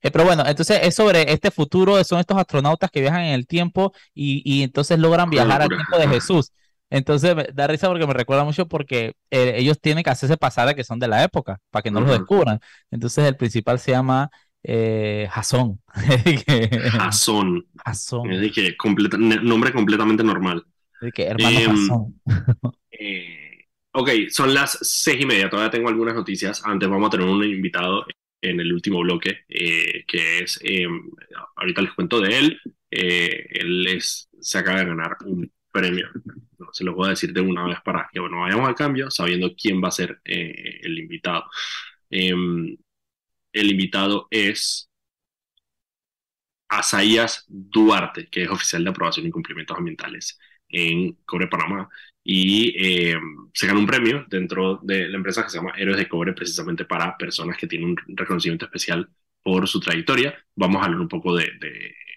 Eh, 0.00 0.10
pero 0.10 0.24
bueno, 0.24 0.44
entonces 0.46 0.78
es 0.82 0.94
sobre 0.94 1.30
este 1.32 1.50
futuro, 1.50 2.02
son 2.04 2.20
estos 2.20 2.38
astronautas 2.38 2.90
que 2.90 3.00
viajan 3.00 3.22
en 3.22 3.32
el 3.34 3.46
tiempo 3.46 3.92
y, 4.14 4.42
y 4.44 4.62
entonces 4.62 4.98
logran 4.98 5.28
viajar 5.28 5.60
al 5.62 5.68
tiempo 5.68 5.98
de 5.98 6.08
Jesús. 6.08 6.52
Entonces 6.90 7.34
me 7.34 7.44
da 7.52 7.66
risa 7.66 7.88
porque 7.88 8.06
me 8.06 8.14
recuerda 8.14 8.44
mucho 8.44 8.68
porque 8.68 9.14
eh, 9.30 9.54
ellos 9.56 9.80
tienen 9.80 10.04
que 10.04 10.10
hacerse 10.10 10.36
pasar 10.36 10.68
de 10.68 10.74
que 10.74 10.84
son 10.84 10.98
de 10.98 11.08
la 11.08 11.24
época 11.24 11.58
para 11.70 11.82
que 11.82 11.90
no 11.90 12.00
los 12.00 12.10
Ujú. 12.10 12.18
descubran. 12.18 12.60
Entonces 12.90 13.24
el 13.26 13.36
principal 13.36 13.78
se 13.78 13.92
llama 13.92 14.30
eh, 14.62 15.28
Jasón. 15.30 15.80
Jasón. 16.98 17.66
Jasón. 17.84 18.32
Es 18.32 18.52
que 18.52 18.76
completa- 18.76 19.18
nombre 19.18 19.72
completamente 19.72 20.22
normal. 20.24 20.64
De 21.00 21.12
que 21.12 21.24
hermano 21.26 21.60
Em. 21.60 21.88
Eh, 22.90 23.66
ok, 23.92 24.10
son 24.30 24.54
las 24.54 24.78
seis 24.82 25.20
y 25.20 25.26
media. 25.26 25.50
Todavía 25.50 25.70
tengo 25.70 25.88
algunas 25.88 26.14
noticias. 26.14 26.62
Antes 26.64 26.88
vamos 26.88 27.08
a 27.08 27.10
tener 27.10 27.26
un 27.26 27.44
invitado 27.44 28.06
en 28.40 28.60
el 28.60 28.72
último 28.72 29.00
bloque, 29.00 29.40
eh, 29.48 30.04
que 30.06 30.40
es, 30.40 30.60
eh, 30.62 30.86
ahorita 31.56 31.82
les 31.82 31.92
cuento 31.92 32.20
de 32.20 32.38
él. 32.38 32.60
Eh, 32.90 33.46
él 33.50 33.86
es, 33.88 34.28
se 34.40 34.58
acaba 34.58 34.80
de 34.80 34.86
ganar 34.86 35.16
un 35.24 35.50
premio. 35.72 36.06
Se 36.76 36.84
lo 36.84 36.94
voy 36.94 37.06
a 37.08 37.10
decir 37.10 37.32
de 37.32 37.40
una 37.40 37.66
vez 37.66 37.78
para 37.84 38.08
que, 38.12 38.20
bueno, 38.20 38.40
vayamos 38.40 38.68
al 38.68 38.74
cambio 38.74 39.10
sabiendo 39.10 39.54
quién 39.56 39.82
va 39.82 39.88
a 39.88 39.90
ser 39.92 40.20
eh, 40.24 40.80
el 40.82 40.98
invitado. 40.98 41.44
Em, 42.10 42.76
el 43.52 43.70
invitado 43.70 44.28
es 44.30 44.90
Asaías 46.68 47.44
Duarte, 47.48 48.28
que 48.28 48.42
es 48.44 48.50
oficial 48.50 48.82
de 48.84 48.90
aprobación 48.90 49.26
y 49.26 49.30
cumplimientos 49.30 49.76
ambientales 49.78 50.38
en 50.68 51.12
Cobre 51.24 51.46
Panamá 51.46 51.88
y 52.24 52.74
eh, 53.12 53.16
se 53.54 53.66
ganó 53.68 53.78
un 53.80 53.86
premio 53.86 54.24
dentro 54.28 54.80
de 54.82 55.08
la 55.08 55.16
empresa 55.16 55.44
que 55.44 55.50
se 55.50 55.58
llama 55.58 55.74
Héroes 55.76 55.96
de 55.96 56.08
Cobre 56.08 56.32
precisamente 56.32 56.84
para 56.84 57.16
personas 57.16 57.56
que 57.56 57.68
tienen 57.68 57.90
un 57.90 57.96
reconocimiento 58.16 58.64
especial 58.64 59.08
por 59.44 59.68
su 59.68 59.78
trayectoria. 59.80 60.34
Vamos 60.56 60.82
a 60.82 60.86
hablar 60.86 61.00
un 61.00 61.08
poco 61.08 61.36
de- 61.36 61.52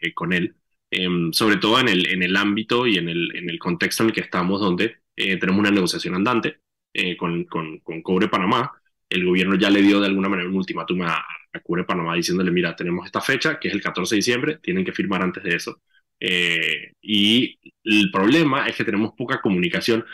eh, 0.02 0.13
con 0.15 0.34
él, 0.34 0.56
em, 0.91 1.32
sobre 1.34 1.58
todo 1.58 1.80
en 1.80 1.88
el, 1.89 2.08
en 2.08 2.23
el 2.23 2.36
ámbito 2.36 2.88
y 2.88 2.97
en 2.97 3.10
el, 3.10 3.36
en 3.36 3.49
el 3.49 3.60
contexto 3.60 4.04
en 4.04 4.10
el 4.10 4.15
que 4.15 4.21
estamos, 4.21 4.60
donde 4.62 4.97
eh, 5.15 5.38
tenemos 5.38 5.60
una 5.60 5.71
negociación 5.71 6.15
andante 6.15 6.60
eh, 6.93 7.15
con, 7.17 7.45
con, 7.45 7.80
con 7.80 8.02
Cobre 8.02 8.28
Panamá. 8.28 8.71
El 9.10 9.25
gobierno 9.25 9.56
ya 9.56 9.69
le 9.69 9.82
dio 9.82 9.99
de 9.99 10.08
alguna 10.08 10.30
manera 10.30 10.49
un 10.49 10.56
ultimátum 10.56 11.02
a, 11.04 11.15
a 11.54 11.60
Cobre 11.62 11.84
Panamá 11.84 12.15
diciéndole, 12.15 12.52
mira, 12.52 12.75
tenemos 12.75 13.06
esta 13.06 13.21
fecha, 13.21 13.60
que 13.60 13.67
es 13.69 13.73
el 13.73 13.82
14 13.82 14.15
de 14.15 14.17
diciembre, 14.17 14.60
tienen 14.62 14.86
que 14.86 14.91
firmar 14.93 15.21
antes 15.21 15.43
de 15.43 15.56
eso. 15.56 15.82
Eh, 16.19 16.93
y 17.02 17.58
el 17.84 18.12
problema 18.12 18.67
es 18.67 18.75
que 18.75 18.84
tenemos 18.84 19.13
poca 19.17 19.39
comunicación, 19.41 20.06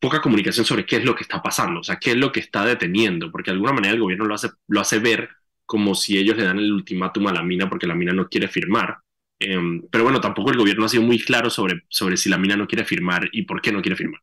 poca 0.00 0.20
comunicación 0.20 0.64
sobre 0.64 0.86
qué 0.86 0.96
es 0.96 1.04
lo 1.04 1.14
que 1.14 1.22
está 1.22 1.42
pasando, 1.42 1.80
o 1.80 1.82
sea, 1.82 1.96
qué 1.98 2.10
es 2.12 2.16
lo 2.16 2.30
que 2.32 2.40
está 2.40 2.64
deteniendo, 2.64 3.30
porque 3.32 3.50
de 3.50 3.54
alguna 3.54 3.72
manera 3.72 3.94
el 3.94 4.00
gobierno 4.00 4.24
lo 4.26 4.34
hace, 4.34 4.48
lo 4.68 4.80
hace 4.80 4.98
ver 4.98 5.28
como 5.68 5.94
si 5.94 6.16
ellos 6.16 6.38
le 6.38 6.44
dan 6.44 6.58
el 6.58 6.72
ultimátum 6.72 7.26
a 7.26 7.32
la 7.34 7.42
mina 7.42 7.68
porque 7.68 7.86
la 7.86 7.94
mina 7.94 8.14
no 8.14 8.26
quiere 8.28 8.48
firmar. 8.48 8.96
Eh, 9.38 9.82
pero 9.90 10.02
bueno, 10.02 10.18
tampoco 10.18 10.50
el 10.50 10.56
gobierno 10.56 10.86
ha 10.86 10.88
sido 10.88 11.02
muy 11.02 11.18
claro 11.20 11.50
sobre, 11.50 11.84
sobre 11.88 12.16
si 12.16 12.30
la 12.30 12.38
mina 12.38 12.56
no 12.56 12.66
quiere 12.66 12.86
firmar 12.86 13.28
y 13.32 13.42
por 13.42 13.60
qué 13.60 13.70
no 13.70 13.82
quiere 13.82 13.94
firmar. 13.94 14.22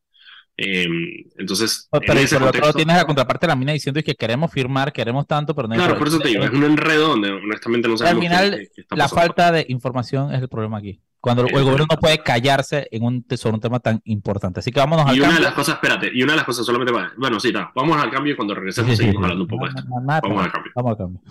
Eh, 0.58 0.86
entonces, 1.38 1.90
Pero 1.92 2.14
en 2.14 2.20
y 2.20 2.22
ese 2.22 2.38
el 2.38 2.44
otro 2.44 2.54
contexto- 2.62 2.78
tienes 2.78 2.96
la 2.96 3.06
contraparte 3.06 3.46
de 3.46 3.50
la 3.52 3.56
mina 3.58 3.74
diciendo 3.74 4.02
que 4.04 4.16
queremos 4.16 4.52
firmar, 4.52 4.94
queremos 4.94 5.28
tanto, 5.28 5.54
pero 5.54 5.68
no 5.68 5.74
hay 5.74 5.80
Claro, 5.80 5.98
por 5.98 6.08
eso 6.08 6.20
te 6.20 6.30
digo, 6.30 6.44
es 6.46 6.52
un 6.52 6.64
enredo 6.64 7.10
donde 7.10 7.32
honestamente 7.32 7.88
no 7.90 7.96
Al 7.96 7.98
sabemos 8.00 8.22
qué- 8.22 8.28
final, 8.30 8.52
qué- 8.52 8.68
qué 8.74 8.82
está 8.82 8.96
la 8.96 9.10
falta 9.10 9.52
de 9.52 9.66
información 9.70 10.34
es 10.34 10.42
el 10.42 10.48
problema 10.50 10.78
aquí. 10.78 11.02
Cuando 11.20 11.42
el, 11.44 11.56
el 11.56 11.64
gobierno 11.64 11.88
no 11.90 11.98
puede 11.98 12.20
callarse 12.20 12.88
en 12.92 13.04
un, 13.04 13.26
sobre 13.36 13.56
un 13.56 13.60
tema 13.60 13.80
tan 13.80 14.00
importante. 14.06 14.60
Así 14.60 14.72
que 14.72 14.80
vámonos 14.80 15.08
al 15.08 15.16
Y 15.16 15.20
una 15.20 15.28
de 15.30 15.34
cambio. 15.34 15.46
las 15.50 15.56
cosas, 15.56 15.76
espérate, 15.76 16.12
y 16.14 16.22
una 16.22 16.34
de 16.34 16.38
las 16.38 16.46
cosas 16.46 16.66
solamente 16.66 16.94
para, 16.94 17.12
bueno, 17.18 17.40
sí, 17.40 17.48
está, 17.48 17.72
vamos 17.76 17.98
al 18.02 18.12
cambio 18.12 18.34
y 18.34 18.36
cuando 18.36 18.54
regresemos 18.54 18.92
Sí, 18.92 18.96
sí, 18.96 19.04
seguimos 19.04 19.22
sí. 19.22 19.24
hablando 19.26 19.44
un 19.44 19.48
poco 19.50 19.66
de 19.66 19.70
esto. 19.72 19.84
Nada, 20.06 20.22
Vamos 20.24 20.46
al 20.46 20.52
cambio. 20.52 20.72
Vamos 20.76 20.92
al 20.92 20.98
cambio. 20.98 21.22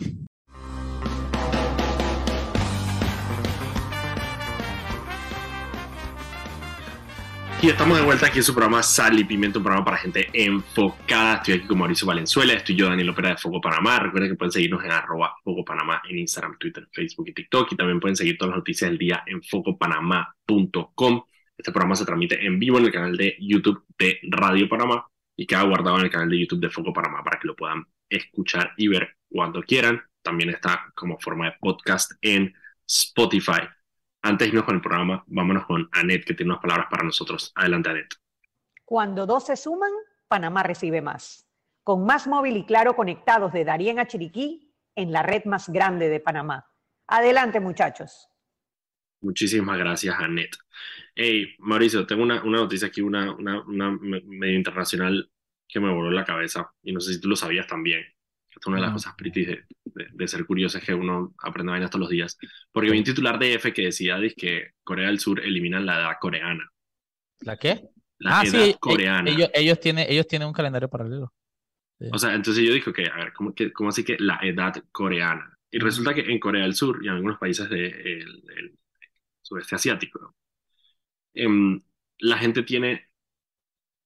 Y 7.63 7.69
estamos 7.69 7.97
de 7.97 8.05
vuelta 8.05 8.27
aquí 8.27 8.39
en 8.39 8.45
su 8.45 8.53
programa 8.53 8.83
Sal 8.83 9.19
y 9.19 9.25
Pimiento, 9.25 9.59
un 9.59 9.65
programa 9.65 9.85
para 9.85 9.97
gente 9.97 10.29
enfocada. 10.35 11.37
Estoy 11.37 11.55
aquí 11.55 11.67
con 11.67 11.79
Mauricio 11.79 12.07
Valenzuela, 12.07 12.53
estoy 12.53 12.77
yo, 12.77 12.89
Daniel 12.89 13.09
Opera 13.09 13.31
de 13.31 13.37
Foco 13.39 13.61
Panamá. 13.61 13.99
Recuerden 14.01 14.31
que 14.31 14.37
pueden 14.37 14.53
seguirnos 14.53 14.85
en 14.85 14.91
arroba 14.91 15.35
Foco 15.43 15.65
Panamá 15.65 16.03
en 16.09 16.19
Instagram, 16.19 16.59
Twitter, 16.59 16.87
Facebook 16.93 17.29
y 17.29 17.33
TikTok. 17.33 17.73
Y 17.73 17.77
también 17.77 18.01
pueden 18.01 18.17
seguir 18.17 18.37
todas 18.37 18.51
las 18.51 18.59
noticias 18.59 18.91
del 18.91 18.99
día 18.99 19.23
en 19.27 19.43
focopanamá.com. 19.43 21.23
Este 21.57 21.73
programa 21.73 21.95
se 21.95 22.05
transmite 22.05 22.45
en 22.45 22.59
vivo 22.59 22.79
en 22.79 22.85
el 22.85 22.93
canal 22.93 23.17
de 23.17 23.37
YouTube 23.41 23.85
de 23.99 24.19
Radio 24.25 24.69
Panamá 24.69 25.07
y 25.37 25.47
queda 25.47 25.63
guardado 25.63 25.99
en 25.99 26.05
el 26.05 26.11
canal 26.11 26.29
de 26.29 26.41
YouTube 26.41 26.61
de 26.61 26.71
Foco 26.71 26.93
Panamá 26.93 27.23
para 27.25 27.39
que 27.39 27.49
lo 27.49 27.57
puedan 27.57 27.85
escuchar 28.11 28.73
y 28.77 28.89
ver 28.89 29.17
cuando 29.31 29.63
quieran. 29.63 30.03
También 30.23 30.51
está 30.51 30.93
como 30.95 31.19
forma 31.19 31.47
de 31.47 31.57
podcast 31.61 32.13
en 32.21 32.53
Spotify. 32.87 33.63
Antes 34.25 34.47
de 34.47 34.49
irnos 34.49 34.65
con 34.65 34.77
el 34.77 34.81
programa, 34.81 35.23
vámonos 35.27 35.67
con 35.67 35.89
Anet, 35.93 36.25
que 36.25 36.33
tiene 36.35 36.53
unas 36.53 36.63
palabras 36.63 36.87
para 36.91 37.05
nosotros. 37.05 37.53
Adelante, 37.55 37.91
Anet. 37.91 38.15
Cuando 38.85 39.27
dos 39.27 39.45
se 39.47 39.57
suman, 39.57 39.91
Panamá 40.29 40.63
recibe 40.63 41.03
más. 41.03 41.47
Con 41.83 42.07
más 42.07 42.27
móvil 42.27 42.57
y 42.57 42.65
claro 42.65 42.97
conectados 42.97 43.53
de 43.53 43.65
Darien 43.65 43.99
a 43.99 44.07
Chiriquí 44.07 44.75
en 44.95 45.13
la 45.13 45.23
red 45.23 45.45
más 45.45 45.69
grande 45.69 46.09
de 46.09 46.21
Panamá. 46.21 46.67
Adelante, 47.07 47.61
muchachos. 47.61 48.29
Muchísimas 49.21 49.77
gracias, 49.79 50.15
Anet. 50.19 50.57
Hey, 51.15 51.55
Mauricio, 51.59 52.07
tengo 52.07 52.23
una, 52.23 52.43
una 52.43 52.59
noticia 52.59 52.89
aquí, 52.89 53.03
una, 53.03 53.35
una, 53.35 53.61
una 53.63 53.91
me- 53.91 54.23
medio 54.23 54.57
internacional 54.57 55.31
que 55.69 55.81
me 55.81 55.93
voló 55.93 56.11
la 56.11 56.25
cabeza. 56.25 56.73
Y 56.83 56.93
no 56.93 57.01
sé 57.01 57.13
si 57.15 57.21
tú 57.21 57.29
lo 57.29 57.37
sabías 57.37 57.67
también. 57.67 58.03
Esta 58.65 58.71
es 58.71 58.73
una 58.73 58.77
de 58.77 58.83
las 58.83 58.91
Ujú. 58.91 58.97
cosas 58.97 59.15
pretty 59.17 59.45
de, 59.45 59.65
de, 59.85 60.07
de 60.11 60.29
ser 60.29 60.47
curioso 60.47 60.79
es 60.79 60.85
que 60.85 60.95
uno 60.95 61.35
aprende 61.43 61.71
vainas 61.71 61.91
todos 61.91 62.01
los 62.01 62.09
días. 62.09 62.39
Porque 62.73 62.91
vi 62.91 62.99
un 62.99 63.05
titular 63.05 63.39
de 63.39 63.55
F 63.55 63.73
que 63.75 63.83
decía 63.83 64.19
que 64.37 64.71
Corea 64.83 65.09
del 65.09 65.21
Sur 65.21 65.41
eliminan 65.41 65.85
la 65.85 66.01
edad 66.01 66.13
coreana. 66.19 66.67
¿La 67.41 67.59
qué? 67.59 67.83
La 68.19 68.41
ah, 68.41 68.43
edad 68.43 68.65
sí, 68.65 68.71
e- 68.71 68.77
coreana. 68.81 69.31
Ellos, 69.31 69.51
ellos, 69.53 69.81
tienen, 69.81 70.07
ellos 70.09 70.27
tienen 70.27 70.49
un 70.49 70.55
calendario 70.55 70.89
paralelo. 70.89 71.33
O 72.11 72.19
sea, 72.19 72.35
entonces 72.35 72.65
yo 72.65 72.73
dije 72.73 72.93
que, 72.93 73.07
a 73.07 73.17
ver, 73.17 73.33
¿cómo, 73.35 73.55
que, 73.55 73.71
cómo 73.73 73.91
así 73.91 74.03
que 74.03 74.17
la 74.19 74.39
edad 74.43 74.75
coreana? 74.93 75.59
Y 75.71 75.79
resulta 75.79 76.15
que 76.15 76.23
en 76.23 76.39
Corea 76.39 76.63
del 76.63 76.75
Sur 76.75 77.01
y 77.03 77.09
en 77.09 77.15
algunos 77.15 77.39
países 77.39 77.69
del 77.69 78.79
sudeste 79.43 79.75
asiático, 79.75 80.21
¿no? 80.21 80.35
Em, 81.35 81.83
la 82.21 82.39
gente 82.39 82.63
tiene, 82.63 83.11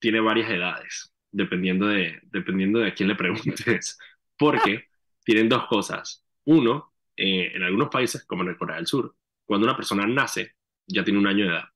tiene 0.00 0.18
varias 0.20 0.50
edades, 0.50 1.14
dependiendo 1.30 1.86
de, 1.86 2.20
dependiendo 2.24 2.80
de 2.80 2.88
a 2.88 2.94
quién 2.94 3.08
le 3.08 3.14
preguntes. 3.14 3.98
Porque 4.38 4.88
tienen 5.24 5.48
dos 5.48 5.66
cosas. 5.66 6.24
Uno, 6.44 6.94
eh, 7.16 7.52
en 7.54 7.62
algunos 7.62 7.88
países, 7.90 8.24
como 8.24 8.42
en 8.42 8.50
el 8.50 8.56
Corea 8.56 8.76
del 8.76 8.86
Sur, 8.86 9.16
cuando 9.44 9.66
una 9.66 9.76
persona 9.76 10.06
nace, 10.06 10.54
ya 10.86 11.04
tiene 11.04 11.18
un 11.18 11.26
año 11.26 11.44
de 11.46 11.50
edad, 11.52 11.68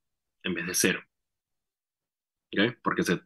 en 0.45 0.55
vez 0.55 0.67
de 0.67 0.75
cero. 0.75 1.03
Porque 2.83 3.03
se, 3.03 3.21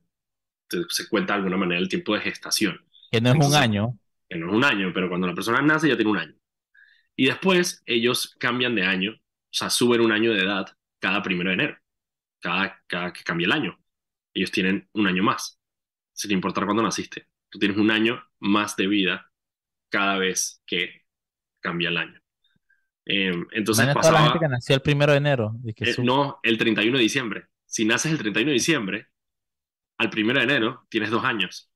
se, 0.71 0.85
se 0.89 1.09
cuenta 1.09 1.35
de 1.35 1.39
alguna 1.39 1.57
manera 1.57 1.81
el 1.81 1.89
tiempo 1.89 2.15
de 2.15 2.21
gestación. 2.21 2.81
Que 3.11 3.21
no 3.21 3.31
es 3.31 3.47
un 3.47 3.55
año. 3.55 3.99
que 4.29 4.37
no 4.37 4.49
es 4.49 4.53
un 4.55 4.65
año, 4.65 4.93
pero 4.95 5.09
cuando 5.09 5.27
la 5.27 5.35
persona 5.35 5.63
nace 5.63 5.89
ya 5.89 5.97
tiene 5.97 6.11
un 6.11 6.19
año. 6.19 6.35
Y 7.17 7.27
después 7.27 7.83
ellos 7.87 8.37
cambian 8.39 8.75
de 8.75 8.85
año, 8.85 9.13
o 9.13 9.19
sea, 9.51 9.71
suben 9.71 10.01
un 10.01 10.13
año 10.13 10.33
de 10.33 10.43
edad 10.45 10.67
cada 11.01 11.23
primero 11.23 11.51
de 11.51 11.55
enero, 11.55 11.79
cada, 12.41 12.83
cada 12.87 13.13
que 13.13 13.25
cambia 13.25 13.47
el 13.47 13.53
año. 13.53 13.79
Ellos 14.35 14.51
tienen 14.51 14.89
un 14.93 15.07
año 15.07 15.23
más, 15.23 15.61
sin 16.13 16.33
importar 16.33 16.65
cuándo 16.67 16.83
naciste. 16.83 17.29
Tú 17.51 17.59
tienes 17.59 17.79
un 17.79 17.91
año 17.91 18.23
más 18.41 18.77
de 18.77 18.87
vida 18.89 19.31
cada 19.91 20.19
vez 20.19 20.63
que 20.67 21.05
cambia 21.61 21.91
el 21.91 21.99
año. 21.99 22.21
Eh, 23.07 23.33
entonces 23.53 23.89
Imagina 23.89 23.99
toda 24.01 24.13
la 24.13 24.23
pasaba, 24.23 24.23
gente 24.23 24.39
que 24.41 24.49
nació 24.49 24.75
el 24.75 24.83
primero 24.83 25.13
de 25.13 25.19
enero. 25.19 25.55
y 25.65 25.73
que 25.75 25.85
eh, 25.85 25.97
no, 25.99 26.39
el 26.43 26.59
31 26.59 26.99
de 26.99 27.03
diciembre. 27.05 27.47
Si 27.67 27.85
naces 27.85 28.13
el 28.13 28.19
31 28.19 28.51
de 28.51 28.55
diciembre, 28.55 29.09
al 29.99 30.11
primero 30.11 30.39
de 30.41 30.45
enero 30.47 30.87
tienes 30.91 31.11
dos 31.11 31.25
años. 31.25 31.71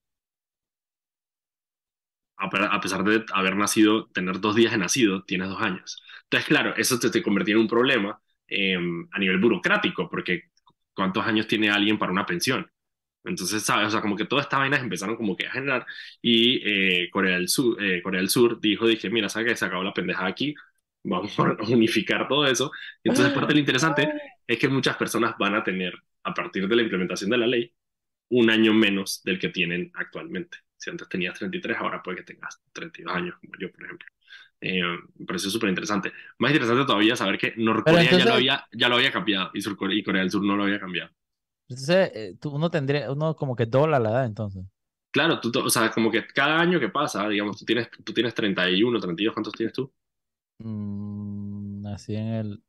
A 2.37 2.49
pe- 2.51 2.69
a 2.77 2.81
pesar 2.81 3.05
de 3.05 3.25
haber 3.35 3.55
nacido, 3.57 4.07
tener 4.11 4.41
dos 4.41 4.55
días 4.57 4.73
de 4.73 4.79
nacido, 4.79 5.25
tienes 5.25 5.49
dos 5.49 5.61
años. 5.61 6.03
Entonces, 6.25 6.49
claro, 6.49 6.75
eso 6.77 6.99
te, 6.99 7.11
te 7.11 7.23
convertía 7.23 7.55
en 7.55 7.61
un 7.61 7.69
problema 7.69 8.21
eh, 8.49 8.77
a 9.13 9.19
nivel 9.19 9.39
burocrático, 9.39 10.09
porque 10.09 10.45
¿cuántos 10.95 11.27
años 11.27 11.47
tiene 11.47 11.71
alguien 11.71 11.99
para 11.99 12.13
una 12.13 12.25
pensión? 12.27 12.71
Entonces, 13.25 13.63
¿sabes? 13.63 13.89
O 13.89 13.91
sea, 13.91 14.01
como 14.01 14.17
que 14.17 14.25
todas 14.25 14.47
estas 14.47 14.61
vainas 14.61 14.81
empezaron 14.83 15.17
como 15.17 15.37
que 15.37 15.47
a 15.47 15.53
generar 15.53 15.87
y 16.23 17.03
eh, 17.05 17.11
Corea 17.11 17.37
del 17.37 17.49
Sur, 17.49 17.83
eh, 17.83 18.03
Corea 18.03 18.21
del 18.21 18.31
Sur 18.31 18.61
dijo, 18.61 18.87
dije, 18.87 19.11
mira, 19.11 19.29
¿sabes 19.29 19.49
que 19.49 19.57
se 19.57 19.65
acabó 19.67 19.83
la 19.85 19.93
pendejada 19.95 20.29
aquí? 20.29 20.55
Vamos 21.05 21.39
a 21.39 21.43
unificar 21.73 22.29
todo 22.29 22.47
eso. 22.47 22.71
Entonces, 23.05 23.33
parte 23.35 23.49
de 23.49 23.55
lo 23.55 23.61
interesante 23.61 24.09
es 24.47 24.59
que 24.59 24.69
muchas 24.69 24.97
personas 24.97 25.35
van 25.39 25.55
a 25.55 25.63
tener, 25.65 25.95
a 26.25 26.35
partir 26.35 26.67
de 26.69 26.77
la 26.77 26.83
implementación 26.83 27.31
de 27.31 27.39
la 27.39 27.47
ley, 27.47 27.73
un 28.31 28.51
año 28.51 28.73
menos 28.75 29.23
del 29.25 29.39
que 29.39 29.49
tienen 29.51 29.91
actualmente. 29.95 30.59
Si 30.77 30.91
antes 30.91 31.09
tenías 31.09 31.39
33, 31.39 31.77
ahora 31.79 32.03
puede 32.03 32.19
que 32.19 32.23
tengas 32.25 32.63
32 32.73 33.15
años, 33.15 33.37
como 33.41 33.53
yo, 33.59 33.71
por 33.73 33.85
ejemplo. 33.85 34.09
Eh, 34.61 34.83
me 35.19 35.27
pareció 35.27 35.51
súper 35.51 35.71
interesante. 35.71 36.13
Más 36.39 36.53
interesante 36.53 36.85
todavía 36.87 37.17
saber 37.17 37.39
que 37.39 37.55
Norcorea 37.57 38.05
ya, 38.05 38.17
entonces- 38.17 38.27
lo 38.29 38.35
había, 38.35 38.67
ya 38.73 38.89
lo 38.89 38.97
había 38.97 39.13
cambiado 39.13 39.51
y, 39.55 39.61
y 39.99 40.03
Corea 40.03 40.23
del 40.23 40.31
Sur 40.31 40.45
no 40.45 40.57
lo 40.57 40.65
había 40.65 40.81
cambiado. 40.81 41.11
Entonces, 41.71 42.11
eh, 42.15 42.37
tú- 42.41 42.51
uno 42.55 42.71
tendría, 42.71 43.11
uno 43.13 43.35
como 43.37 43.57
que 43.57 43.67
dobla 43.67 43.99
la 43.99 44.11
edad 44.11 44.25
entonces. 44.27 44.65
Claro, 45.13 45.41
tú, 45.41 45.51
o 45.65 45.71
sea, 45.71 45.91
como 45.91 46.11
que 46.11 46.27
cada 46.29 46.61
año 46.61 46.79
que 46.81 46.89
pasa, 46.89 47.29
digamos, 47.29 47.59
tú 47.59 47.65
tienes, 47.65 47.89
tú 48.05 48.13
tienes 48.13 48.35
31, 48.35 49.01
32, 49.01 49.35
¿cuántos 49.35 49.55
tienes 49.55 49.73
tú? 49.75 49.93
Mm, 50.59 51.83
nací 51.83 52.15
en 52.17 52.27
el 52.29 52.63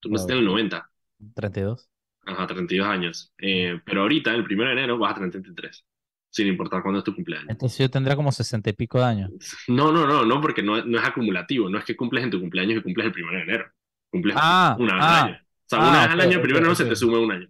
Tú 0.00 0.08
naciste 0.10 0.32
en 0.32 0.38
el 0.38 0.44
90. 0.46 0.90
32. 1.34 1.88
Ajá, 2.26 2.46
32 2.46 2.86
años. 2.88 3.32
Eh, 3.38 3.80
pero 3.84 4.02
ahorita, 4.02 4.34
el 4.34 4.42
1 4.42 4.64
de 4.66 4.72
enero, 4.72 4.98
vas 4.98 5.12
a 5.12 5.14
tener 5.16 5.30
33. 5.30 5.84
Sin 6.30 6.46
importar 6.48 6.82
cuándo 6.82 6.98
es 6.98 7.04
tu 7.04 7.14
cumpleaños. 7.14 7.54
Entonces 7.54 7.78
yo 7.78 7.90
tendría 7.90 8.14
como 8.16 8.30
60 8.32 8.70
y 8.70 8.72
pico 8.72 8.98
de 8.98 9.04
años. 9.04 9.32
No, 9.68 9.92
no, 9.92 10.06
no, 10.06 10.24
no, 10.24 10.40
porque 10.40 10.62
no, 10.62 10.84
no 10.84 10.98
es 10.98 11.04
acumulativo. 11.04 11.68
No 11.68 11.78
es 11.78 11.84
que 11.84 11.96
cumples 11.96 12.24
en 12.24 12.30
tu 12.30 12.40
cumpleaños 12.40 12.78
y 12.78 12.82
cumples 12.82 13.06
el 13.14 13.22
1 13.24 13.32
de 13.38 13.42
enero. 13.42 13.72
Cumples 14.10 14.42
Ah, 14.42 14.76
una 14.76 14.94
vez 14.96 15.04
ah, 15.04 15.06
al 15.06 15.14
año. 15.14 15.34
O 15.34 15.68
sea, 15.68 15.78
ah, 15.78 15.82
una 15.82 16.02
vez 16.02 16.10
al 16.12 16.20
año, 16.20 16.38
el 16.38 16.44
ok, 16.44 16.52
1 16.52 16.54
de 16.54 16.58
enero 16.60 16.74
se 16.74 16.84
te 16.86 16.96
sube 16.96 17.18
un 17.18 17.32
año. 17.32 17.48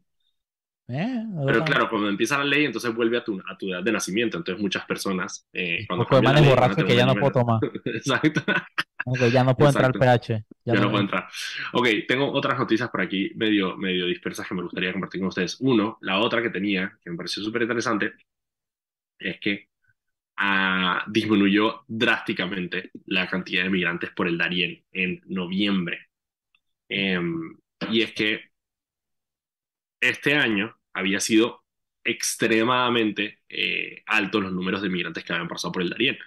Eh, 0.89 1.25
Pero 1.47 1.65
claro, 1.65 1.91
cuando 1.91 2.09
empieza 2.09 2.39
la 2.39 2.45
ley, 2.45 2.65
entonces 2.65 2.95
vuelve 2.95 3.19
a 3.19 3.25
tu, 3.25 3.41
a 3.47 3.59
tu 3.59 3.69
edad 3.69 3.83
de 3.83 3.93
nacimiento. 3.93 4.37
Entonces 4.37 4.63
muchas 4.63 4.85
personas, 4.85 5.47
eh, 5.53 5.85
cuando 5.87 6.07
van 6.11 6.37
a 6.37 6.41
borrachos 6.41 6.77
tener 6.77 6.91
que 6.91 6.97
ya 6.97 7.07
no 7.07 7.15
puedo 7.15 7.33
tomar. 7.33 7.61
Exacto. 7.85 8.43
Ok, 9.05 9.19
ya 9.33 9.45
no 9.45 9.57
puedo 9.57 9.71
entrar 9.71 9.87
al 9.87 9.97
Exacto. 9.97 10.35
PH. 10.35 10.45
Ya, 10.65 10.75
no 10.75 10.91
puedo 10.91 11.03
entrar. 11.03 11.29
Ok, 11.73 11.89
tengo 12.07 12.33
otras 12.33 12.59
noticias 12.59 12.89
por 12.91 13.01
aquí 13.01 13.33
medio, 13.37 13.77
medio 13.77 14.07
dispersas 14.07 14.47
que 14.49 14.55
me 14.55 14.63
gustaría 14.63 14.93
compartir 14.93 15.21
con 15.21 15.29
ustedes. 15.29 15.61
Uno, 15.61 15.99
la 16.01 16.19
otra 16.19 16.43
que 16.43 16.51
tenía, 16.51 16.97
que 17.03 17.11
me 17.11 17.17
pareció 17.17 17.43
súper 17.43 17.63
interesante, 17.63 18.15
es 19.19 19.41
que 19.41 19.69
ah, 20.37 21.05
disminuyó 21.09 21.85
drásticamente 21.87 22.91
la 23.07 23.29
cantidad 23.29 23.65
de 23.65 23.71
migrantes 23.71 24.11
por 24.11 24.29
el 24.29 24.39
Darién 24.39 24.85
en 24.93 25.23
noviembre. 25.27 26.09
Em, 26.89 27.57
y 27.91 28.03
es 28.03 28.13
que 28.13 28.51
este 30.01 30.35
año 30.35 30.76
había 30.97 31.21
sido 31.21 31.65
extremadamente 32.05 33.41
eh, 33.49 34.03
altos 34.07 34.43
los 34.43 34.53
números 34.53 34.83
de 34.83 34.89
migrantes 34.89 35.25
que 35.25 35.33
habían 35.33 35.49
pasado 35.49 35.73
por 35.73 35.83
el 35.83 35.91
Darién. 35.91 36.19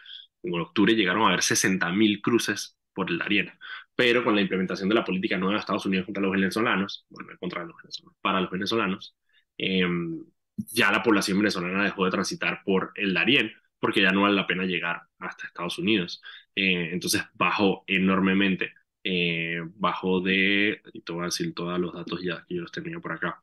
En 0.44 0.60
octubre 0.60 0.96
llegaron 0.96 1.24
a 1.24 1.28
haber 1.30 1.42
60.000 1.42 2.22
cruces 2.22 2.78
por 2.94 3.10
el 3.10 3.18
Darién. 3.18 3.52
Pero 3.96 4.24
con 4.24 4.36
la 4.36 4.42
implementación 4.42 4.90
de 4.90 4.96
la 4.96 5.06
política 5.06 5.38
nueva 5.38 5.56
de 5.56 5.60
Estados 5.60 5.86
Unidos 5.86 6.06
contra 6.06 6.24
los 6.24 6.32
venezolanos, 6.32 7.06
bueno, 7.10 7.32
contra 7.40 7.66
los 7.66 7.76
venezolanos, 7.78 8.18
para 8.22 8.42
los 8.42 8.52
venezolanos, 8.52 9.16
em, 9.58 10.24
ya 10.58 10.92
la 10.92 11.04
población 11.04 11.38
venezolana 11.40 11.84
dejó 11.84 12.06
de 12.06 12.12
transitar 12.12 12.62
por 12.64 12.92
el 12.96 13.14
Darién 13.14 13.52
porque 13.80 14.02
ya 14.02 14.12
no 14.12 14.24
vale 14.24 14.36
la 14.36 14.48
pena 14.48 14.66
llegar 14.66 15.02
hasta 15.20 15.48
Estados 15.48 15.78
Unidos. 15.80 16.22
Eh, 16.56 16.90
entonces 16.92 17.24
bajó 17.34 17.84
enormemente. 17.88 18.74
Eh, 19.04 19.62
bajó 19.76 20.20
de, 20.22 20.82
y 20.94 21.02
te 21.02 21.12
voy 21.14 21.22
a 21.24 21.26
decir 21.26 21.54
todos 21.54 21.80
los 21.80 21.94
datos 21.94 22.22
ya 22.22 22.46
que 22.48 22.56
yo 22.56 22.62
los 22.62 22.72
tenía 22.72 23.00
por 23.00 23.14
acá. 23.14 23.42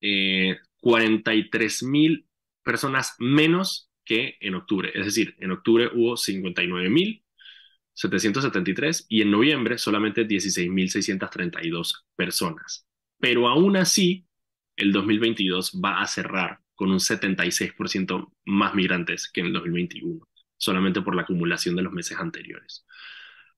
Eh, 0.00 0.58
43 0.80 1.82
mil 1.84 2.26
personas 2.62 3.14
menos 3.18 3.90
que 4.04 4.36
en 4.40 4.54
octubre. 4.54 4.90
Es 4.94 5.04
decir, 5.04 5.36
en 5.38 5.50
octubre 5.52 5.90
hubo 5.92 6.16
59 6.16 6.88
mil 6.88 7.22
773 7.94 9.06
y 9.08 9.22
en 9.22 9.30
noviembre 9.30 9.76
solamente 9.78 10.26
16.632 10.26 12.04
personas. 12.16 12.86
Pero 13.18 13.48
aún 13.48 13.76
así, 13.76 14.26
el 14.76 14.92
2022 14.92 15.80
va 15.84 16.00
a 16.00 16.06
cerrar 16.06 16.60
con 16.74 16.90
un 16.90 16.98
76% 16.98 18.32
más 18.46 18.74
migrantes 18.74 19.30
que 19.30 19.40
en 19.40 19.48
el 19.48 19.52
2021, 19.52 20.26
solamente 20.56 21.02
por 21.02 21.14
la 21.14 21.22
acumulación 21.22 21.76
de 21.76 21.82
los 21.82 21.92
meses 21.92 22.16
anteriores. 22.18 22.86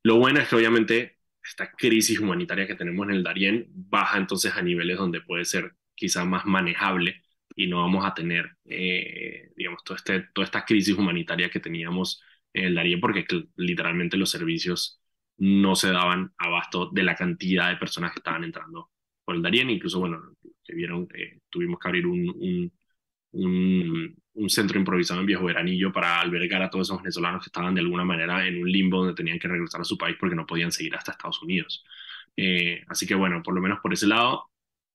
Lo 0.02 0.16
bueno 0.16 0.40
es 0.40 0.48
que 0.48 0.56
obviamente 0.56 1.18
esta 1.44 1.70
crisis 1.70 2.18
humanitaria 2.18 2.66
que 2.66 2.74
tenemos 2.74 3.06
en 3.06 3.14
el 3.14 3.22
Darién 3.22 3.66
baja 3.68 4.18
entonces 4.18 4.52
a 4.54 4.62
niveles 4.62 4.98
donde 4.98 5.20
puede 5.20 5.44
ser 5.44 5.76
quizá 5.94 6.24
más 6.24 6.44
manejable 6.46 7.22
y 7.56 7.66
no 7.66 7.78
vamos 7.80 8.04
a 8.04 8.14
tener, 8.14 8.50
eh, 8.66 9.50
digamos, 9.56 9.82
todo 9.84 9.96
este, 9.96 10.20
toda 10.34 10.44
esta 10.46 10.64
crisis 10.64 10.96
humanitaria 10.96 11.50
que 11.50 11.60
teníamos 11.60 12.22
en 12.52 12.64
el 12.66 12.74
Darién 12.74 13.00
porque 13.00 13.26
literalmente 13.56 14.16
los 14.16 14.30
servicios 14.30 15.00
no 15.38 15.74
se 15.76 15.90
daban 15.92 16.32
abasto 16.38 16.90
de 16.90 17.02
la 17.02 17.14
cantidad 17.16 17.68
de 17.70 17.76
personas 17.76 18.12
que 18.12 18.18
estaban 18.20 18.44
entrando 18.44 18.90
por 19.24 19.34
el 19.36 19.42
Darién. 19.42 19.70
Incluso, 19.70 20.00
bueno, 20.00 20.20
que 20.64 20.74
vieron, 20.74 21.08
eh, 21.14 21.40
tuvimos 21.50 21.78
que 21.78 21.88
abrir 21.88 22.06
un, 22.06 22.28
un, 22.30 22.72
un, 23.32 24.16
un 24.34 24.50
centro 24.50 24.78
improvisado 24.78 25.20
en 25.20 25.26
Viejo 25.26 25.44
Veranillo 25.44 25.92
para 25.92 26.20
albergar 26.20 26.62
a 26.62 26.70
todos 26.70 26.88
esos 26.88 26.98
venezolanos 27.02 27.42
que 27.42 27.48
estaban 27.48 27.74
de 27.74 27.80
alguna 27.80 28.04
manera 28.04 28.46
en 28.46 28.60
un 28.62 28.70
limbo 28.70 28.98
donde 28.98 29.14
tenían 29.14 29.38
que 29.38 29.48
regresar 29.48 29.80
a 29.80 29.84
su 29.84 29.98
país 29.98 30.16
porque 30.18 30.36
no 30.36 30.46
podían 30.46 30.72
seguir 30.72 30.94
hasta 30.96 31.12
Estados 31.12 31.42
Unidos. 31.42 31.84
Eh, 32.36 32.82
así 32.88 33.06
que 33.06 33.14
bueno, 33.14 33.42
por 33.42 33.54
lo 33.54 33.60
menos 33.60 33.80
por 33.80 33.92
ese 33.92 34.06
lado, 34.06 34.50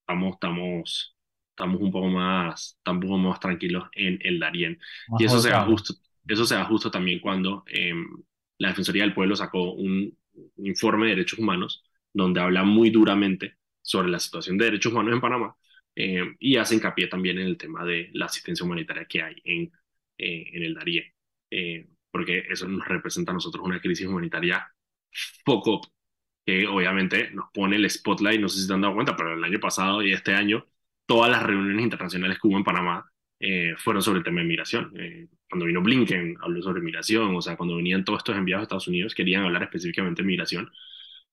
estamos, 0.08 0.34
estamos, 0.34 1.16
estamos 1.50 1.80
un 1.80 1.92
poco 1.92 2.08
más, 2.08 2.76
estamos 2.78 3.04
un 3.04 3.10
poco 3.10 3.18
más 3.18 3.40
tranquilos 3.40 3.88
en 3.92 4.18
el 4.22 4.38
Darién. 4.40 4.78
Y 5.18 5.24
eso 5.24 5.38
se 5.40 5.50
da 5.50 5.64
justo, 5.64 5.94
eso 6.26 6.46
se 6.46 6.54
da 6.54 6.64
justo 6.64 6.90
también 6.90 7.20
cuando 7.20 7.64
eh, 7.66 7.92
la 8.58 8.68
Defensoría 8.68 9.02
del 9.02 9.14
Pueblo 9.14 9.36
sacó 9.36 9.72
un, 9.72 10.16
un 10.56 10.66
informe 10.66 11.06
de 11.06 11.16
derechos 11.16 11.38
humanos 11.38 11.84
donde 12.12 12.40
habla 12.40 12.64
muy 12.64 12.90
duramente 12.90 13.58
sobre 13.82 14.08
la 14.08 14.18
situación 14.18 14.56
de 14.58 14.66
derechos 14.66 14.92
humanos 14.92 15.14
en 15.14 15.20
Panamá 15.20 15.54
eh, 15.94 16.22
y 16.38 16.56
hace 16.56 16.74
hincapié 16.76 17.08
también 17.08 17.38
en 17.38 17.46
el 17.46 17.58
tema 17.58 17.84
de 17.84 18.10
la 18.14 18.26
asistencia 18.26 18.64
humanitaria 18.64 19.06
que 19.06 19.22
hay 19.22 19.36
en, 19.44 19.72
eh, 20.16 20.44
en 20.52 20.62
el 20.62 20.74
Darién, 20.74 21.04
eh, 21.50 21.88
porque 22.10 22.44
eso 22.48 22.66
nos 22.68 22.86
representa 22.86 23.32
a 23.32 23.34
nosotros 23.34 23.64
una 23.64 23.80
crisis 23.80 24.06
humanitaria 24.06 24.72
poco 25.44 25.80
que 26.48 26.66
obviamente 26.66 27.30
nos 27.32 27.50
pone 27.52 27.76
el 27.76 27.90
spotlight, 27.90 28.40
no 28.40 28.48
sé 28.48 28.60
si 28.60 28.66
se 28.66 28.72
han 28.72 28.80
dado 28.80 28.94
cuenta, 28.94 29.14
pero 29.14 29.34
el 29.34 29.44
año 29.44 29.60
pasado 29.60 30.02
y 30.02 30.12
este 30.12 30.32
año 30.32 30.66
todas 31.04 31.30
las 31.30 31.42
reuniones 31.42 31.82
internacionales 31.84 32.38
que 32.40 32.48
hubo 32.48 32.56
en 32.56 32.64
Panamá 32.64 33.12
eh, 33.38 33.74
fueron 33.76 34.02
sobre 34.02 34.20
el 34.20 34.24
tema 34.24 34.40
de 34.40 34.46
migración. 34.46 34.90
Eh, 34.98 35.28
cuando 35.46 35.66
vino 35.66 35.82
Blinken 35.82 36.38
habló 36.40 36.62
sobre 36.62 36.80
migración, 36.80 37.36
o 37.36 37.42
sea, 37.42 37.54
cuando 37.58 37.76
venían 37.76 38.02
todos 38.02 38.20
estos 38.20 38.34
enviados 38.34 38.62
a 38.62 38.64
Estados 38.64 38.88
Unidos 38.88 39.14
querían 39.14 39.44
hablar 39.44 39.62
específicamente 39.64 40.22
de 40.22 40.26
migración 40.26 40.70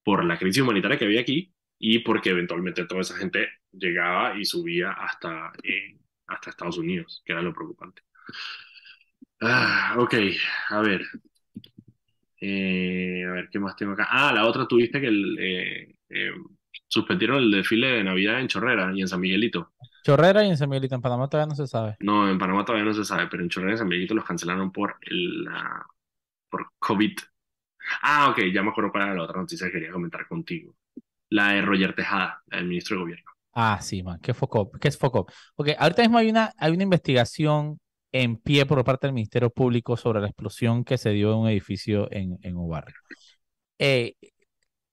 por 0.04 0.22
la 0.22 0.38
crisis 0.38 0.62
humanitaria 0.62 0.98
que 0.98 1.06
había 1.06 1.22
aquí 1.22 1.50
y 1.78 2.00
porque 2.00 2.28
eventualmente 2.28 2.84
toda 2.84 3.00
esa 3.00 3.16
gente 3.16 3.48
llegaba 3.72 4.38
y 4.38 4.44
subía 4.44 4.92
hasta, 4.92 5.50
eh, 5.62 5.96
hasta 6.26 6.50
Estados 6.50 6.76
Unidos, 6.76 7.22
que 7.24 7.32
era 7.32 7.40
lo 7.40 7.54
preocupante. 7.54 8.02
Ah, 9.40 9.96
ok, 9.98 10.14
a 10.68 10.80
ver. 10.82 11.00
Eh, 12.40 13.24
a 13.26 13.32
ver, 13.32 13.48
¿qué 13.50 13.58
más 13.58 13.76
tengo 13.76 13.92
acá? 13.92 14.06
Ah, 14.10 14.32
la 14.32 14.46
otra 14.46 14.66
tuviste 14.66 15.00
que 15.00 15.06
el, 15.08 15.38
eh, 15.40 15.94
eh, 16.10 16.30
suspendieron 16.88 17.38
el 17.38 17.50
desfile 17.50 17.88
de 17.88 18.04
Navidad 18.04 18.40
en 18.40 18.48
Chorrera 18.48 18.92
y 18.94 19.00
en 19.00 19.08
San 19.08 19.20
Miguelito. 19.20 19.72
Chorrera 20.02 20.42
y 20.42 20.48
en 20.48 20.56
San 20.56 20.70
Miguelito, 20.70 20.94
en 20.94 21.02
Panamá 21.02 21.28
todavía 21.28 21.48
no 21.50 21.54
se 21.54 21.66
sabe. 21.66 21.98
No, 21.98 22.28
en 22.28 22.38
Panamá 22.38 22.64
todavía 22.64 22.84
no 22.84 22.92
se 22.94 23.04
sabe, 23.04 23.26
pero 23.28 23.42
en 23.42 23.48
Chorrera 23.48 23.74
y 23.74 23.78
San 23.78 23.88
Miguelito 23.88 24.14
los 24.14 24.24
cancelaron 24.24 24.70
por 24.70 24.96
el, 25.02 25.44
la- 25.44 25.86
por 26.50 26.68
COVID. 26.78 27.12
Ah, 28.02 28.30
ok, 28.30 28.40
ya 28.52 28.62
me 28.62 28.70
acuerdo 28.70 28.92
cuál 28.92 29.04
era 29.04 29.14
la 29.14 29.24
otra 29.24 29.40
noticia 29.40 29.66
que 29.68 29.74
quería 29.74 29.92
comentar 29.92 30.26
contigo. 30.28 30.74
La 31.30 31.50
de 31.54 31.62
Roger 31.62 31.94
Tejada, 31.94 32.42
el 32.50 32.66
ministro 32.66 32.96
de 32.96 33.02
Gobierno. 33.02 33.32
Ah, 33.52 33.80
sí, 33.80 34.02
man, 34.02 34.20
¿qué 34.20 34.34
foco? 34.34 34.70
¿Qué 34.72 34.88
es 34.88 34.98
foco? 34.98 35.26
Ok, 35.56 35.70
ahorita 35.78 36.02
mismo 36.02 36.18
hay 36.18 36.28
una, 36.28 36.52
hay 36.58 36.72
una 36.72 36.82
investigación 36.82 37.80
en 38.22 38.36
pie 38.36 38.66
por 38.66 38.82
parte 38.84 39.06
del 39.06 39.14
Ministerio 39.14 39.50
Público 39.50 39.96
sobre 39.96 40.20
la 40.20 40.28
explosión 40.28 40.84
que 40.84 40.98
se 40.98 41.10
dio 41.10 41.32
en 41.32 41.38
un 41.38 41.48
edificio 41.48 42.08
en, 42.10 42.38
en 42.42 42.56
Obarrio. 42.56 42.96
Eh, 43.78 44.14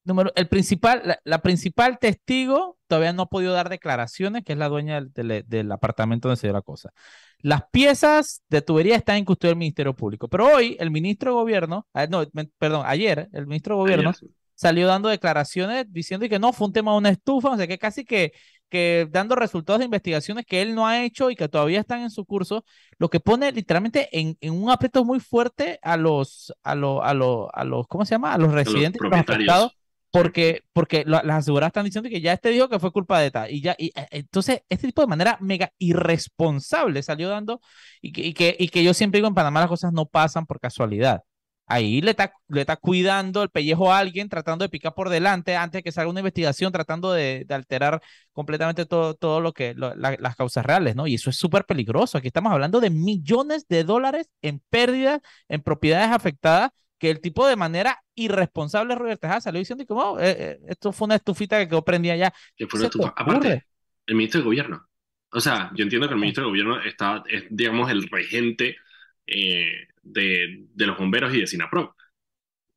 número, 0.03 0.31
el 0.35 0.47
principal, 0.47 1.01
la, 1.05 1.19
la, 1.23 1.41
principal 1.41 1.99
testigo 1.99 2.77
todavía 2.87 3.13
no 3.13 3.23
ha 3.23 3.29
podido 3.29 3.53
dar 3.53 3.69
declaraciones, 3.69 4.43
que 4.43 4.53
es 4.53 4.59
la 4.59 4.67
dueña 4.67 4.95
del, 4.95 5.13
del, 5.13 5.43
del, 5.47 5.71
apartamento 5.71 6.27
donde 6.27 6.39
se 6.39 6.47
dio 6.47 6.53
la 6.53 6.61
cosa. 6.61 6.91
Las 7.39 7.63
piezas 7.71 8.41
de 8.49 8.61
tubería 8.61 8.95
están 8.95 9.17
en 9.17 9.25
custodia 9.25 9.51
del 9.51 9.59
Ministerio 9.59 9.95
Público, 9.95 10.27
pero 10.27 10.47
hoy 10.47 10.75
el 10.79 10.91
ministro 10.91 11.31
de 11.31 11.35
Gobierno, 11.35 11.87
eh, 11.93 12.07
no, 12.09 12.25
perdón, 12.57 12.83
ayer 12.85 13.29
el 13.31 13.47
ministro 13.47 13.75
de 13.75 13.81
Gobierno 13.81 14.09
ayer, 14.09 14.29
salió 14.55 14.87
dando 14.87 15.09
declaraciones 15.09 15.85
diciendo 15.89 16.27
que 16.29 16.39
no, 16.39 16.53
fue 16.53 16.67
un 16.67 16.73
tema 16.73 16.91
de 16.91 16.97
una 16.97 17.09
estufa, 17.09 17.51
o 17.51 17.57
sea, 17.57 17.67
que 17.67 17.77
casi 17.77 18.05
que, 18.05 18.33
que 18.73 19.07
dando 19.11 19.35
resultados 19.35 19.77
de 19.77 19.85
investigaciones 19.85 20.47
que 20.47 20.63
él 20.63 20.73
no 20.73 20.87
ha 20.87 21.03
hecho 21.03 21.29
y 21.29 21.35
que 21.35 21.47
todavía 21.47 21.79
están 21.79 22.01
en 22.01 22.09
su 22.09 22.25
curso, 22.25 22.65
lo 22.97 23.07
que 23.07 23.19
pone 23.19 23.51
literalmente 23.51 24.09
en, 24.11 24.35
en 24.41 24.53
un 24.53 24.71
aprieto 24.71 25.05
muy 25.05 25.19
fuerte 25.19 25.77
a 25.83 25.95
los, 25.95 26.51
a 26.63 26.73
los, 26.73 26.99
a 27.03 27.13
los, 27.13 27.49
a 27.53 27.63
los, 27.65 27.85
¿cómo 27.85 28.03
se 28.03 28.15
llama? 28.15 28.33
A 28.33 28.39
los 28.39 28.51
residentes, 28.51 28.99
a 28.99 29.03
los, 29.03 29.11
los 29.11 29.19
afectados 29.19 29.77
porque, 30.09 30.63
porque 30.73 31.03
las 31.05 31.23
aseguradoras 31.23 31.69
están 31.69 31.85
diciendo 31.85 32.09
que 32.09 32.19
ya 32.19 32.33
este 32.33 32.49
dijo 32.49 32.67
que 32.67 32.79
fue 32.79 32.91
culpa 32.91 33.19
de 33.19 33.27
ETA. 33.27 33.49
Y 33.51 33.61
ya, 33.61 33.75
y, 33.77 33.91
entonces, 34.09 34.63
este 34.69 34.87
tipo 34.87 35.01
de 35.01 35.07
manera 35.07 35.37
mega 35.39 35.71
irresponsable 35.77 37.03
salió 37.03 37.29
dando, 37.29 37.61
y 38.01 38.11
que, 38.11 38.21
y, 38.21 38.33
que, 38.33 38.55
y 38.57 38.69
que 38.69 38.83
yo 38.83 38.95
siempre 38.95 39.19
digo 39.19 39.27
en 39.27 39.35
Panamá 39.35 39.59
las 39.59 39.69
cosas 39.69 39.93
no 39.93 40.07
pasan 40.07 40.47
por 40.47 40.59
casualidad. 40.59 41.21
Ahí 41.65 42.01
le 42.01 42.11
está, 42.11 42.33
le 42.49 42.61
está 42.61 42.75
cuidando 42.75 43.41
el 43.41 43.49
pellejo 43.49 43.91
a 43.91 43.99
alguien, 43.99 44.29
tratando 44.29 44.63
de 44.63 44.69
picar 44.69 44.93
por 44.93 45.09
delante 45.09 45.55
antes 45.55 45.79
de 45.79 45.83
que 45.83 45.91
salga 45.91 46.09
una 46.11 46.19
investigación, 46.19 46.71
tratando 46.71 47.13
de, 47.13 47.45
de 47.47 47.53
alterar 47.55 48.01
completamente 48.33 48.85
todo, 48.85 49.13
todo 49.15 49.39
lo 49.39 49.53
que, 49.53 49.73
lo, 49.73 49.95
la, 49.95 50.17
las 50.19 50.35
causas 50.35 50.65
reales, 50.65 50.95
¿no? 50.95 51.07
Y 51.07 51.15
eso 51.15 51.29
es 51.29 51.37
súper 51.37 51.65
peligroso. 51.65 52.17
Aquí 52.17 52.27
estamos 52.27 52.51
hablando 52.51 52.81
de 52.81 52.89
millones 52.89 53.67
de 53.67 53.83
dólares 53.83 54.29
en 54.41 54.61
pérdidas, 54.69 55.21
en 55.47 55.61
propiedades 55.61 56.11
afectadas, 56.11 56.71
que 56.99 57.09
el 57.09 57.21
tipo 57.21 57.47
de 57.47 57.55
manera 57.55 58.01
irresponsable 58.15 58.95
Robert 58.95 59.19
Tejada 59.19 59.41
salió 59.41 59.59
diciendo 59.59 59.85
que 59.85 59.93
oh, 59.93 60.19
eh, 60.19 60.35
eh, 60.37 60.59
esto 60.67 60.91
fue 60.91 61.05
una 61.05 61.15
estufita 61.15 61.59
que 61.59 61.67
quedó 61.67 61.83
prendida 61.83 62.15
ya. 62.15 62.33
Que 62.55 62.67
fue 62.67 62.79
una 62.79 62.87
estufa. 62.87 63.13
Aparte, 63.15 63.65
el 64.05 64.15
ministro 64.15 64.41
de 64.41 64.45
Gobierno. 64.45 64.87
O 65.31 65.39
sea, 65.39 65.71
yo 65.75 65.83
entiendo 65.83 66.07
que 66.07 66.13
el 66.13 66.19
ministro 66.19 66.43
de 66.43 66.49
Gobierno 66.49 66.81
está, 66.81 67.23
es, 67.29 67.45
digamos, 67.49 67.89
el 67.89 68.07
regente 68.09 68.77
eh, 69.25 69.87
de, 70.03 70.67
de, 70.73 70.85
los 70.85 70.97
bomberos 70.97 71.33
y 71.33 71.39
de 71.39 71.47
SINAPRO. 71.47 71.95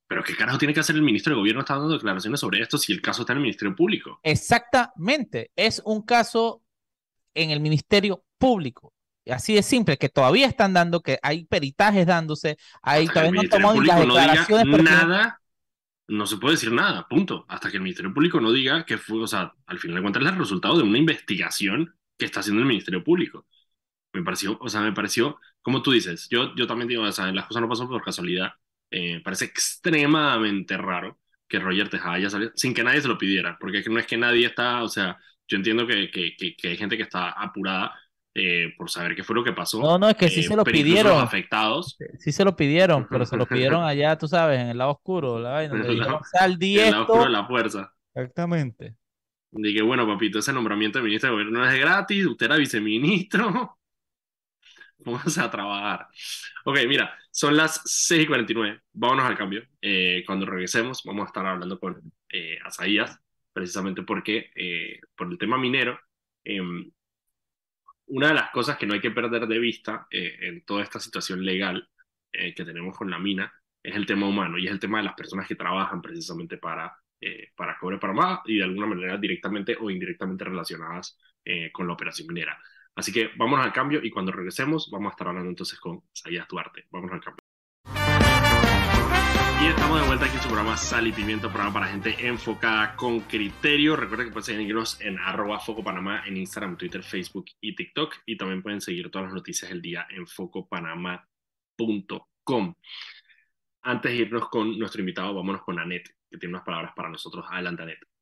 Pero 0.09 0.23
¿qué 0.23 0.37
carajo 0.37 0.59
tiene 0.59 0.73
que 0.73 0.81
hacer 0.81 0.97
el 0.97 1.03
ministro 1.03 1.33
de 1.33 1.41
Gobierno? 1.41 1.61
Está 1.61 1.75
dando 1.75 1.95
declaraciones 1.95 2.41
sobre 2.41 2.61
esto 2.61 2.79
si 2.79 2.93
el 2.93 3.03
caso 3.03 3.23
está 3.23 3.33
en 3.33 3.39
el 3.39 3.43
Ministerio 3.43 3.75
Público. 3.75 4.21
Exactamente. 4.23 5.51
Es 5.57 5.83
un 5.85 6.03
caso 6.03 6.63
en 7.35 7.51
el 7.51 7.61
Ministerio 7.61 8.25
Público. 8.39 8.93
Así 9.29 9.55
de 9.55 9.63
simple, 9.63 9.97
que 9.97 10.09
todavía 10.09 10.47
están 10.47 10.73
dando, 10.73 11.01
que 11.01 11.19
hay 11.21 11.45
peritajes 11.45 12.07
dándose, 12.07 12.57
hay 12.81 13.09
todavía 13.09 13.43
no 13.43 13.49
tomó 13.49 13.83
las 13.83 13.99
declaraciones. 13.99 14.67
No 14.67 14.79
nada, 14.79 15.41
no 16.09 16.27
se 16.27 16.37
puede 16.37 16.55
decir 16.55 16.73
nada, 16.73 17.09
punto. 17.09 17.45
Hasta 17.49 17.71
que 17.71 17.79
el 17.79 17.83
Ministerio 17.83 18.15
Público 18.15 18.41
no 18.41 18.53
diga 18.53 18.85
que 18.85 18.99
fue, 18.99 19.23
o 19.23 19.27
sea, 19.27 19.53
al 19.67 19.79
final 19.81 19.97
de 19.97 20.03
cuentas 20.03 20.23
es 20.23 20.29
el 20.29 20.39
resultado 20.39 20.77
de 20.77 20.85
una 20.85 20.99
investigación 20.99 21.97
que 22.17 22.25
está 22.25 22.41
haciendo 22.41 22.63
el 22.63 22.69
Ministerio 22.69 23.03
Público. 23.03 23.47
Me 24.13 24.23
pareció, 24.23 24.57
o 24.61 24.69
sea, 24.69 24.81
me 24.81 24.93
pareció, 24.93 25.41
como 25.67 25.83
tú 25.83 25.91
dices, 25.91 26.29
yo, 26.31 26.55
yo 26.55 26.65
también 26.69 26.87
digo, 26.87 27.03
o 27.03 27.11
sea, 27.11 27.33
las 27.33 27.47
cosas 27.47 27.61
no 27.61 27.69
pasan 27.69 27.89
por 27.89 28.01
casualidad. 28.01 28.53
Eh, 28.89 29.21
parece 29.25 29.47
extremadamente 29.47 30.77
raro 30.77 31.19
que 31.49 31.59
Roger 31.59 31.89
Tejada 31.89 32.15
haya 32.15 32.31
salido 32.31 32.53
sin 32.55 32.73
que 32.73 32.85
nadie 32.85 33.01
se 33.01 33.09
lo 33.09 33.19
pidiera, 33.19 33.59
porque 33.59 33.83
no 33.91 33.99
es 33.99 34.07
que 34.07 34.17
nadie 34.17 34.47
está, 34.47 34.85
o 34.85 34.89
sea, 34.89 35.19
yo 35.49 35.57
entiendo 35.57 35.85
que, 35.85 36.09
que, 36.09 36.37
que, 36.37 36.55
que 36.55 36.69
hay 36.69 36.77
gente 36.77 36.97
que 36.97 37.03
está 37.03 37.31
apurada 37.31 37.99
eh, 38.33 38.75
por 38.79 38.89
saber 38.89 39.17
qué 39.17 39.25
fue 39.25 39.35
lo 39.35 39.43
que 39.43 39.55
pasó. 39.55 39.81
No, 39.83 39.99
no, 39.99 40.09
es 40.09 40.15
que 40.15 40.29
sí 40.29 40.39
eh, 40.39 40.45
se 40.45 40.55
lo 40.55 40.63
pidieron. 40.63 41.21
afectados. 41.21 41.99
Sí 42.21 42.31
se 42.31 42.45
lo 42.45 42.55
pidieron, 42.55 43.09
pero 43.11 43.27
se 43.27 43.37
lo 43.37 43.45
pidieron 43.49 43.83
allá, 43.83 44.17
tú 44.17 44.29
sabes, 44.29 44.61
en 44.61 44.69
el 44.69 44.79
lado 44.79 44.93
oscuro, 44.93 45.41
la 45.41 45.51
vaina. 45.51 45.83
sal 46.31 46.57
el 46.63 46.91
lado 46.93 47.03
oscuro 47.03 47.25
de 47.25 47.31
la 47.31 47.45
fuerza. 47.45 47.93
Exactamente. 48.15 48.95
Dije, 49.51 49.83
bueno, 49.83 50.07
papito, 50.07 50.39
ese 50.39 50.53
nombramiento 50.53 51.01
de 51.01 51.07
ministro 51.07 51.31
de 51.31 51.33
gobierno 51.33 51.59
no 51.59 51.69
es 51.69 51.81
gratis, 51.81 52.25
usted 52.25 52.47
era 52.47 52.57
viceministro. 52.57 53.77
Vamos 55.05 55.39
a 55.39 55.51
trabajar. 55.51 56.09
Ok, 56.65 56.79
mira, 56.89 57.17
son 57.31 57.57
las 57.57 57.81
6 57.85 58.25
y 58.25 58.27
49. 58.27 58.81
Vámonos 58.93 59.27
al 59.27 59.37
cambio. 59.37 59.63
Eh, 59.81 60.23
cuando 60.27 60.47
regresemos, 60.47 61.03
vamos 61.05 61.25
a 61.25 61.27
estar 61.27 61.47
hablando 61.47 61.79
con 61.79 62.01
eh, 62.31 62.59
precisamente 63.53 64.03
porque, 64.03 64.51
eh, 64.55 65.01
por 65.17 65.31
el 65.31 65.39
tema 65.39 65.59
minero, 65.59 65.99
em, 66.45 66.91
una 68.07 68.29
de 68.29 68.35
las 68.35 68.51
cosas 68.51 68.77
que 68.77 68.87
no 68.87 68.95
hay 68.95 69.01
que 69.01 69.11
perder 69.11 69.47
de 69.47 69.59
vista 69.59 70.07
eh, 70.11 70.37
en 70.41 70.65
toda 70.65 70.83
esta 70.83 71.01
situación 71.01 71.45
legal 71.45 71.89
que 72.33 72.67
tenemos 72.67 72.95
con 72.99 73.11
la 73.11 73.19
mina 73.19 73.51
es 73.83 73.97
el 73.97 74.05
tema 74.05 74.29
humano 74.29 74.59
y 74.59 74.67
es 74.67 74.71
el 74.71 74.79
tema 74.79 74.99
de 74.99 75.05
las 75.05 75.15
personas 75.15 75.49
que 75.49 75.55
trabajan 75.55 76.03
precisamente 76.03 76.59
para, 76.59 76.95
para 77.57 77.79
Cobre 77.79 77.97
Panamá 77.97 78.43
y 78.45 78.59
de 78.59 78.65
alguna 78.65 78.89
manera 78.89 79.17
directamente 79.17 79.75
o 79.81 79.89
indirectamente 79.89 80.45
relacionadas 80.45 81.19
con 81.73 81.87
la 81.87 81.95
operación 81.95 82.29
minera. 82.29 82.59
Así 82.97 83.13
que 83.13 83.31
vámonos 83.37 83.65
al 83.65 83.73
cambio 83.73 84.01
y 84.03 84.11
cuando 84.11 84.33
regresemos 84.33 84.91
vamos 84.91 85.11
a 85.11 85.13
estar 85.13 85.29
hablando 85.29 85.51
entonces 85.51 85.79
con 85.79 86.03
Sayas 86.13 86.49
Duarte. 86.49 86.87
Vámonos 86.91 87.15
al 87.15 87.21
cambio. 87.21 87.45
Y 89.63 89.67
estamos 89.69 90.01
de 90.01 90.07
vuelta 90.07 90.25
aquí 90.25 90.37
en 90.37 90.43
su 90.43 90.49
programa 90.49 90.77
Sal 90.77 91.07
y 91.07 91.13
Pimiento, 91.13 91.49
programa 91.49 91.75
para 91.75 91.87
gente 91.89 92.27
enfocada 92.27 92.97
con 92.97 93.21
criterio. 93.21 93.97
Recuerden 93.97 94.29
que 94.29 94.33
pueden 94.33 94.45
seguirnos 94.45 94.99
en 95.01 95.19
arroba 95.19 95.61
Foco 95.61 95.85
Panamá 95.85 96.23
en 96.27 96.39
Instagram, 96.39 96.79
Twitter, 96.79 97.03
Facebook 97.03 97.47
y 97.61 97.75
TikTok. 97.75 98.15
Y 98.25 98.37
también 98.37 98.63
pueden 98.63 98.81
seguir 98.81 99.11
todas 99.11 99.27
las 99.27 99.35
noticias 99.35 99.71
del 99.71 99.83
día 99.83 100.07
en 100.11 100.27
focopanamá.com. 100.27 102.75
Antes 103.83 104.13
de 104.13 104.17
irnos 104.17 104.49
con 104.49 104.79
nuestro 104.79 105.01
invitado, 105.01 105.35
vámonos 105.35 105.63
con 105.63 105.79
Anet, 105.79 106.09
que 106.31 106.39
tiene 106.39 106.55
unas 106.55 106.65
palabras 106.65 106.93
para 106.95 107.11
nosotros. 107.11 107.45
Adelante, 107.51 107.83
Anet. 107.83 108.16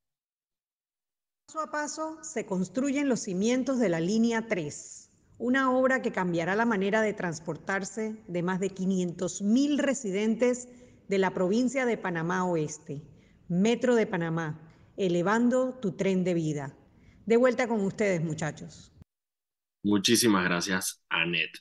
Paso 1.47 1.61
a 1.61 1.69
paso 1.69 2.23
se 2.23 2.47
construyen 2.47 3.07
los 3.07 3.19
cimientos 3.19 3.79
de 3.79 3.87
la 3.87 3.99
línea 3.99 4.47
3, 4.47 5.11
una 5.37 5.71
obra 5.71 6.01
que 6.01 6.11
cambiará 6.11 6.55
la 6.55 6.65
manera 6.65 7.01
de 7.01 7.13
transportarse 7.13 8.15
de 8.27 8.41
más 8.41 8.59
de 8.59 8.71
500.000 8.71 9.77
residentes 9.77 10.67
de 11.07 11.17
la 11.19 11.35
provincia 11.35 11.85
de 11.85 11.97
Panamá 11.97 12.45
Oeste, 12.45 13.03
Metro 13.47 13.93
de 13.93 14.07
Panamá, 14.07 14.59
elevando 14.97 15.75
tu 15.79 15.91
tren 15.91 16.23
de 16.23 16.33
vida. 16.33 16.75
De 17.27 17.37
vuelta 17.37 17.67
con 17.67 17.81
ustedes, 17.81 18.23
muchachos. 18.23 18.91
Muchísimas 19.83 20.43
gracias, 20.45 21.03
Anet. 21.09 21.51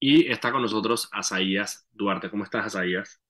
Y 0.00 0.30
está 0.30 0.52
con 0.52 0.60
nosotros 0.60 1.08
Asaías 1.12 1.88
Duarte. 1.92 2.30
¿Cómo 2.30 2.44
estás, 2.44 2.66
Asaías? 2.66 3.20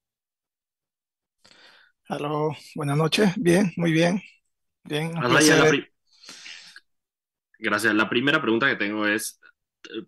Aló, 2.09 2.51
buenas 2.74 2.97
noches. 2.97 3.32
Bien, 3.36 3.72
muy 3.76 3.92
bien. 3.92 4.20
Bien. 4.85 5.16
Asaías, 5.16 5.59
la 5.59 5.68
pri... 5.68 5.87
Gracias. 7.59 7.95
La 7.95 8.09
primera 8.09 8.41
pregunta 8.41 8.68
que 8.68 8.76
tengo 8.76 9.07
es, 9.07 9.41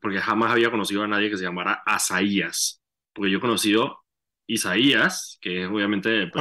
porque 0.01 0.21
jamás 0.21 0.53
había 0.53 0.71
conocido 0.71 1.03
a 1.03 1.09
nadie 1.09 1.31
que 1.31 1.37
se 1.37 1.45
llamara 1.45 1.83
Asaías, 1.87 2.83
porque 3.13 3.31
yo 3.31 3.39
he 3.39 3.41
conocido 3.41 4.05
Isaías, 4.47 5.39
que 5.41 5.63
es 5.63 5.69
obviamente 5.69 6.23
el, 6.23 6.33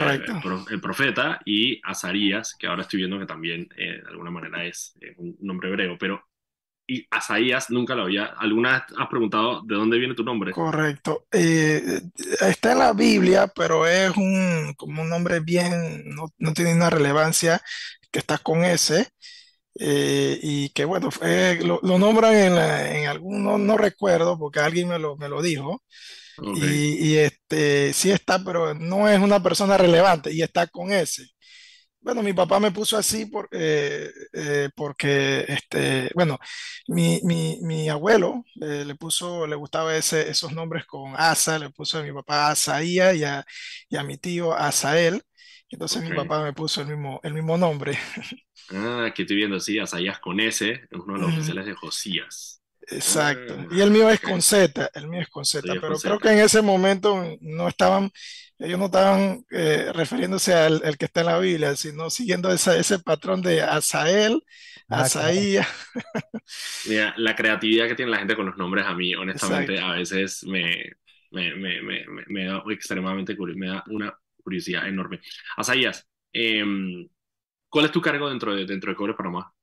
el, 0.70 0.82
profeta, 0.82 1.40
y 1.46 1.82
Azarías, 1.84 2.56
que 2.58 2.68
ahora 2.68 2.84
estoy 2.84 3.00
viendo 3.00 3.18
que 3.18 3.26
también 3.26 3.68
eh, 3.78 4.02
de 4.04 4.10
alguna 4.10 4.30
manera 4.30 4.64
es, 4.64 4.94
es, 5.02 5.18
un 5.18 5.36
nombre 5.40 5.70
hebreo, 5.70 5.98
pero 5.98 6.24
y 6.88 7.08
Azaías 7.10 7.72
nunca 7.72 7.96
lo 7.96 8.04
había. 8.04 8.26
¿Alguna 8.26 8.74
vez 8.74 8.84
has 8.98 9.08
preguntado 9.08 9.64
de 9.64 9.74
dónde 9.74 9.98
viene 9.98 10.14
tu 10.14 10.24
nombre? 10.24 10.52
Correcto. 10.52 11.26
Eh, 11.32 12.02
está 12.42 12.74
en 12.74 12.80
la 12.80 12.94
Biblia, 12.94 13.48
pero 13.48 13.88
es 13.88 14.16
un, 14.16 14.76
como 14.78 15.02
un 15.02 15.10
nombre 15.10 15.40
bien, 15.40 16.04
no, 16.14 16.32
no 16.38 16.54
tiene 16.54 16.76
una 16.76 16.92
relevancia, 16.92 17.60
que 18.16 18.20
está 18.20 18.38
con 18.38 18.64
ese. 18.64 19.10
Eh, 19.78 20.40
y 20.42 20.70
que 20.70 20.86
bueno, 20.86 21.12
fue, 21.12 21.60
lo, 21.62 21.82
lo, 21.84 22.00
nombran 22.00 22.34
en, 22.34 22.56
la, 22.56 22.98
en 22.98 23.08
algún, 23.08 23.44
no, 23.44 23.58
no, 23.58 23.78
recuerdo, 23.78 24.40
porque 24.40 24.62
alguien 24.62 24.88
me 24.88 24.98
lo, 25.00 25.18
me 25.18 25.28
lo 25.28 25.42
dijo. 25.42 25.84
Okay. 26.38 26.98
Y, 26.98 27.10
y, 27.10 27.18
este 27.18 27.92
sí 27.94 28.12
está, 28.12 28.42
pero 28.44 28.74
no 28.74 29.10
es 29.10 29.20
una 29.20 29.44
persona 29.44 29.78
relevante 29.78 30.32
y 30.34 30.42
está 30.44 30.68
con 30.68 30.94
ese. 30.94 31.24
Bueno, 32.00 32.24
mi 32.24 32.34
papá 32.34 32.60
me 32.60 32.72
puso 32.72 32.98
así 32.98 33.26
por, 33.26 33.50
eh, 33.52 34.10
eh, 34.34 34.70
porque, 34.76 35.46
este, 35.48 36.12
bueno, 36.16 36.40
mi, 36.88 37.20
mi, 37.24 37.60
mi 37.62 37.90
abuelo 37.90 38.46
eh, 38.62 38.86
le 38.86 38.96
puso, 38.96 39.48
le 39.48 39.56
gustaba 39.56 39.96
ese, 39.98 40.30
esos 40.30 40.54
nombres 40.54 40.86
con 40.86 41.16
Asa, 41.18 41.60
le 41.60 41.72
puso 41.72 41.98
a 42.00 42.04
mi 42.04 42.14
papá 42.14 42.50
Asaía 42.52 43.14
y 43.14 43.24
a, 43.24 43.44
y 43.90 43.98
a 43.98 44.04
mi 44.04 44.18
tío 44.18 44.54
Asael. 44.54 45.22
Entonces 45.76 46.02
okay. 46.02 46.04
mi 46.04 46.14
papá 46.14 46.44
me 46.44 46.54
puso 46.54 46.82
el 46.82 46.88
mismo, 46.88 47.20
el 47.24 47.34
mismo 47.34 47.58
nombre. 47.58 47.98
Ah, 48.70 49.12
que 49.16 49.22
estoy 49.24 49.38
viendo, 49.38 49.60
sí, 49.60 49.78
Asaías 49.80 50.20
con 50.20 50.40
S, 50.40 50.70
es 50.72 50.88
uno 50.92 51.14
de 51.14 51.20
los 51.20 51.30
oficiales 51.30 51.66
de 51.66 51.74
Josías. 51.76 52.62
Exacto. 52.88 53.56
Ah, 53.58 53.68
Y 53.70 53.82
el 53.82 53.90
mío 53.92 54.10
es 54.10 54.20
con 54.22 54.42
Z, 54.42 54.92
el 54.94 55.08
mío 55.08 55.22
es 55.22 55.30
con 55.30 55.44
Z, 55.46 55.76
pero 55.80 55.84
con 55.86 55.96
creo 56.00 56.20
Z. 56.20 56.20
que 56.20 56.30
en 56.30 56.40
ese 56.40 56.62
momento 56.62 57.24
no 57.42 57.68
estaban, 57.68 58.12
ellos 58.60 58.78
no 58.78 58.86
estaban 58.86 59.44
eh, 59.50 59.92
refiriéndose 59.92 60.54
al 60.54 60.82
el 60.86 60.96
que 60.98 61.06
está 61.06 61.22
en 61.22 61.26
la 61.28 61.40
Biblia, 61.40 61.76
sino 61.76 62.10
siguiendo 62.12 62.52
esa- 62.52 62.78
ese 62.78 63.00
patrón 63.00 63.42
de 63.42 63.62
Asael, 63.64 64.44
Ah, 64.90 65.10
claro. 65.12 65.36
Asaías. 65.38 65.68
Mira, 66.84 67.14
la 67.18 67.36
creatividad 67.36 67.88
que 67.88 67.96
tiene 67.96 68.12
la 68.12 68.20
gente 68.20 68.36
con 68.36 68.46
los 68.46 68.58
nombres 68.58 68.86
a 68.86 68.94
mí, 68.94 69.16
honestamente, 69.16 69.80
Exacto. 69.80 69.80
a 69.80 69.94
veces 69.94 70.44
me, 70.46 70.92
me, 71.32 71.56
me, 71.56 71.82
me, 71.82 72.06
me- 72.08 72.24
me 72.28 72.46
da 72.46 72.64
extremadamente 72.70 73.36
curiosidad, 73.36 73.60
me 73.60 73.68
da 73.76 73.84
una 73.88 74.20
curiosidad 74.46 74.88
enorme. 74.88 75.22
Asaías, 75.58 76.08
em, 76.34 77.10
¿cuál 77.70 77.86
es 77.86 77.92
tu 77.92 78.02
cargo 78.02 78.30
dentro 78.30 78.56
de, 78.56 78.66
dentro 78.66 78.92
de 78.92 78.98
Cobre 78.98 79.16
Panamá? 79.16 79.54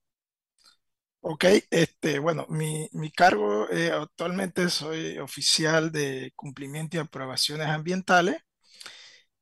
Ok, 1.25 1.45
este, 1.71 2.19
bueno, 2.19 2.47
mi, 2.49 2.89
mi 2.93 3.11
cargo 3.13 3.69
eh, 3.71 3.93
actualmente 3.93 4.69
soy 4.69 5.19
oficial 5.19 5.93
de 5.93 6.33
cumplimiento 6.37 6.97
y 6.97 7.01
aprobaciones 7.01 7.69
ambientales. 7.69 8.37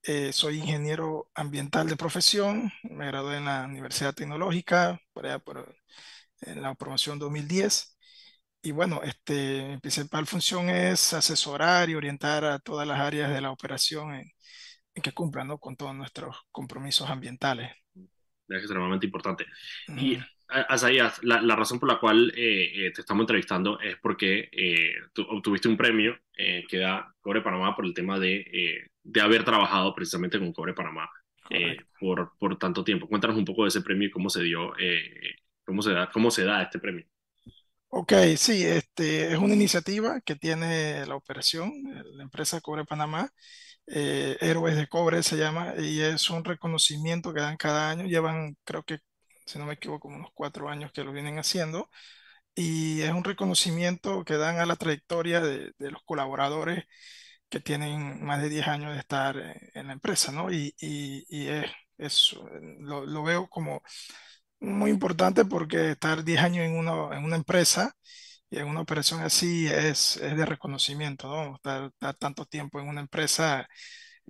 Eh, 0.03 0.33
soy 0.33 0.59
ingeniero 0.59 1.31
ambiental 1.35 1.89
de 1.89 1.97
profesión, 1.97 2.73
me 2.85 3.07
gradué 3.07 3.37
en 3.37 3.45
la 3.45 3.65
Universidad 3.67 4.15
Tecnológica, 4.15 4.99
por 5.13 5.27
allá 5.27 5.39
por, 5.39 5.77
en 6.43 6.63
la 6.63 6.75
promoción 6.75 7.19
2010. 7.19 7.99
Y 8.63 8.73
bueno, 8.73 9.03
este, 9.05 9.69
mi 9.69 9.79
principal 9.81 10.27
función 10.27 10.71
es 10.71 11.13
asesorar 11.15 11.91
y 11.91 11.95
orientar 11.97 12.45
a 12.45 12.59
todas 12.61 12.87
las 12.89 13.01
áreas 13.01 13.33
de 13.33 13.41
la 13.43 13.53
operación 13.53 14.15
en, 14.15 14.33
que 15.03 15.13
cumplan, 15.13 15.49
¿no? 15.49 15.59
con 15.59 15.77
todos 15.77 15.95
nuestros 15.95 16.37
compromisos 16.53 17.11
ambientales. 17.11 17.73
Es 18.49 18.59
extremadamente 18.59 19.07
importante. 19.07 19.47
Y 19.95 20.15
Ujú. 20.15 20.25
a- 20.49 20.63
Asaías, 20.63 21.23
la, 21.23 21.41
la 21.41 21.55
razón 21.57 21.79
por 21.79 21.89
la 21.89 22.01
cual 22.01 22.33
eh, 22.37 22.87
eh, 22.87 22.93
te 22.93 23.01
estamos 23.03 23.23
entrevistando 23.23 23.79
es 23.81 23.97
porque 24.03 24.49
eh, 24.53 24.95
tú 25.13 25.23
obtuviste 25.29 25.69
un 25.69 25.77
premio 25.77 26.19
eh, 26.37 26.65
que 26.69 26.79
da 26.79 27.15
Cobre 27.21 27.43
Panamá 27.43 27.77
por 27.77 27.85
el 27.87 27.95
tema 27.95 28.19
de, 28.19 28.89
de 29.03 29.21
haber 29.21 29.45
trabajado 29.45 29.95
precisamente 29.95 30.39
con 30.39 30.53
Cobre 30.53 30.75
Panamá 30.75 31.09
por, 31.99 32.33
por 32.39 32.59
tanto 32.59 32.83
tiempo. 32.85 33.09
Cuéntanos 33.09 33.37
un 33.37 33.45
poco 33.45 33.63
de 33.65 33.69
ese 33.69 33.83
premio 33.83 34.09
y 34.09 34.11
cómo 34.11 34.31
se 34.31 34.43
dio, 34.43 34.73
cómo 35.65 35.83
se 35.83 35.93
da, 35.93 36.11
cómo 36.13 36.31
se 36.31 36.45
da 36.45 36.63
este 36.63 36.79
premio. 36.79 37.05
Ok, 37.93 38.13
sí, 38.37 38.65
este, 38.65 39.33
es 39.33 39.39
una 39.39 39.55
iniciativa 39.55 40.21
que 40.21 40.37
tiene 40.37 41.05
la 41.07 41.17
operación, 41.17 41.73
la 42.15 42.23
empresa 42.23 42.61
Cobre 42.61 42.85
Panamá, 42.85 43.29
eh, 43.87 44.37
Héroes 44.41 44.77
de 44.77 44.89
Cobre 44.89 45.23
se 45.23 45.37
llama, 45.37 45.75
y 45.79 46.01
es 46.01 46.31
un 46.31 46.45
reconocimiento 46.45 47.33
que 47.35 47.41
dan 47.41 47.57
cada 47.57 47.91
año. 47.91 48.05
Llevan, 48.07 48.57
creo 48.65 48.83
que, 48.85 48.99
si 49.47 49.59
no 49.59 49.67
me 49.67 49.75
equivoco, 49.75 50.09
unos 50.09 50.31
cuatro 50.35 50.69
años 50.69 50.93
que 50.93 51.05
lo 51.05 51.13
vienen 51.13 51.39
haciendo, 51.39 51.91
y 52.55 53.03
es 53.03 53.13
un 53.13 53.25
reconocimiento 53.25 54.25
que 54.25 54.37
dan 54.37 54.59
a 54.61 54.67
la 54.67 54.77
trayectoria 54.77 55.41
de, 55.41 55.73
de 55.79 55.91
los 55.91 56.03
colaboradores 56.05 56.85
que 57.49 57.61
tienen 57.61 58.25
más 58.25 58.43
de 58.43 58.49
10 58.51 58.69
años 58.69 58.93
de 58.95 58.99
estar 59.01 59.37
eh, 59.39 59.71
en 59.75 59.89
la 59.89 59.93
empresa, 59.95 60.33
¿no? 60.33 60.53
Y, 60.53 60.75
y- 60.81 61.25
y 61.29 61.49
es, 61.49 61.67
es, 61.99 62.35
lo, 62.81 63.07
lo 63.07 63.23
veo 63.25 63.49
como 63.49 63.83
muy 64.61 64.91
importante 64.91 65.45
porque 65.45 65.93
estar 65.93 66.25
10 66.25 66.41
años 66.41 66.65
en 66.67 66.77
una, 66.79 67.17
en 67.17 67.25
una 67.25 67.37
empresa 67.37 67.97
y 68.51 68.59
en 68.59 68.67
una 68.69 68.81
operación 68.83 69.21
así 69.23 69.67
es, 69.69 70.17
es 70.19 70.37
de 70.37 70.47
reconocimiento, 70.47 71.29
¿no? 71.29 71.57
Estar, 71.57 71.85
estar 71.87 72.15
tanto 72.17 72.47
tiempo 72.47 72.81
en 72.81 72.89
una 72.89 73.01
empresa, 73.01 73.69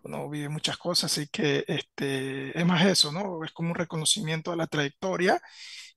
uno 0.03 0.29
vive 0.31 0.49
muchas 0.49 0.79
cosas, 0.79 1.13
así 1.13 1.29
que 1.29 1.65
este, 1.69 2.59
es 2.59 2.67
más 2.67 2.85
eso, 2.87 3.13
¿no? 3.13 3.45
Es 3.45 3.53
como 3.53 3.71
un 3.71 3.75
reconocimiento 3.77 4.53
a 4.53 4.57
la 4.57 4.67
trayectoria 4.69 5.41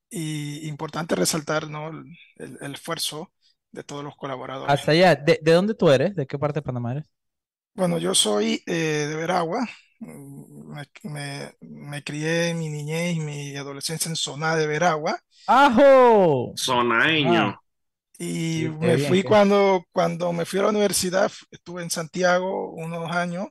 y 0.09 0.67
importante 0.67 1.15
resaltar, 1.15 1.69
¿no? 1.69 1.89
El, 1.89 2.05
el- 2.37 2.57
el 2.61 2.73
esfuerzo 2.75 3.33
de 3.71 3.83
todos 3.83 4.03
los 4.03 4.15
colaboradores. 4.17 4.81
Hasta 4.81 4.91
allá, 4.91 5.15
¿de, 5.15 5.39
de 5.41 5.51
dónde 5.53 5.73
tú 5.75 5.89
eres? 5.89 6.15
¿De 6.15 6.27
qué 6.27 6.37
parte 6.39 6.59
de 6.59 6.63
Panamá 6.63 6.91
eres? 6.93 7.05
Bueno, 7.75 7.97
yo 7.97 8.13
soy 8.15 8.61
eh, 8.67 8.73
de 9.09 9.15
Veragua. 9.15 9.67
Me, 9.99 10.85
me- 11.03 11.53
me 11.61 12.03
crié 12.03 12.49
en 12.49 12.59
mi 12.59 12.69
niñez 12.69 13.15
y 13.15 13.19
mi 13.19 13.55
adolescencia 13.55 14.09
en 14.09 14.15
Soná 14.15 14.55
de 14.55 14.67
Veragua. 14.67 15.19
¡Ajo! 15.47 16.59
Sonaeño. 16.63 17.45
Y 18.19 18.69
me 18.79 18.97
bien, 18.97 18.99
fui 18.99 19.23
qué- 19.23 19.23
cuando, 19.23 19.83
cuando 19.91 20.31
me 20.33 20.45
fui 20.45 20.59
a 20.59 20.63
la 20.63 20.69
universidad, 20.69 21.31
estuve 21.51 21.81
en 21.83 21.89
Santiago 21.89 22.71
unos 22.73 23.11
años 23.11 23.47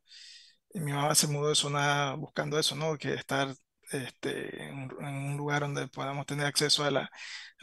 y 0.75 0.81
mi 0.81 0.93
mamá 0.93 1.15
se 1.15 1.29
mudó 1.29 1.49
de 1.51 1.55
Soná 1.57 2.15
buscando 2.17 2.59
eso, 2.59 2.77
¿no? 2.77 2.97
Que 2.99 3.15
estar 3.15 3.55
este, 3.93 4.65
en, 4.69 4.75
un 4.99 5.05
en 5.07 5.15
un 5.17 5.37
lugar 5.37 5.63
donde 5.63 5.89
podamos 5.89 6.27
tener 6.27 6.47
acceso 6.47 6.85
a, 6.85 6.91
la- 6.91 7.03
a 7.05 7.11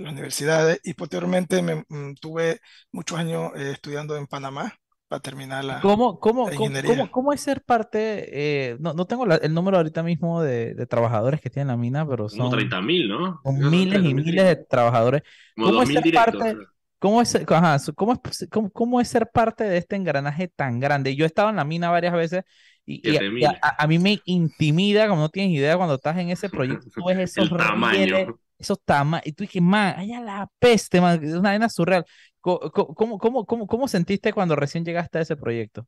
las 0.03 0.13
universidades. 0.13 0.79
Y 0.83 0.93
posteriormente 0.95 1.61
me, 1.61 1.85
mm, 1.89 2.15
tuve 2.21 2.59
muchos 2.91 3.17
años 3.19 3.51
eh, 3.55 3.71
estudiando 3.73 4.15
en 4.17 4.27
Panamá 4.27 4.73
para 5.07 5.21
terminar 5.21 5.65
la, 5.65 5.85
¿Cómo, 5.85 6.19
cómo, 6.19 6.51
la 6.51 6.55
cómo, 6.55 6.73
ingeniería. 6.73 7.09
cómo- 7.09 7.11
cómo 7.11 7.31
es 7.33 7.41
ser 7.41 7.63
parte? 7.63 8.71
eh, 8.71 8.77
no, 8.79 8.93
no 8.93 9.05
tengo 9.05 9.25
la- 9.25 9.35
el 9.37 9.53
número 9.53 9.77
ahorita 9.77 10.03
mismo 10.03 10.41
de, 10.41 10.73
de 10.73 10.85
trabajadores 10.87 11.39
que 11.41 11.49
tiene 11.49 11.67
la 11.67 11.77
mina, 11.77 12.07
pero 12.07 12.27
Como 12.29 12.49
son, 12.49 12.49
30 12.49 12.81
mil, 12.81 13.07
¿no? 13.07 13.43
son 13.43 13.57
Creo 13.57 13.71
que 13.71 13.77
son 13.77 13.87
miles 13.87 14.03
y 14.03 14.15
30.000, 14.15 14.15
miles 14.15 14.45
de 14.45 14.55
trabajadores. 14.65 15.23
Como 15.55 15.69
¿Cómo 15.69 15.83
es 15.83 15.89
2.000 15.89 16.01
ser 16.01 16.03
directos. 16.03 16.47
parte? 16.53 16.61
¿Cómo 16.99 17.21
es, 17.21 17.35
ajá, 17.35 17.77
cómo 17.95 18.13
es, 18.13 18.47
cómo, 18.51 18.69
cómo 18.71 18.99
es 19.01 19.07
ser 19.07 19.29
parte 19.31 19.63
de 19.63 19.77
este 19.77 19.95
engranaje 19.95 20.47
tan 20.49 20.79
grande? 20.79 21.15
Yo 21.15 21.23
he 21.25 21.27
estado 21.27 21.49
en 21.49 21.55
la 21.55 21.63
mina 21.63 21.89
varias 21.89 22.13
veces 22.13 22.43
y, 22.85 23.13
y 23.13 23.17
a, 23.17 23.25
7.000. 23.27 23.39
y 23.39 23.55
a- 23.61 23.83
a 23.83 23.87
mí 23.87 23.99
me 23.99 24.21
intimida, 24.25 25.07
como 25.07 25.21
no 25.21 25.29
tienes 25.29 25.53
idea, 25.57 25.77
cuando 25.77 25.95
estás 25.95 26.17
en 26.17 26.29
ese 26.29 26.49
proyecto, 26.49 26.89
tú 26.93 27.05
ves 27.07 27.17
esos 27.19 27.49
rieles, 27.51 28.29
esos 28.57 28.79
tamaños, 28.83 29.27
y 29.27 29.33
tú 29.33 29.43
dices, 29.43 29.61
man, 29.61 29.95
allá 29.97 30.19
la 30.21 30.49
peste, 30.59 30.99
man, 31.01 31.23
es 31.23 31.33
una 31.33 31.49
vaina 31.51 31.69
surreal. 31.69 32.05
Co- 32.41 32.59
co- 32.71 32.93
¿Cómo, 32.95 33.17
cómo, 33.17 33.45
cómo, 33.45 33.67
cómo 33.67 33.87
sentiste 33.87 34.33
cuando 34.33 34.55
recién 34.57 34.83
llegaste 34.85 35.19
a 35.19 35.21
ese 35.21 35.37
proyecto? 35.37 35.87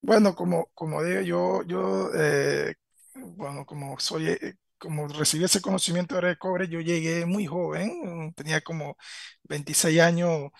Bueno, 0.00 0.34
como, 0.34 0.66
como 0.74 1.02
digo, 1.02 1.20
yo, 1.22 1.62
yo 1.64 2.10
eh, 2.14 2.74
bueno, 3.14 3.64
como 3.66 3.98
soy, 3.98 4.28
eh, 4.28 4.54
como 4.78 5.08
recibí 5.08 5.44
ese 5.44 5.60
conocimiento 5.60 6.20
de 6.20 6.36
cobre, 6.36 6.68
yo 6.68 6.80
llegué 6.80 7.26
muy 7.26 7.46
joven, 7.46 8.28
mm, 8.28 8.32
tenía 8.34 8.60
como 8.62 8.96
26 9.44 10.00
años, 10.00 10.50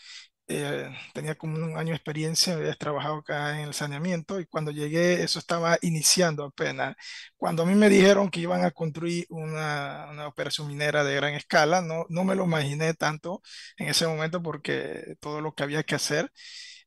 eh, 0.49 0.91
tenía 1.15 1.35
como 1.37 1.57
un 1.57 1.77
año 1.79 1.91
de 1.91 1.97
experiencia, 1.97 2.55
había 2.55 2.75
trabajado 2.75 3.17
acá 3.19 3.59
en 3.61 3.69
el 3.69 3.75
saneamiento 3.75 4.41
y 4.41 4.47
cuando 4.47 4.71
llegué 4.73 5.23
eso 5.23 5.39
estaba 5.39 5.79
iniciando 5.83 6.45
apenas. 6.45 6.97
Cuando 7.37 7.62
a 7.62 7.67
mí 7.67 7.75
me 7.75 7.89
dijeron 7.89 8.31
que 8.31 8.41
iban 8.41 8.65
a 8.65 8.71
construir 8.73 9.27
una, 9.31 10.09
una 10.11 10.29
operación 10.29 10.69
minera 10.69 11.05
de 11.05 11.15
gran 11.17 11.35
escala, 11.35 11.81
no, 11.83 12.05
no 12.11 12.25
me 12.25 12.35
lo 12.37 12.45
imaginé 12.45 12.95
tanto 12.95 13.43
en 13.79 13.89
ese 13.89 14.07
momento 14.07 14.43
porque 14.43 15.17
todo 15.21 15.41
lo 15.41 15.55
que 15.55 15.62
había 15.65 15.83
que 15.85 15.95
hacer. 15.95 16.31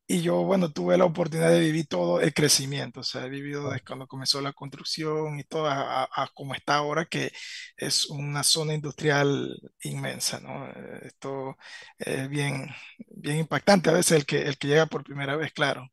Y 0.09 0.21
yo, 0.21 0.43
bueno, 0.43 0.71
tuve 0.71 0.97
la 0.97 1.03
oportunidad 1.05 1.49
de 1.51 1.59
vivir 1.59 1.87
todo 1.87 2.21
el 2.21 2.33
crecimiento, 2.33 3.01
o 3.01 3.03
sea, 3.03 3.25
he 3.25 3.29
vivido 3.29 3.69
desde 3.69 3.83
cuando 3.83 4.07
comenzó 4.07 4.39
la 4.39 4.53
construcción 4.53 5.37
y 5.37 5.43
todo 5.43 5.67
a, 5.67 6.03
a- 6.05 6.29
como 6.33 6.55
está 6.55 6.75
ahora, 6.77 7.03
que 7.05 7.31
es 7.75 8.05
una 8.09 8.43
zona 8.43 8.73
industrial 8.73 9.53
inmensa, 9.83 10.39
¿no? 10.39 10.65
Eh, 10.69 11.01
Esto 11.07 11.57
es 11.97 12.29
bien, 12.29 12.67
bien 12.99 13.37
impactante 13.39 13.89
a 13.89 13.93
veces 13.93 14.17
el 14.19 14.25
que, 14.25 14.43
el 14.43 14.57
que 14.57 14.67
llega 14.69 14.85
por 14.85 15.03
primera 15.03 15.35
vez, 15.35 15.51
claro. 15.51 15.89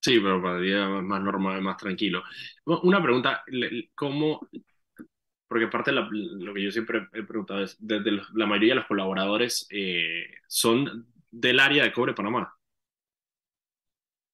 Sí, 0.00 0.20
pero 0.20 0.42
para 0.42 0.58
día 0.58 0.86
más 0.88 1.22
normal, 1.22 1.62
más 1.62 1.76
tranquilo. 1.78 2.22
Una 2.66 3.02
pregunta, 3.02 3.42
¿cómo? 3.94 4.40
Porque 5.48 5.68
parte 5.68 5.90
de 5.92 5.96
la- 6.00 6.08
lo 6.10 6.54
que 6.54 6.62
yo 6.64 6.70
siempre 6.70 7.08
he 7.12 7.22
preguntado 7.22 7.62
es, 7.62 7.76
desde 7.78 8.10
la 8.34 8.46
mayoría 8.46 8.70
de 8.74 8.76
los 8.80 8.86
colaboradores 8.86 9.66
eh, 9.70 10.26
son 10.48 11.06
del 11.30 11.60
área 11.60 11.84
de 11.84 11.92
Cobre 11.92 12.14
Panamá. 12.14 12.52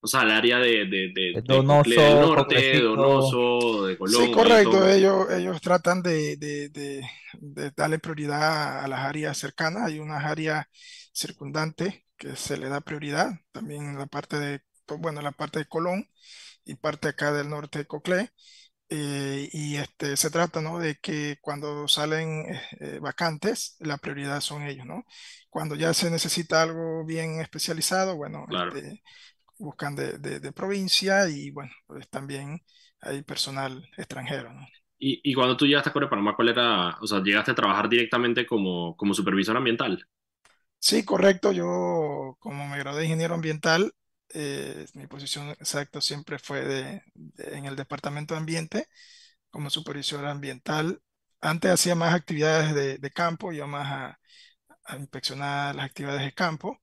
O 0.00 0.06
sea, 0.06 0.22
el 0.22 0.30
área 0.30 0.58
de, 0.58 0.86
de, 0.86 1.12
de, 1.14 1.42
de 1.44 1.62
Donoso, 1.62 1.64
Cocle 1.64 1.96
del 2.00 2.20
Norte. 2.20 2.80
Donoso, 2.82 3.86
de 3.86 3.96
Colón. 3.98 4.26
Sí, 4.26 4.30
correcto, 4.30 4.70
todo. 4.70 4.88
ellos, 4.88 5.30
ellos 5.30 5.60
tratan 5.60 6.02
de, 6.02 6.36
de- 6.36 6.68
de- 6.70 7.06
de 7.34 7.70
darle 7.76 7.98
prioridad 7.98 8.84
a 8.84 8.88
las 8.88 9.00
áreas 9.00 9.36
cercanas, 9.38 9.84
hay 9.86 9.98
unas 10.00 10.24
áreas 10.24 10.66
circundantes 11.12 11.94
que 12.16 12.34
se 12.36 12.56
le 12.56 12.68
da 12.68 12.80
prioridad, 12.80 13.32
también 13.52 13.84
en 13.86 13.98
la 13.98 14.06
parte 14.06 14.38
de, 14.38 14.60
bueno, 14.98 15.20
en 15.20 15.24
la 15.24 15.32
parte 15.32 15.60
de 15.60 15.66
Colón 15.68 16.08
y 16.64 16.74
parte 16.76 17.08
acá 17.08 17.32
del 17.32 17.50
norte 17.50 17.80
de 17.80 17.86
Coclé. 17.86 18.30
Eh, 18.90 19.48
y 19.52 19.76
este, 19.76 20.16
se 20.16 20.30
trata, 20.30 20.60
¿no? 20.60 20.78
de 20.80 20.96
que 20.96 21.38
cuando 21.40 21.88
salen 21.88 22.46
eh, 22.54 22.60
eh, 22.80 22.98
vacantes, 23.00 23.76
la 23.80 23.98
prioridad 23.98 24.40
son 24.40 24.64
ellos, 24.64 24.84
¿no? 24.86 25.04
Cuando 25.48 25.76
ya 25.76 25.94
se 25.94 26.10
necesita 26.10 26.62
algo 26.62 27.04
bien 27.06 27.40
especializado, 27.40 28.16
bueno, 28.16 28.46
Claro. 28.46 28.72
este, 28.74 29.02
buscan 29.60 29.96
de, 29.96 30.18
de- 30.18 30.40
de 30.40 30.52
provincia 30.52 31.28
y 31.30 31.50
bueno, 31.52 31.72
pues 31.86 32.08
también 32.10 32.60
hay 33.02 33.22
personal 33.22 33.88
extranjero, 33.98 34.52
¿no? 34.54 34.66
Y, 34.98 35.20
y 35.24 35.34
cuando 35.34 35.56
tú 35.56 35.66
llegaste 35.66 35.88
a 35.90 35.92
Cobre 35.92 36.08
Panamá, 36.08 36.36
¿cuál 36.36 36.50
era? 36.50 36.96
O 37.00 37.06
sea, 37.06 37.20
llegaste 37.22 37.50
a 37.52 37.54
trabajar 37.54 37.88
directamente 37.88 38.46
como, 38.46 38.96
como 38.96 39.14
supervisor 39.14 39.56
ambiental. 39.56 40.04
Sí, 40.78 41.04
correcto, 41.04 41.52
yo 41.52 42.36
como 42.40 42.66
me 42.66 42.78
gradué 42.78 43.00
de 43.00 43.04
ingeniero 43.06 43.34
ambiental, 43.34 43.94
eh, 44.32 44.86
mi 44.94 45.06
posición 45.06 45.50
exacta 45.50 46.00
siempre 46.00 46.38
fue 46.38 46.64
de, 46.64 47.02
de- 47.14 47.58
en 47.58 47.66
el 47.66 47.76
departamento 47.76 48.34
de 48.34 48.38
ambiente 48.40 48.88
como 49.50 49.70
supervisor 49.70 50.26
ambiental. 50.26 51.02
Antes 51.40 51.72
hacía 51.72 51.94
más 51.96 52.14
actividades 52.14 52.74
de, 52.74 52.98
de 52.98 53.10
campo, 53.12 53.52
yo 53.52 53.66
más 53.68 53.88
a, 53.92 54.20
a 54.84 54.96
inspeccionar 54.98 55.74
las 55.76 55.86
actividades 55.86 56.22
de 56.24 56.32
campo. 56.34 56.78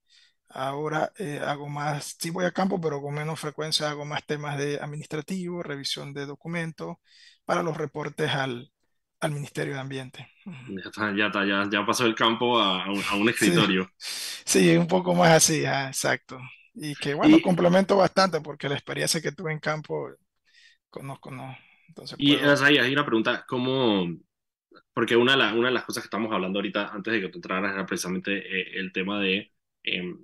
Ahora 0.49 1.11
eh, 1.17 1.39
hago 1.45 1.67
más, 1.69 2.15
sí 2.19 2.29
voy 2.29 2.45
a 2.45 2.51
campo, 2.51 2.79
pero 2.81 3.01
con 3.01 3.13
menos 3.15 3.39
frecuencia 3.39 3.89
hago 3.89 4.05
más 4.05 4.25
temas 4.25 4.57
de 4.57 4.79
administrativo, 4.79 5.61
revisión 5.63 6.13
de 6.13 6.25
documentos 6.25 6.97
para 7.45 7.63
los 7.63 7.77
reportes 7.77 8.31
al, 8.31 8.71
al 9.19 9.31
Ministerio 9.31 9.73
de 9.75 9.79
Ambiente. 9.81 10.29
Ya, 10.65 10.81
está, 10.89 11.11
ya, 11.15 11.27
está, 11.27 11.45
ya, 11.45 11.67
ya 11.71 11.85
pasó 11.85 12.05
el 12.05 12.13
campo 12.15 12.59
a, 12.59 12.83
a 12.85 12.91
un, 12.91 13.03
a 13.07 13.15
un 13.15 13.29
escritorio. 13.29 13.89
Sí, 14.45 14.75
un 14.77 14.87
poco 14.87 15.13
más 15.15 15.31
así, 15.31 15.65
ah, 15.65 15.87
exacto. 15.87 16.39
Y 16.73 16.95
que 16.97 17.13
bueno, 17.13 17.41
complemento 17.41 17.97
bastante 17.97 18.41
porque 18.41 18.69
la 18.69 18.75
experiencia 18.75 19.21
que 19.21 19.31
tuve 19.31 19.51
en 19.53 19.59
campo 19.59 20.09
conozco, 20.89 21.31
¿no? 21.31 21.55
Entonces, 21.89 22.19
Y 22.19 22.35
puedo- 22.39 22.57
ahí 22.63 22.77
hay 22.77 22.93
una 22.93 23.05
pregunta, 23.05 23.45
¿cómo? 23.47 24.07
Porque 24.93 25.15
una 25.17 25.33
de, 25.33 25.37
la- 25.39 25.53
una 25.53 25.69
de 25.69 25.75
las 25.75 25.85
cosas 25.85 26.03
que 26.03 26.07
estamos 26.07 26.33
hablando 26.33 26.59
ahorita, 26.59 26.89
antes 26.89 27.13
de 27.13 27.21
que 27.21 27.29
tú 27.29 27.39
entraras, 27.39 27.73
era 27.73 27.85
precisamente 27.85 28.37
eh, 28.39 28.79
el 28.79 28.91
tema 28.93 29.19
de, 29.21 29.53
eh, 29.83 30.15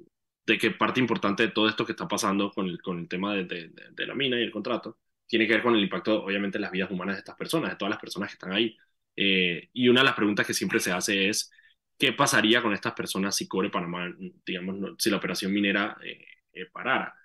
de 0.45 0.57
que 0.57 0.71
parte 0.71 0.99
importante 0.99 1.43
de 1.43 1.49
todo 1.53 1.69
esto 1.69 1.85
que 1.85 1.93
está 1.93 2.07
pasando 2.07 2.51
con 2.51 2.67
el, 2.67 2.81
con 2.81 2.99
el 2.99 3.07
tema 3.07 3.33
de, 3.35 3.45
de- 3.45 4.05
la 4.07 4.15
mina 4.15 4.37
y 4.39 4.43
el 4.43 4.51
contrato, 4.51 4.99
tiene 5.27 5.47
que 5.47 5.53
ver 5.53 5.63
con 5.63 5.75
el 5.75 5.83
impacto, 5.83 6.23
obviamente, 6.23 6.57
en 6.57 6.61
las 6.63 6.71
vidas 6.71 6.91
humanas 6.91 7.15
de 7.15 7.19
estas 7.19 7.35
personas, 7.35 7.69
de 7.71 7.77
todas 7.77 7.91
las 7.91 7.99
personas 7.99 8.29
que 8.29 8.33
están 8.33 8.51
ahí. 8.53 8.77
Eh, 9.15 9.69
y 9.73 9.87
una 9.89 10.01
de 10.01 10.05
las 10.05 10.15
preguntas 10.15 10.45
que 10.45 10.53
siempre 10.53 10.79
se 10.79 10.91
hace 10.91 11.29
es, 11.29 11.49
¿qué 11.97 12.13
pasaría 12.13 12.61
con 12.61 12.73
estas 12.73 12.93
personas 12.93 13.35
si 13.35 13.47
Cobre 13.47 13.69
Panamá, 13.69 14.13
digamos, 14.45 14.95
si 14.99 15.09
la 15.09 15.17
operación 15.17 15.53
minera 15.53 15.97
eh, 16.03 16.25
eh, 16.53 16.65
parara? 16.71 17.15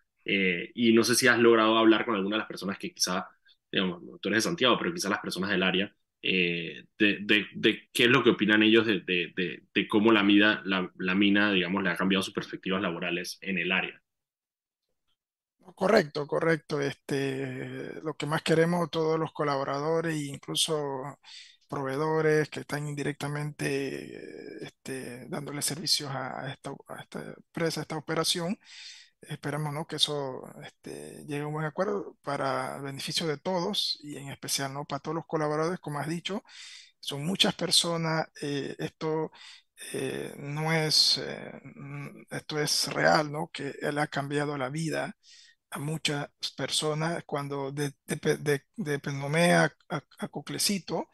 Y 0.75 0.93
no 0.93 1.05
sé 1.05 1.15
si 1.15 1.27
has 1.27 1.39
logrado 1.39 1.79
hablar 1.79 2.05
con 2.05 2.15
alguna 2.15 2.37
de 2.37 2.41
las 2.41 2.49
personas 2.49 2.79
que 2.79 2.93
quizá, 2.93 3.29
digamos, 3.73 4.03
tú 4.21 4.29
eres 4.29 4.45
de 4.45 4.49
Santiago, 4.51 4.77
pero 4.79 4.93
quizá 4.93 5.09
las 5.09 5.21
personas 5.21 5.51
del 5.51 5.63
área, 5.63 5.95
eh, 6.23 6.85
de, 6.99 7.19
de, 7.23 7.47
de 7.55 7.89
qué 7.93 8.05
es 8.05 8.11
lo 8.11 8.23
que 8.25 8.31
opinan 8.31 8.63
ellos 8.63 8.87
de, 8.87 9.01
de, 9.01 9.89
cómo 9.89 10.13
la 10.13 10.23
mina, 10.23 10.63
la, 10.65 10.91
la 10.99 11.15
mina, 11.15 11.53
digamos, 11.53 11.83
le 11.83 11.91
ha 11.91 11.97
cambiado 11.97 12.23
sus 12.23 12.35
perspectivas 12.35 12.83
laborales 12.83 13.39
en 13.41 13.59
el 13.59 13.73
área. 13.73 14.01
Correcto, 15.75 16.27
correcto. 16.27 16.81
Este, 16.81 18.01
lo 18.03 18.15
que 18.15 18.27
más 18.27 18.43
queremos 18.43 18.91
todos 18.91 19.19
los 19.19 19.33
colaboradores 19.33 20.15
e 20.15 20.27
incluso 20.27 21.19
proveedores 21.69 22.49
que 22.49 22.61
están 22.61 22.89
indirectamente 22.89 24.65
este, 24.65 25.29
dándole 25.29 25.63
servicios 25.63 26.11
a 26.11 26.51
esta, 26.51 26.71
a 26.89 27.03
esta 27.03 27.35
empresa, 27.37 27.81
a 27.81 27.83
esta 27.83 27.97
operación, 27.99 28.59
esperemos, 29.23 29.73
¿no? 29.73 29.87
que 29.87 29.97
eso 29.97 30.43
este, 30.65 31.25
llegue 31.27 31.43
a 31.43 31.47
un 31.47 31.53
buen 31.55 31.67
acuerdo 31.67 32.17
para 32.23 32.79
beneficio 32.81 33.27
de 33.27 33.39
todos 33.39 33.99
y 34.03 34.17
en 34.17 34.29
especial 34.31 34.73
¿no? 34.75 34.85
para 34.85 35.01
todos 35.01 35.15
los 35.17 35.27
colaboradores, 35.27 35.81
como 35.81 35.99
has 35.99 36.09
dicho, 36.09 36.43
son 37.01 37.27
muchas 37.27 37.55
personas, 37.55 38.29
eh, 38.43 38.75
esto 38.79 39.31
eh, 39.93 40.35
no 40.39 40.73
es, 40.73 41.19
eh, 41.19 41.53
mm, 41.77 42.23
esto 42.31 42.61
es 42.61 42.89
real, 42.93 43.33
¿no? 43.33 43.51
que 43.53 43.75
él 43.81 43.99
ha 43.99 44.07
cambiado 44.09 44.59
la 44.59 44.69
vida 44.71 45.17
a 45.71 45.79
muchas 45.79 46.29
personas 46.57 47.23
cuando 47.27 47.73
de, 47.73 47.93
de, 48.07 48.37
de, 48.39 48.63
de 48.77 49.53
a, 49.55 49.65
a, 49.91 50.03
a 50.19 50.29
Coclecito, 50.29 51.09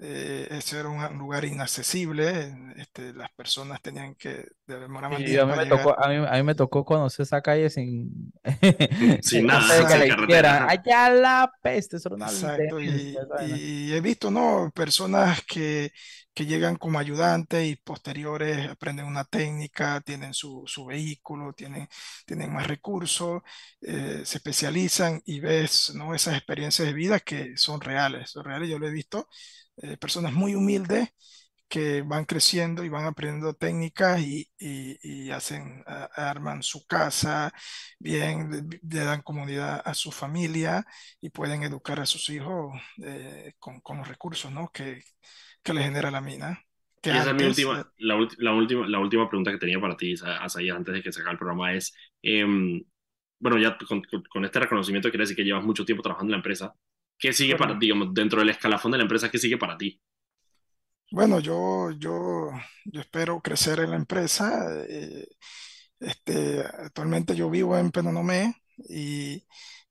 eh, 0.00 0.46
ese 0.50 0.78
era 0.78 0.88
un 0.88 1.18
lugar 1.18 1.44
inaccesible, 1.44 2.54
este, 2.76 3.12
las 3.12 3.30
personas 3.32 3.82
tenían 3.82 4.14
que 4.14 4.46
demoraban 4.66 5.24
días 5.24 5.42
a 5.42 5.46
mí 5.46 5.56
me 5.56 5.66
tocó, 5.66 5.98
a 5.98 6.08
mí, 6.08 6.14
a 6.28 6.32
mí 6.36 6.42
me 6.42 6.54
tocó 6.54 6.84
conocer 6.84 7.24
esa 7.24 7.42
calle 7.42 7.68
sin, 7.68 8.32
Sin 9.22 9.46
nada, 9.46 9.60
antes 9.60 9.98
de 10.00 10.06
que 10.08 10.14
sin 10.14 10.24
hicieran. 10.24 10.68
Allá 10.68 11.10
la 11.10 11.52
peste, 11.62 11.96
eso 11.96 12.08
era 12.08 12.16
una 12.16 12.26
Exacto, 12.26 12.80
y, 12.80 13.16
y 13.46 13.92
he 13.92 14.00
visto, 14.00 14.30
¿no? 14.30 14.70
Personas 14.74 15.42
que, 15.44 15.90
que 16.38 16.46
llegan 16.46 16.76
como 16.76 16.98
ayudantes 17.00 17.66
y 17.68 17.74
posteriores 17.76 18.68
aprenden 18.70 19.06
una 19.06 19.24
técnica, 19.24 20.00
tienen 20.02 20.34
su, 20.34 20.62
su 20.66 20.86
vehículo, 20.86 21.52
tienen, 21.52 21.88
tienen 22.26 22.52
más 22.52 22.68
recursos, 22.68 23.42
eh, 23.82 24.22
se 24.24 24.38
especializan 24.38 25.20
y 25.26 25.40
ves, 25.40 25.92
¿no? 25.96 26.14
Esas 26.14 26.36
experiencias 26.36 26.86
de 26.88 26.94
vida 26.94 27.18
que 27.20 27.56
son 27.56 27.80
reales, 27.80 28.30
son 28.30 28.44
reales, 28.44 28.68
yo 28.70 28.78
lo 28.78 28.86
he 28.86 28.92
visto, 28.92 29.28
eh, 29.78 29.96
personas 29.96 30.32
muy 30.32 30.54
humildes 30.54 31.08
que 31.68 32.02
van 32.02 32.24
creciendo 32.24 32.82
y 32.84 32.88
van 32.88 33.04
aprendiendo 33.06 33.54
técnicas 33.54 34.20
y, 34.20 34.48
y- 34.58 34.98
y 35.26 35.30
hacen, 35.30 35.84
arman 36.16 36.62
su 36.62 36.86
casa 36.86 37.52
bien, 37.98 38.68
le 38.82 39.00
dan 39.04 39.20
comodidad 39.22 39.82
a 39.84 39.92
su 39.94 40.10
familia 40.12 40.86
y 41.20 41.28
pueden 41.30 41.62
educar 41.64 42.00
a 42.00 42.06
sus 42.06 42.28
hijos 42.30 42.72
eh, 43.04 43.52
con, 43.58 43.80
con 43.82 43.98
los 43.98 44.08
recursos, 44.08 44.50
¿no? 44.52 44.70
que, 44.72 45.02
que 45.68 45.74
le 45.74 45.82
genera 45.84 46.10
la 46.10 46.20
mina. 46.20 46.64
Que 47.10 47.18
esa 47.18 47.30
es 47.30 47.36
mi 47.36 47.44
última, 47.44 47.80
la, 47.98 48.16
la 48.38 48.52
última, 48.54 48.86
la 48.88 48.98
última 48.98 49.28
pregunta 49.28 49.50
que 49.52 49.58
tenía 49.58 49.80
para 49.80 49.96
ti, 49.96 50.14
Asaí, 50.40 50.68
antes 50.70 50.94
de 50.94 51.02
que 51.02 51.12
se 51.12 51.20
acabe 51.20 51.32
el 51.34 51.38
programa 51.38 51.72
es, 51.74 51.94
em, 52.22 52.82
bueno, 53.40 53.58
ya 53.58 53.78
con, 53.78 54.02
con- 54.30 54.44
este 54.44 54.60
reconocimiento 54.60 55.08
quiere 55.10 55.22
decir 55.24 55.36
que 55.36 55.44
llevas 55.44 55.64
mucho 55.64 55.84
tiempo 55.84 56.02
trabajando 56.02 56.30
en 56.30 56.32
la 56.32 56.38
empresa. 56.38 56.74
¿Qué 57.18 57.32
sigue 57.32 57.56
para 57.56 57.72
Correcto. 57.72 57.78
ti, 57.78 57.86
digamos, 57.86 58.12
dentro 58.14 58.40
del 58.40 58.50
escalafón 58.50 58.92
de 58.92 58.98
la 58.98 59.04
empresa, 59.04 59.30
qué 59.30 59.38
sigue 59.38 59.58
para 59.58 59.76
ti? 59.78 60.00
Bueno, 61.10 61.40
yo, 61.40 61.90
yo, 61.92 62.50
yo 62.84 63.00
espero 63.00 63.40
crecer 63.40 63.80
en 63.80 63.90
la 63.90 63.96
empresa. 63.96 64.66
eh, 64.88 65.26
este, 66.00 66.60
actualmente 66.62 67.34
yo 67.36 67.50
vivo 67.50 67.76
en 67.78 67.90
Penonomé 67.90 68.54
y 68.88 69.44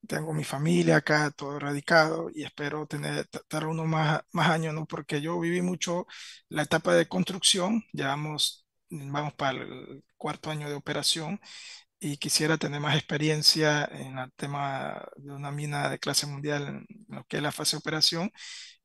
tengo 0.07 0.33
mi 0.33 0.43
familia 0.43 0.97
acá, 0.97 1.31
todo 1.31 1.59
radicado, 1.59 2.29
y 2.33 2.43
espero 2.43 2.87
tener, 2.87 3.27
estar 3.31 3.65
unos 3.67 3.87
más, 3.87 4.21
más 4.31 4.49
años, 4.49 4.73
¿no? 4.73 4.85
Porque 4.85 5.21
yo 5.21 5.39
viví 5.39 5.61
mucho 5.61 6.07
la 6.49 6.63
etapa 6.63 6.93
de 6.95 7.07
construcción, 7.07 7.83
llevamos, 7.93 8.65
vamos 8.89 9.33
para 9.33 9.59
el 9.63 10.03
cuarto 10.17 10.49
año 10.51 10.69
de 10.69 10.75
operación 10.75 11.39
y 11.99 12.17
quisiera 12.17 12.57
tener 12.57 12.79
más 12.79 12.95
experiencia 12.95 13.85
en 13.85 14.17
el 14.19 14.31
tema 14.33 15.07
de 15.17 15.31
una 15.33 15.51
mina 15.51 15.89
de 15.89 15.99
clase 15.99 16.27
mundial 16.27 16.67
en 16.67 16.87
lo 17.09 17.23
que 17.25 17.37
es 17.37 17.43
la 17.43 17.51
fase 17.51 17.75
de 17.75 17.79
operación 17.79 18.31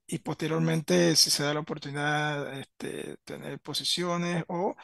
y 0.06 0.18
posteriormente, 0.18 1.16
si 1.16 1.30
se 1.30 1.42
da 1.44 1.54
la 1.54 1.60
oportunidad, 1.60 2.58
este, 2.58 3.16
tener 3.24 3.60
posiciones 3.60 4.44
o 4.48 4.76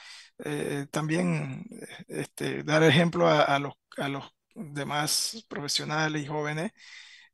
eh, 0.45 0.87
también 0.91 1.65
este, 2.09 2.63
dar 2.63 2.83
ejemplo 2.83 3.29
a, 3.29 3.43
a 3.43 3.59
los, 3.59 3.75
a 3.99 4.09
los 4.09 4.25
demás 4.59 5.45
profesionales 5.49 6.23
y 6.23 6.27
jóvenes 6.27 6.73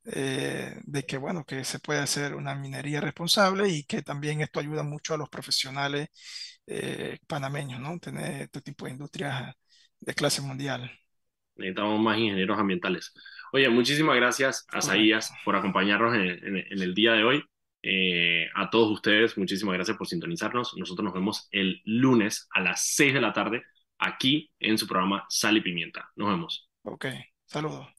eh, 0.06 0.80
de 0.84 1.04
que, 1.04 1.16
bueno, 1.18 1.44
que 1.44 1.64
se 1.64 1.78
puede 1.80 2.00
hacer 2.00 2.34
una 2.34 2.54
minería 2.54 3.00
responsable 3.00 3.68
y 3.68 3.84
que 3.84 4.02
también 4.02 4.40
esto 4.40 4.60
ayuda 4.60 4.82
mucho 4.82 5.14
a 5.14 5.18
los 5.18 5.28
profesionales 5.30 6.08
eh, 6.66 7.18
panameños, 7.26 7.80
¿no? 7.80 7.98
Tener 7.98 8.42
este 8.42 8.60
tipo 8.62 8.86
de 8.86 8.92
industrias 8.92 9.54
de 10.00 10.14
clase 10.14 10.42
mundial. 10.42 10.90
Necesitamos 11.56 12.00
más 12.00 12.18
ingenieros 12.18 12.58
ambientales. 12.58 13.12
Oye, 13.52 13.68
muchísimas 13.68 14.16
gracias, 14.16 14.66
Asaías, 14.72 15.30
por 15.44 15.54
acompañarnos 15.56 16.14
en, 16.14 16.22
en- 16.22 16.56
en 16.70 16.82
el 16.82 16.94
día 16.94 17.12
de 17.12 17.24
hoy. 17.24 17.44
Eh, 17.82 18.48
a 18.54 18.70
todos 18.70 18.90
ustedes, 18.90 19.36
muchísimas 19.38 19.74
gracias 19.74 19.96
por 19.96 20.08
sintonizarnos. 20.08 20.74
Nosotros 20.76 21.04
nos 21.04 21.14
vemos 21.14 21.48
el 21.52 21.80
lunes 21.84 22.48
a 22.52 22.60
las 22.60 22.84
6 22.94 23.14
de 23.14 23.20
la 23.20 23.32
tarde 23.32 23.62
aquí 23.98 24.50
en 24.58 24.78
su 24.78 24.86
programa 24.88 25.24
Sal 25.28 25.56
y 25.58 25.60
Pimienta. 25.60 26.10
Nos 26.16 26.28
vemos. 26.30 26.68
Ok, 26.84 27.06
saludos. 27.46 27.94